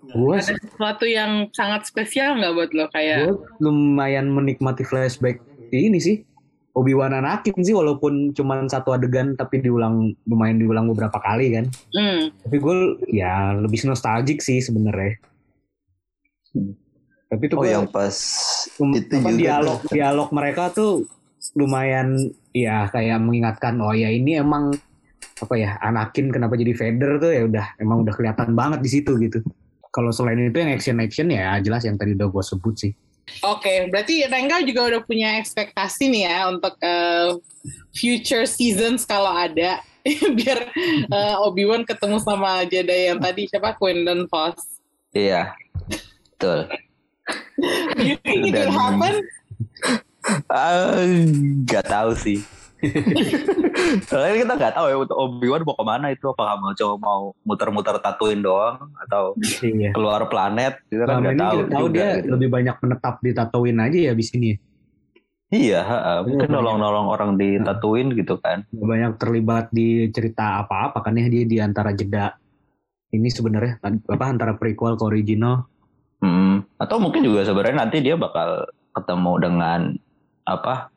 Gue 0.09 0.37
Ada 0.37 0.55
sesuatu 0.55 1.05
yang 1.05 1.47
sangat 1.51 1.85
spesial 1.85 2.35
nggak 2.35 2.53
buat 2.53 2.71
lo 2.73 2.87
kayak? 2.89 3.27
gue 3.27 3.35
lumayan 3.61 4.27
menikmati 4.27 4.83
flashback 4.83 5.39
ini 5.69 5.97
sih 5.97 6.16
Obi-Wan 6.71 7.11
Anakin 7.12 7.59
sih 7.59 7.73
walaupun 7.73 8.31
cuma 8.33 8.62
satu 8.64 8.91
adegan 8.91 9.35
tapi 9.35 9.59
diulang 9.59 9.99
lumayan 10.25 10.57
diulang 10.57 10.87
beberapa 10.87 11.19
kali 11.19 11.51
kan 11.53 11.66
Hmm. 11.91 12.31
tapi 12.39 12.57
gue 12.57 12.77
ya 13.09 13.33
lebih 13.53 13.83
nostalgic 13.85 14.39
sih 14.39 14.59
sebenarnya 14.59 15.19
Hmm. 16.49 16.73
tapi 17.27 17.43
itu 17.45 17.55
Oh 17.55 17.61
gua- 17.61 17.73
yang 17.73 17.87
pas 17.87 18.16
Um, 18.77 18.95
itu 18.95 19.11
apa, 19.12 19.27
juga 19.27 19.37
dialog 19.37 19.79
tuh. 19.81 19.91
dialog 19.91 20.29
mereka 20.31 20.62
tuh 20.71 20.93
lumayan 21.53 22.14
ya 22.51 22.87
kayak 22.87 23.19
mengingatkan 23.19 23.79
oh 23.79 23.93
ya 23.93 24.09
ini 24.09 24.37
emang 24.37 24.73
apa 25.39 25.55
ya 25.55 25.79
Anakin 25.79 26.35
kenapa 26.35 26.59
jadi 26.59 26.75
Vader 26.75 27.12
tuh 27.23 27.31
ya 27.31 27.43
udah 27.47 27.66
emang 27.79 28.03
udah 28.03 28.14
kelihatan 28.14 28.59
banget 28.59 28.81
di 28.83 28.91
situ 28.91 29.14
gitu 29.23 29.39
kalau 29.95 30.11
selain 30.11 30.39
itu 30.39 30.59
yang 30.59 30.75
action 30.75 30.99
action 30.99 31.27
ya 31.31 31.59
jelas 31.62 31.87
yang 31.87 31.95
tadi 31.95 32.19
udah 32.19 32.29
gue 32.29 32.45
sebut 32.45 32.75
sih 32.75 32.93
Oke, 33.45 33.93
berarti 33.93 34.25
Rengga 34.25 34.64
juga 34.64 34.89
udah 34.89 35.01
punya 35.05 35.37
ekspektasi 35.37 36.09
nih 36.09 36.23
ya 36.33 36.49
untuk 36.49 36.75
eh, 36.81 37.37
future 37.93 38.49
seasons 38.49 39.05
kalau 39.05 39.29
ada 39.29 39.85
biar 40.39 40.59
eh, 41.12 41.37
Obi-Wan 41.45 41.85
ketemu 41.85 42.19
sama 42.25 42.64
Jedi 42.64 43.12
yang 43.12 43.21
tadi 43.21 43.45
siapa 43.45 43.77
Quinlan 43.77 44.25
Vos. 44.33 44.81
Iya, 45.12 45.53
betul. 46.35 46.73
You 48.01 48.16
think 48.25 48.49
it 48.49 48.57
will 48.57 48.73
happen? 48.73 49.14
Ah, 50.49 51.05
Gak 51.69 51.85
tahu 51.85 52.16
sih. 52.16 52.41
Soalnya 54.05 54.35
kita 54.45 54.53
nggak 54.55 54.74
tahu 54.74 54.87
ya 54.87 54.97
untuk 55.01 55.16
Obi-Wan 55.16 55.62
mau 55.64 55.74
ke 55.74 55.85
mana 55.85 56.07
itu 56.11 56.26
apakah 56.29 56.55
mau 56.61 56.72
coba 56.72 56.95
mau 56.99 57.20
muter-muter 57.43 57.97
tatuin 57.99 58.39
doang 58.39 58.93
atau 59.01 59.35
iya 59.64 59.91
keluar 59.91 60.29
planet 60.29 60.79
kita 60.87 61.05
kan 61.05 61.18
nggak 61.20 61.37
tahu 61.37 61.57
kita 61.59 61.70
tahu 61.72 61.87
juga, 61.89 61.95
dia 61.97 62.09
gitu. 62.20 62.29
lebih 62.37 62.49
banyak 62.49 62.76
menetap 62.79 63.14
di 63.18 63.31
Tatooine 63.33 63.81
aja 63.81 63.99
ya 63.99 64.11
abis 64.12 64.29
ini 64.35 64.49
ya. 64.49 64.57
iya 65.49 65.81
ha-ha. 65.81 66.12
mungkin 66.22 66.45
Iya, 66.45 66.55
nolong-nolong 66.55 67.07
orang 67.09 67.31
di 67.35 67.49
Hmm. 67.57 67.64
tatuin 67.64 68.09
gitu 68.12 68.35
kan 68.39 68.68
banyak 68.68 69.12
terlibat 69.16 69.72
di 69.72 70.12
cerita 70.12 70.61
apa-apa 70.62 71.01
kan 71.01 71.16
ya 71.16 71.26
dia 71.26 71.45
di 71.45 71.57
antara 71.59 71.91
jeda 71.91 72.37
ini 73.09 73.26
sebenarnya 73.26 73.81
apa 73.81 74.24
antara 74.29 74.53
prequel 74.55 74.95
ke 74.95 75.05
original 75.05 75.64
Hmm. 76.18 76.66
atau 76.76 76.99
mungkin 76.99 77.22
juga 77.22 77.47
sebenarnya 77.47 77.87
nanti 77.87 78.03
dia 78.03 78.18
bakal 78.18 78.66
ketemu 78.91 79.33
dengan 79.39 79.81
apa 80.43 80.91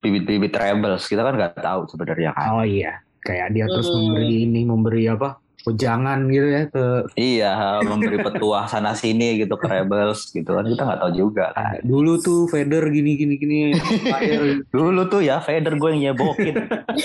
bibit-bibit 0.00 0.52
rebels 0.52 1.04
kita 1.04 1.22
kan 1.22 1.34
nggak 1.34 1.58
tahu 1.58 1.88
sebenarnya 1.88 2.30
kan. 2.32 2.48
Oh 2.52 2.64
iya 2.64 3.00
kayak 3.22 3.52
dia 3.52 3.66
terus 3.66 3.88
Hmm. 3.88 4.14
memberi 4.14 4.46
ini 4.46 4.60
memberi 4.62 5.02
apa 5.10 5.42
ujangan 5.66 6.30
gitu 6.30 6.46
ya 6.46 6.62
ke 6.70 6.86
iya 7.18 7.52
memberi 7.90 8.22
petuah 8.22 8.70
sana 8.70 8.94
sini 8.94 9.42
gitu 9.42 9.58
ke 9.58 9.66
rebels 9.66 10.30
gitu 10.30 10.46
kan 10.46 10.62
kita 10.62 10.82
nggak 10.86 11.00
tau 11.02 11.10
juga 11.10 11.50
kan. 11.58 11.82
Dulu 11.82 12.22
tuh 12.22 12.46
Vader 12.46 12.86
gini 12.86 13.18
gini 13.18 13.34
gini. 13.34 13.74
Dulu 14.74 15.10
tuh 15.10 15.26
ya 15.26 15.42
Vader 15.42 15.74
gue 15.74 15.90
yang 15.90 16.14
nyebokin. 16.14 16.54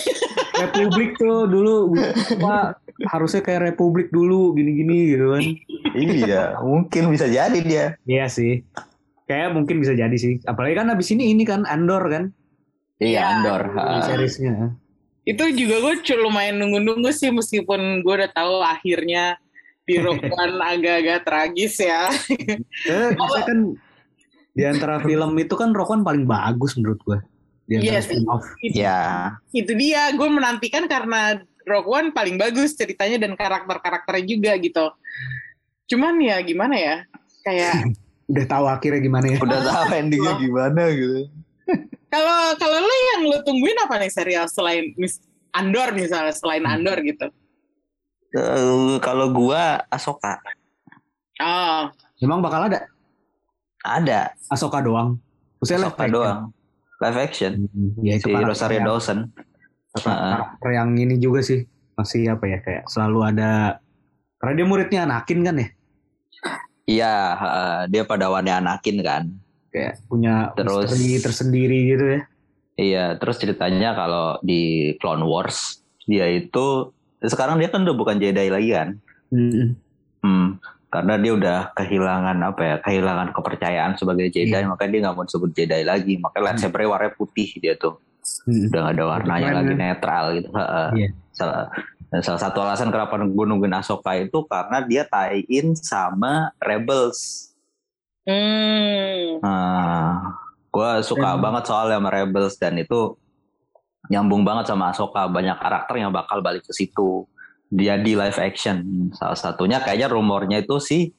Republik 0.62 1.18
tuh 1.18 1.50
dulu. 1.50 1.98
Apa 2.38 2.78
harusnya 3.10 3.42
kayak 3.42 3.74
Republik 3.74 4.14
dulu 4.14 4.54
gini 4.54 4.78
gini 4.78 4.98
gitu 5.10 5.34
kan. 5.34 5.44
Iya 5.98 6.62
mungkin 6.62 7.10
bisa 7.10 7.26
jadi 7.26 7.60
dia. 7.66 7.86
Iya 8.06 8.30
sih. 8.30 8.62
Kayak 9.26 9.58
mungkin 9.58 9.82
bisa 9.82 9.98
jadi 9.98 10.14
sih. 10.14 10.38
Apalagi 10.46 10.78
kan 10.78 10.94
abis 10.94 11.10
ini 11.18 11.34
ini 11.34 11.50
kan 11.50 11.66
Andor 11.66 12.06
kan 12.14 12.30
iya 13.02 13.10
Iya. 13.10 13.22
Andor 13.34 13.62
ha. 13.74 14.06
seriesnya 14.06 14.78
Itu 15.22 15.46
juga 15.54 15.76
gue 15.82 15.94
lumayan 16.18 16.58
nunggu-nunggu 16.58 17.10
sih 17.10 17.30
meskipun 17.30 18.02
gue 18.02 18.14
udah 18.14 18.32
tahu 18.34 18.62
akhirnya 18.62 19.38
di 19.86 19.98
agak-agak 20.74 21.26
tragis 21.26 21.78
ya. 21.78 22.10
Eh, 22.86 23.10
kan 23.46 23.74
di 24.52 24.64
antara 24.66 24.98
film 25.02 25.38
itu 25.38 25.54
kan 25.54 25.74
Rock 25.74 25.94
One 25.94 26.02
paling 26.02 26.26
bagus 26.26 26.74
menurut 26.74 26.98
gue. 27.06 27.18
Di 27.70 27.78
antara 27.78 27.86
Iya 27.86 28.00
sih. 28.02 28.18
spin-off. 28.18 28.46
ya 28.74 29.00
Itu 29.54 29.78
dia, 29.78 30.10
gue 30.12 30.26
menantikan 30.26 30.90
karena 30.90 31.38
Rogue 31.70 31.88
One 31.94 32.10
paling 32.12 32.42
bagus 32.42 32.74
ceritanya 32.74 33.22
dan 33.22 33.38
karakter-karakternya 33.38 34.26
juga 34.26 34.52
gitu. 34.58 34.86
Cuman 35.86 36.18
ya 36.18 36.42
gimana 36.42 36.76
ya, 36.78 36.96
kayak 37.46 37.94
Udah 38.32 38.46
tahu 38.48 38.66
akhirnya 38.66 39.02
gimana 39.04 39.26
ya. 39.28 39.38
udah 39.38 39.60
tahu 39.60 39.86
endingnya 39.92 40.34
gimana 40.44 40.82
gitu 40.96 41.30
kalau 42.08 42.38
kalau 42.56 42.78
lo 42.78 42.96
yang 43.14 43.22
lo 43.26 43.38
tungguin 43.42 43.78
apa 43.80 43.98
nih 43.98 44.10
serial 44.10 44.46
selain 44.46 44.92
Miss 44.96 45.20
Andor 45.52 45.92
misalnya 45.92 46.32
selain 46.32 46.64
Andor 46.64 47.00
gitu? 47.02 47.28
Eh, 48.32 48.96
kalau 49.00 49.30
gua 49.30 49.84
Asoka 49.88 50.40
Oh, 51.38 51.90
Emang 52.18 52.38
bakal 52.40 52.70
ada? 52.70 52.86
Ada. 53.82 54.38
Ahsoka 54.48 54.78
doang. 54.78 55.18
Live 55.58 55.74
Asoka 55.76 56.06
action. 56.06 56.14
doang. 56.14 56.40
Live 57.02 57.18
action. 57.20 57.52
Ya 58.00 58.16
si 58.16 58.30
karakter 58.30 58.46
Rosario 58.46 58.78
yang- 58.78 58.88
Dawson. 58.88 59.20
karakter 59.98 60.70
yang 60.70 60.90
ini 60.94 61.18
juga 61.18 61.42
sih. 61.42 61.66
Masih 61.98 62.30
apa 62.30 62.46
ya 62.46 62.62
kayak 62.62 62.84
selalu 62.88 63.26
ada 63.26 63.82
karena 64.38 64.54
dia 64.54 64.66
muridnya 64.66 65.00
Anakin 65.04 65.40
kan 65.42 65.56
ya? 65.58 65.68
Iya, 66.84 67.14
heeh, 67.38 67.78
dia 67.90 68.04
padawannya 68.06 68.54
Anakin 68.58 68.98
kan. 69.02 69.24
Kayak 69.72 70.04
punya 70.06 70.52
Terus- 70.54 70.92
misteri 70.92 71.18
tersendiri 71.18 71.80
gitu 71.88 72.06
ya 72.08 72.22
Iya, 72.72 73.06
terus 73.16 73.38
ceritanya 73.38 73.94
kalau 73.94 74.40
di 74.42 74.94
Clone 74.98 75.22
Wars 75.22 75.84
dia 76.04 76.26
itu 76.28 76.90
sekarang 77.22 77.62
dia 77.62 77.70
kan 77.70 77.84
udah 77.84 77.94
bukan 77.94 78.18
Jedi 78.18 78.50
lagi 78.50 78.74
kan. 78.74 78.98
Mm-mm. 79.30 79.78
Hmm, 80.24 80.58
karena 80.90 81.14
dia 81.20 81.32
udah 81.36 81.58
kehilangan 81.74 82.38
apa 82.42 82.62
ya, 82.64 82.76
kehilangan 82.82 83.38
kepercayaan 83.38 83.94
sebagai 83.96 84.34
Jedi, 84.34 84.56
Iya. 84.56 84.66
makanya 84.66 84.90
dia 84.90 85.02
nggak 85.06 85.14
mau 85.14 85.26
disebut 85.28 85.52
Jedi 85.54 85.84
lagi. 85.84 86.14
Makanya 86.18 86.44
lightsaber 86.48 86.82
warnanya 86.84 87.14
putih 87.14 87.54
dia 87.60 87.78
tuh, 87.78 88.02
Mm-mm. 88.50 88.72
udah 88.74 88.80
nggak 88.82 88.96
ada 88.98 89.06
warnanya 89.06 89.46
Keren, 89.46 89.58
lagi 89.62 89.68
kan? 89.68 89.78
netral 89.78 90.26
gitu. 90.34 90.50
Heeh. 90.50 90.88
Iya. 90.96 91.08
Salah, 91.32 91.64
dan 92.10 92.22
salah 92.24 92.42
satu 92.42 92.58
alasan 92.60 92.90
kenapa 92.90 93.14
gue 93.20 93.46
nungguin 93.46 93.78
Ahsoka 93.78 94.16
itu 94.18 94.42
karena 94.48 94.82
dia 94.82 95.04
tie-in 95.06 95.76
sama 95.76 96.50
Rebels. 96.58 97.51
Hmm. 98.22 99.42
Nah, 99.42 100.38
gue 100.70 100.90
suka 101.02 101.36
Hmm. 101.36 101.42
banget 101.42 101.64
soalnya 101.66 101.98
sama 101.98 102.10
Rebels 102.14 102.56
dan 102.56 102.78
itu 102.78 103.18
nyambung 104.10 104.46
banget 104.46 104.70
sama 104.70 104.94
Ahsoka. 104.94 105.26
Banyak 105.26 105.58
karakter 105.58 105.96
yang 105.98 106.14
bakal 106.14 106.40
balik 106.40 106.62
ke 106.64 106.74
situ. 106.74 107.26
Dia 107.72 107.98
di 107.98 108.14
live 108.14 108.38
action. 108.38 109.10
Salah 109.16 109.40
satunya 109.40 109.80
kayaknya 109.82 110.12
rumornya 110.12 110.62
itu 110.62 110.78
si 110.78 111.10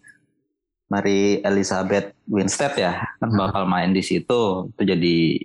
Mary 0.92 1.40
Elizabeth 1.40 2.12
Winstead 2.28 2.76
ya 2.76 2.92
kan 3.18 3.32
Hmm. 3.32 3.40
bakal 3.48 3.64
main 3.64 3.90
di 3.90 4.04
situ. 4.04 4.68
Itu 4.70 4.82
jadi 4.84 5.40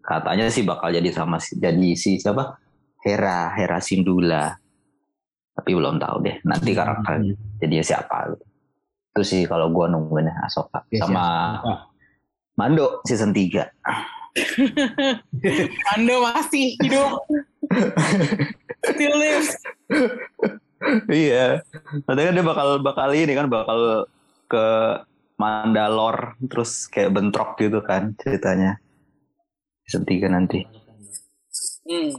katanya 0.00 0.46
sih 0.46 0.62
bakal 0.62 0.94
jadi 0.94 1.10
sama 1.10 1.42
si 1.42 1.58
jadi 1.58 1.98
si 1.98 2.22
siapa 2.22 2.54
Hera 3.02 3.50
Hera 3.52 3.82
Syndulla. 3.82 4.54
Tapi 5.52 5.70
belum 5.74 5.98
tahu 5.98 6.16
deh 6.22 6.36
nanti 6.46 6.70
Hmm. 6.72 7.34
jadinya 7.58 7.82
siapa. 7.82 8.30
Itu 9.16 9.24
sih 9.24 9.42
kalau 9.48 9.72
gue 9.72 9.88
nungguin 9.88 10.28
Ahsoka 10.44 10.84
Ya, 10.92 11.00
si 11.00 11.08
sama 11.08 11.24
Ahsoka. 11.56 11.74
Mando 12.60 13.00
season 13.08 13.32
3. 13.32 13.64
Ando 15.96 16.14
masih 16.20 16.76
hidup. 16.84 17.24
Still 18.92 19.16
lives. 19.16 19.56
iya. 21.08 21.64
Katanya 22.04 22.28
kan 22.28 22.36
dia 22.36 22.44
bakal 22.44 22.68
bakal 22.84 23.08
ini 23.16 23.32
kan 23.32 23.48
bakal 23.48 24.04
ke 24.52 24.66
Mandalore 25.36 26.36
terus 26.48 26.88
kayak 26.88 27.16
bentrok 27.16 27.56
gitu 27.56 27.80
kan 27.80 28.12
ceritanya. 28.20 28.76
Season 29.88 30.04
3 30.04 30.28
nanti. 30.28 30.60
Hmm. 31.88 32.12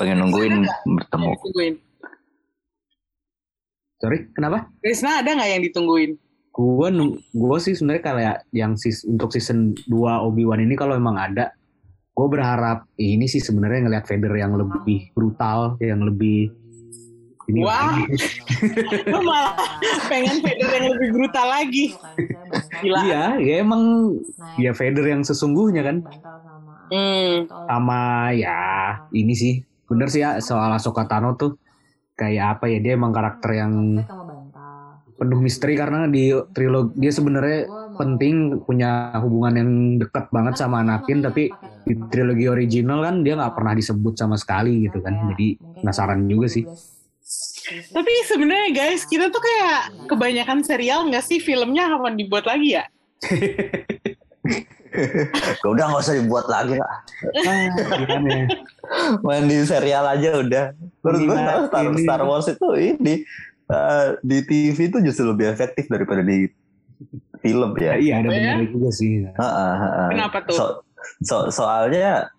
Pengen 0.00 0.24
nungguin 0.24 0.64
bertemu. 0.88 1.30
Ditungguin. 1.36 1.74
Sorry 4.04 4.28
kenapa 4.30 4.68
Krisna 4.78 5.18
ada 5.18 5.32
nggak 5.32 5.50
yang 5.50 5.64
ditungguin? 5.64 6.10
gua 6.52 6.86
nung- 6.86 7.16
gua 7.32 7.56
sih 7.56 7.72
sebenarnya 7.72 8.02
kayak 8.04 8.36
yang 8.52 8.76
sis, 8.76 9.02
untuk 9.02 9.32
season 9.32 9.72
2 9.82 9.96
Obi-Wan 10.22 10.60
ini 10.60 10.76
kalau 10.76 10.92
emang 10.92 11.16
ada 11.16 11.50
gue 12.12 12.28
berharap 12.30 12.86
ini 12.94 13.24
sih 13.24 13.40
sebenarnya 13.40 13.80
ngelihat 13.82 14.06
Vader 14.06 14.34
yang 14.36 14.54
lebih 14.54 15.10
brutal 15.10 15.74
yang 15.82 15.98
lebih 16.00 16.54
ini 17.44 17.60
Wah. 17.60 17.98
Lu 19.10 19.18
malah 19.20 19.58
pengen 20.06 20.38
Vader 20.38 20.68
yang 20.70 20.86
lebih 20.94 21.08
brutal 21.10 21.46
lagi. 21.50 21.90
Gila. 22.78 22.98
iya 23.02 23.22
ya 23.36 23.54
emang 23.58 24.14
ya 24.54 24.70
Vader 24.70 25.04
yang 25.08 25.22
sesungguhnya 25.22 25.82
kan 25.82 25.96
Hmm. 26.84 27.48
sama 27.66 28.28
ya 28.30 28.60
ini 29.10 29.32
sih 29.32 29.54
bener 29.84 30.06
sih 30.06 30.20
ya 30.20 30.36
soal 30.38 30.68
Ahsoka 30.70 31.02
Tano 31.04 31.32
tuh 31.32 31.56
kayak 32.14 32.58
apa 32.58 32.70
ya 32.70 32.78
dia 32.78 32.92
emang 32.94 33.10
karakter 33.10 33.50
yang 33.58 34.02
penuh 35.14 35.40
misteri 35.42 35.74
karena 35.78 36.10
di 36.10 36.34
trilogi 36.54 36.94
dia 36.98 37.12
sebenarnya 37.14 37.60
penting 37.94 38.62
punya 38.66 39.14
hubungan 39.22 39.54
yang 39.54 39.70
dekat 40.02 40.26
banget 40.34 40.58
sama 40.58 40.82
Anakin 40.82 41.22
tapi 41.22 41.54
di 41.84 41.94
trilogi 42.10 42.50
original 42.50 43.04
kan 43.04 43.22
dia 43.22 43.38
nggak 43.38 43.54
pernah 43.54 43.74
disebut 43.76 44.18
sama 44.18 44.34
sekali 44.40 44.88
gitu 44.88 44.98
kan 45.04 45.14
jadi 45.34 45.58
penasaran 45.84 46.24
juga 46.26 46.48
sih. 46.48 46.64
Tapi 47.64 48.12
sebenarnya 48.28 48.76
guys, 48.76 49.08
kita 49.08 49.32
tuh 49.32 49.40
kayak 49.40 50.08
kebanyakan 50.08 50.60
serial 50.60 51.08
nggak 51.08 51.24
sih? 51.24 51.40
Filmnya 51.40 51.88
kapan 51.88 52.14
dibuat 52.20 52.44
lagi 52.44 52.76
ya? 52.76 52.84
Ya 54.94 55.66
udah 55.66 55.84
nggak 55.86 56.02
usah 56.02 56.14
dibuat 56.14 56.46
lagi 56.46 56.74
lah. 56.74 56.94
ah, 57.42 57.66
gimana 57.96 58.28
ya? 58.30 58.46
Main 59.20 59.44
di 59.44 59.58
serial 59.62 60.04
aja 60.06 60.38
udah. 60.38 60.64
Menurut 61.00 61.20
gue 61.24 61.36
Star, 61.66 61.84
ini. 61.84 62.00
Star 62.00 62.22
Wars 62.22 62.46
itu 62.46 62.68
ini 62.76 63.14
eh, 63.66 64.06
di 64.20 64.38
TV 64.40 64.78
itu 64.86 64.98
justru 65.00 65.24
lebih 65.26 65.48
efektif 65.48 65.86
daripada 65.86 66.20
di 66.20 66.46
film 67.40 67.74
ya. 67.76 67.92
Ya, 67.92 67.94
iya 67.96 68.12
ada 68.18 68.28
Oh, 68.28 68.32
ya? 68.32 68.38
benar 68.54 68.68
juga 68.68 68.90
sih 68.90 69.24
Heeh, 69.24 69.72
heeh. 69.76 70.08
Kenapa 70.10 70.38
tuh? 70.42 70.54
So, 70.54 70.64
so- 71.20 71.48
soalnya 71.50 72.30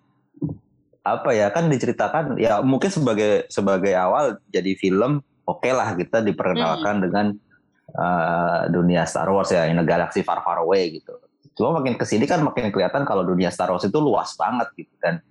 apa 1.02 1.30
ya 1.30 1.54
kan 1.54 1.70
diceritakan 1.70 2.34
ya 2.34 2.58
mungkin 2.60 2.90
sebagai 2.90 3.46
sebagai 3.46 3.94
awal 3.94 4.42
jadi 4.50 4.74
film 4.74 5.22
oke 5.44 5.70
lah 5.70 5.94
kita 5.94 6.18
Hmm. 6.18 6.26
diperkenalkan 6.26 6.96
dengan 6.98 7.26
uh, 7.94 8.66
dunia 8.66 9.06
Star 9.06 9.30
Wars 9.30 9.50
ya 9.50 9.70
in 9.70 9.78
a 9.78 9.86
galaxy 9.86 10.26
far 10.26 10.42
far 10.42 10.58
away 10.58 10.98
gitu. 10.98 11.14
Cuma 11.56 11.80
makin 11.80 11.96
ke 11.96 12.04
sini 12.04 12.28
kan 12.28 12.44
makin 12.44 12.68
kelihatan 12.68 13.08
kalau 13.08 13.24
dunia 13.24 13.48
Star 13.48 13.72
Wars 13.72 13.88
itu 13.88 13.96
luas 13.96 14.36
banget 14.36 14.68
gitu 14.76 14.92
kan. 15.00 15.24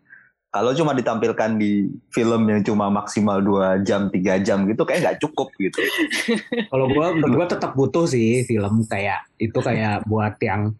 Kalau 0.49 0.71
cuma 0.71 0.95
ditampilkan 0.95 1.59
di 1.59 1.91
film 2.09 2.47
yang 2.47 2.63
cuma 2.63 2.87
maksimal 2.87 3.43
2 3.43 3.83
jam 3.85 4.07
3 4.07 4.39
jam 4.41 4.63
gitu 4.65 4.87
kayak 4.87 4.99
nggak 5.05 5.19
cukup 5.21 5.51
gitu. 5.59 5.83
kalau 6.71 6.89
gua 6.89 7.13
gua 7.13 7.45
tetap 7.45 7.77
butuh 7.77 8.07
sih 8.09 8.41
film 8.47 8.81
kayak 8.89 9.27
itu 9.37 9.59
kayak 9.61 10.07
buat 10.09 10.39
yang 10.41 10.73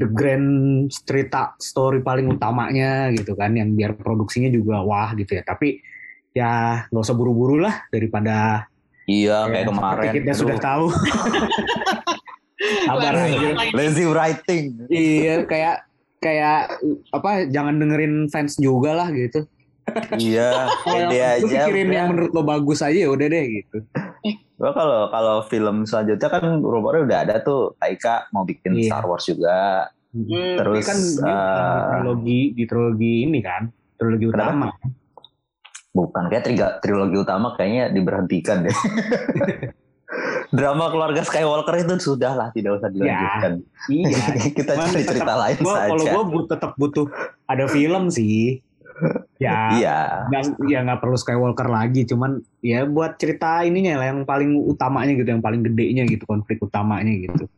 the 0.00 0.08
grand 0.08 0.88
cerita 0.92 1.52
story 1.60 2.00
paling 2.00 2.26
utamanya 2.32 3.12
gitu 3.12 3.36
kan 3.36 3.52
yang 3.52 3.76
biar 3.76 3.94
produksinya 4.00 4.48
juga 4.48 4.80
wah 4.80 5.12
gitu 5.12 5.36
ya 5.36 5.44
tapi 5.44 5.84
ya 6.32 6.84
nggak 6.88 7.04
usah 7.04 7.16
buru-buru 7.16 7.60
lah 7.60 7.84
daripada 7.92 8.64
Iya 9.10 9.44
ya, 9.44 9.50
kayak 9.50 9.66
kemarin. 9.68 10.10
kita 10.16 10.32
sudah 10.38 10.58
tahu 10.62 10.86
sabar 12.84 13.14
aja 13.16 13.48
lazy 13.72 14.04
writing. 14.04 14.64
iya 14.86 15.42
kayak 15.42 15.88
kayak 16.16 16.76
apa 17.10 17.48
jangan 17.48 17.76
dengerin 17.76 18.28
fans 18.28 18.56
juga 18.56 18.92
lah 18.94 19.08
gitu 19.08 19.48
iya, 20.16 20.68
kalau 20.78 21.08
ide 21.08 21.16
yang- 21.16 21.34
lu 21.34 21.46
aja. 21.46 21.54
pikirin 21.58 21.86
udah. 21.86 21.96
yang 21.96 22.06
menurut 22.08 22.30
lo 22.30 22.42
bagus 22.42 22.78
aja 22.78 22.98
ya 22.98 23.08
udah 23.08 23.26
deh 23.26 23.44
gitu 23.50 23.78
Gua 24.54 24.70
kalau 24.70 25.08
kalau 25.08 25.36
film 25.42 25.82
selanjutnya 25.82 26.28
kan 26.28 26.44
rumornya 26.54 27.02
udah 27.02 27.18
ada 27.22 27.34
tuh 27.40 27.72
Taika 27.74 28.28
mau 28.28 28.44
bikin 28.44 28.76
Iya. 28.76 28.92
Star 28.92 29.08
Wars 29.08 29.24
juga. 29.24 29.88
Hmm. 30.12 30.28
Terus 30.60 30.84
kan 30.84 30.98
dia 31.00 31.24
eh, 31.24 31.72
di 31.72 31.88
trilogi 31.88 32.40
di 32.52 32.64
trilogi 32.66 33.14
ini 33.24 33.40
kan 33.40 33.72
trilogi 33.96 34.28
Kenapa? 34.28 34.36
utama 34.36 34.68
bukan 35.90 36.22
kayak 36.28 36.44
triga- 36.44 36.76
trilogi 36.78 37.16
utama 37.16 37.56
kayaknya 37.56 37.88
diberhentikan 37.88 38.62
deh. 38.62 38.76
Drama 40.50 40.88
keluarga 40.88 41.20
Skywalker 41.20 41.74
itu 41.76 41.94
sudah 42.00 42.32
lah 42.32 42.48
tidak 42.50 42.76
usah 42.76 42.88
dilanjutkan. 42.88 43.52
iya 43.86 44.18
Kita 44.56 44.72
Cuman 44.74 44.86
cari 44.88 44.98
tetap- 44.98 45.12
cerita 45.14 45.34
lain 45.36 45.56
gua, 45.58 45.74
kalau 45.86 45.98
saja. 46.00 46.10
gue 46.10 46.22
bu- 46.26 46.48
tetap 46.48 46.70
butuh 46.74 47.06
ada 47.44 47.64
film 47.66 48.04
sih 48.08 48.58
ya 49.36 49.72
Iya. 49.72 49.98
nggak 50.26 50.42
ya 50.66 50.78
nggak 50.82 50.98
perlu 50.98 51.16
Skywalker 51.16 51.64
lagi 51.66 52.04
cuman 52.04 52.30
ya 52.58 52.84
buat 52.84 53.16
cerita 53.16 53.62
ininya 53.62 53.96
lah 53.96 54.10
yang 54.10 54.22
paling 54.22 54.52
utamanya 54.66 55.14
gitu 55.14 55.30
yang 55.30 55.40
paling 55.40 55.62
gedenya 55.62 56.04
gitu 56.04 56.24
konflik 56.24 56.60
utamanya 56.60 57.08
gitu 57.08 57.48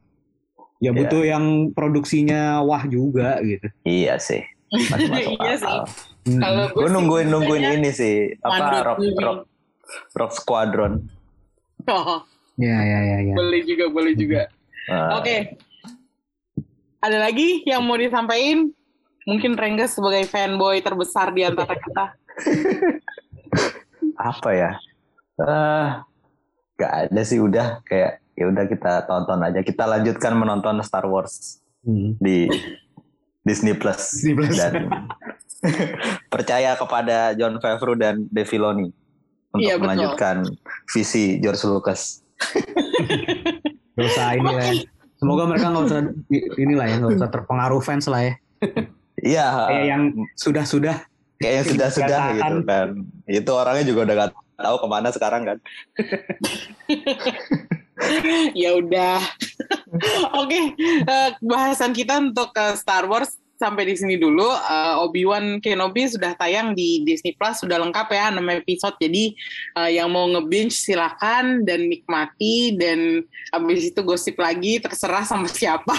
ya 0.78 0.88
Iya. 0.88 0.90
butuh 0.92 1.22
yang 1.24 1.44
produksinya 1.72 2.40
wah 2.60 2.84
juga 2.84 3.40
gitu 3.40 3.66
Iya 3.82 4.18
sih. 4.18 4.42
Masih 4.70 5.08
masuk 5.08 5.32
Iya 5.40 5.54
sih. 5.56 5.66
akal. 5.66 5.78
Hmm. 6.22 6.38
Kalau 6.38 6.64
Gue 6.70 6.88
nungguin 6.88 7.26
nungguin 7.28 7.64
ini 7.76 7.90
sih 7.90 8.14
apa 8.38 8.84
Rock. 8.84 8.98
Rock 9.18 9.38
Rock 10.14 10.32
Squadron. 10.32 10.92
Oh, 11.84 12.22
ya 12.62 12.78
ya 12.78 13.00
ya 13.02 13.18
ya 13.24 13.34
boleh 13.34 13.60
juga, 13.62 13.84
boleh 13.88 14.14
juga. 14.14 14.42
Eh, 14.86 15.10
Oke. 15.14 15.36
Ada 16.98 17.18
lagi 17.20 17.62
yang 17.64 17.82
mau 17.82 17.98
disampaikan? 17.98 18.70
Mungkin 19.22 19.54
Renggas 19.54 19.94
sebagai 19.94 20.22
fanboy 20.24 20.78
terbesar 20.78 21.30
di 21.30 21.42
antara 21.42 21.74
kita. 21.74 22.04
apa 24.22 24.50
ya? 24.52 24.70
Eh, 25.36 25.86
gak 26.76 26.92
ada 27.08 27.22
sih 27.22 27.38
udah 27.38 27.82
kayak 27.82 28.22
ya 28.32 28.44
udah 28.46 28.64
kita 28.64 29.02
tonton 29.04 29.42
aja. 29.42 29.60
Kita 29.60 29.84
lanjutkan 29.84 30.34
menonton 30.34 30.78
Star 30.82 31.06
Wars 31.06 31.58
Hmm. 31.82 32.14
di 32.16 32.46
Disney 33.42 33.74
Plus 33.74 34.14
Disney 34.14 34.38
Plus. 34.38 34.54
dan 34.54 34.86
percaya 36.32 36.78
kepada 36.78 37.34
John 37.34 37.58
Favreau 37.58 37.98
dan 37.98 38.22
Dave 38.30 38.46
Filoni 38.46 38.86
untuk 39.50 39.66
Iya, 39.66 39.74
betul. 39.74 39.82
melanjutkan 39.82 40.36
visi 40.88 41.42
George 41.42 41.66
Lucas. 41.66 42.22
Gak 43.96 44.06
usah 44.08 44.26
ini 44.36 44.50
lah 44.50 44.64
ya. 44.72 44.74
Semoga 45.22 45.42
mereka 45.46 45.70
nggak 45.70 45.84
usah 45.86 46.00
ini 46.58 46.74
lah 46.74 46.86
ya, 46.90 46.96
nggak 46.98 47.14
usah 47.14 47.30
terpengaruh 47.30 47.78
fans 47.78 48.10
lah 48.10 48.26
ya. 48.26 48.34
Iya. 49.22 49.46
Kayak 49.70 49.86
yang 49.86 50.02
sudah-sudah 50.34 50.96
kayak 51.38 51.54
yang 51.62 51.66
sudah-sudah 51.74 52.20
Kenyataan. 52.32 52.50
gitu 52.50 52.62
kan. 52.66 52.88
Itu 53.30 53.50
orangnya 53.54 53.84
juga 53.86 54.00
udah 54.08 54.14
gak 54.18 54.30
tahu 54.58 54.76
ke 54.82 54.86
mana 54.90 55.08
sekarang 55.14 55.42
kan. 55.46 55.58
ya 58.62 58.70
udah. 58.78 59.18
Oke, 60.38 60.74
eh, 60.80 61.30
bahasan 61.42 61.92
kita 61.92 62.18
untuk 62.18 62.50
eh, 62.54 62.74
Star 62.74 63.06
Wars 63.06 63.41
sampai 63.62 63.86
di 63.86 63.94
sini 63.94 64.18
dulu. 64.18 64.50
Eh, 64.50 64.94
Obi-Wan 64.98 65.62
Kenobi 65.62 66.10
sudah 66.10 66.34
tayang 66.34 66.74
di 66.74 67.06
Disney 67.06 67.38
Plus, 67.38 67.62
sudah 67.62 67.78
lengkap 67.78 68.10
ya 68.10 68.34
6 68.34 68.42
episode. 68.66 68.98
Jadi 68.98 69.38
eh, 69.78 69.90
yang 69.94 70.10
mau 70.10 70.26
nge-binge 70.26 70.74
silakan 70.74 71.62
dan 71.62 71.86
nikmati 71.86 72.74
dan 72.74 73.22
habis 73.54 73.94
itu 73.94 74.02
gosip 74.02 74.34
lagi 74.42 74.82
terserah 74.82 75.22
sama 75.22 75.46
siapa. 75.46 75.94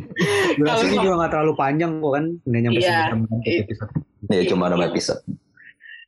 durasinya 0.56 1.04
juga 1.04 1.14
nggak 1.20 1.32
terlalu 1.36 1.52
panjang 1.52 1.92
kok 2.00 2.12
kan, 2.16 2.24
nggak 2.48 2.60
nyampe 2.64 2.80
Iya. 2.80 3.00
Iya. 3.44 3.60
episode. 3.68 3.92
Ya 4.32 4.42
cuma 4.48 4.72
6 4.72 4.88
episode. 4.88 5.20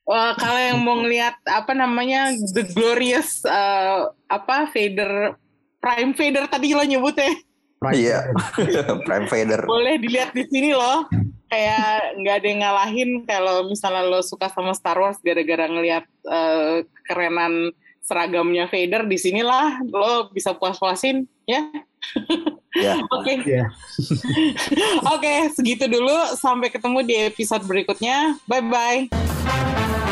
Eh, 0.05 0.33
kalau 0.37 0.61
yang 0.61 0.79
mau 0.85 0.97
ngelihat 1.01 1.37
apa 1.49 1.73
namanya 1.73 2.33
The 2.53 2.65
Glorious 2.73 3.41
eh, 3.45 4.01
apa 4.29 4.69
Vader 4.73 5.33
Prime 5.81 6.13
Vader 6.13 6.45
tadi 6.49 6.77
lo 6.77 6.85
nyebutnya 6.85 7.33
Prime 7.85 8.01
Iya. 8.01 8.19
Time. 8.25 9.01
Prime 9.07 9.27
Vader. 9.27 9.61
boleh 9.65 9.95
dilihat 9.99 10.33
di 10.33 10.45
sini 10.49 10.73
loh 10.73 11.05
kayak 11.47 12.19
nggak 12.19 12.35
ada 12.35 12.47
yang 12.47 12.61
ngalahin 12.61 13.11
kalau 13.23 13.69
misalnya 13.69 14.03
lo 14.03 14.21
suka 14.21 14.49
sama 14.49 14.73
Star 14.73 14.97
Wars 14.97 15.21
gara-gara 15.21 15.69
ngelihat 15.69 16.03
eh, 16.25 16.83
kerenan 17.05 17.71
seragamnya 18.01 18.67
Vader 18.67 19.05
di 19.05 19.17
sinilah 19.17 19.81
lo 19.87 20.29
bisa 20.29 20.53
puas-puasin 20.53 21.25
ya 21.45 21.65
Ya. 22.75 22.99
oke 23.17 23.33
Iya. 23.47 23.71
oke 25.15 25.33
segitu 25.53 25.87
dulu 25.87 26.13
sampai 26.35 26.69
ketemu 26.69 26.99
di 27.01 27.15
episode 27.25 27.65
berikutnya 27.65 28.37
bye 28.45 28.61
bye 28.61 30.04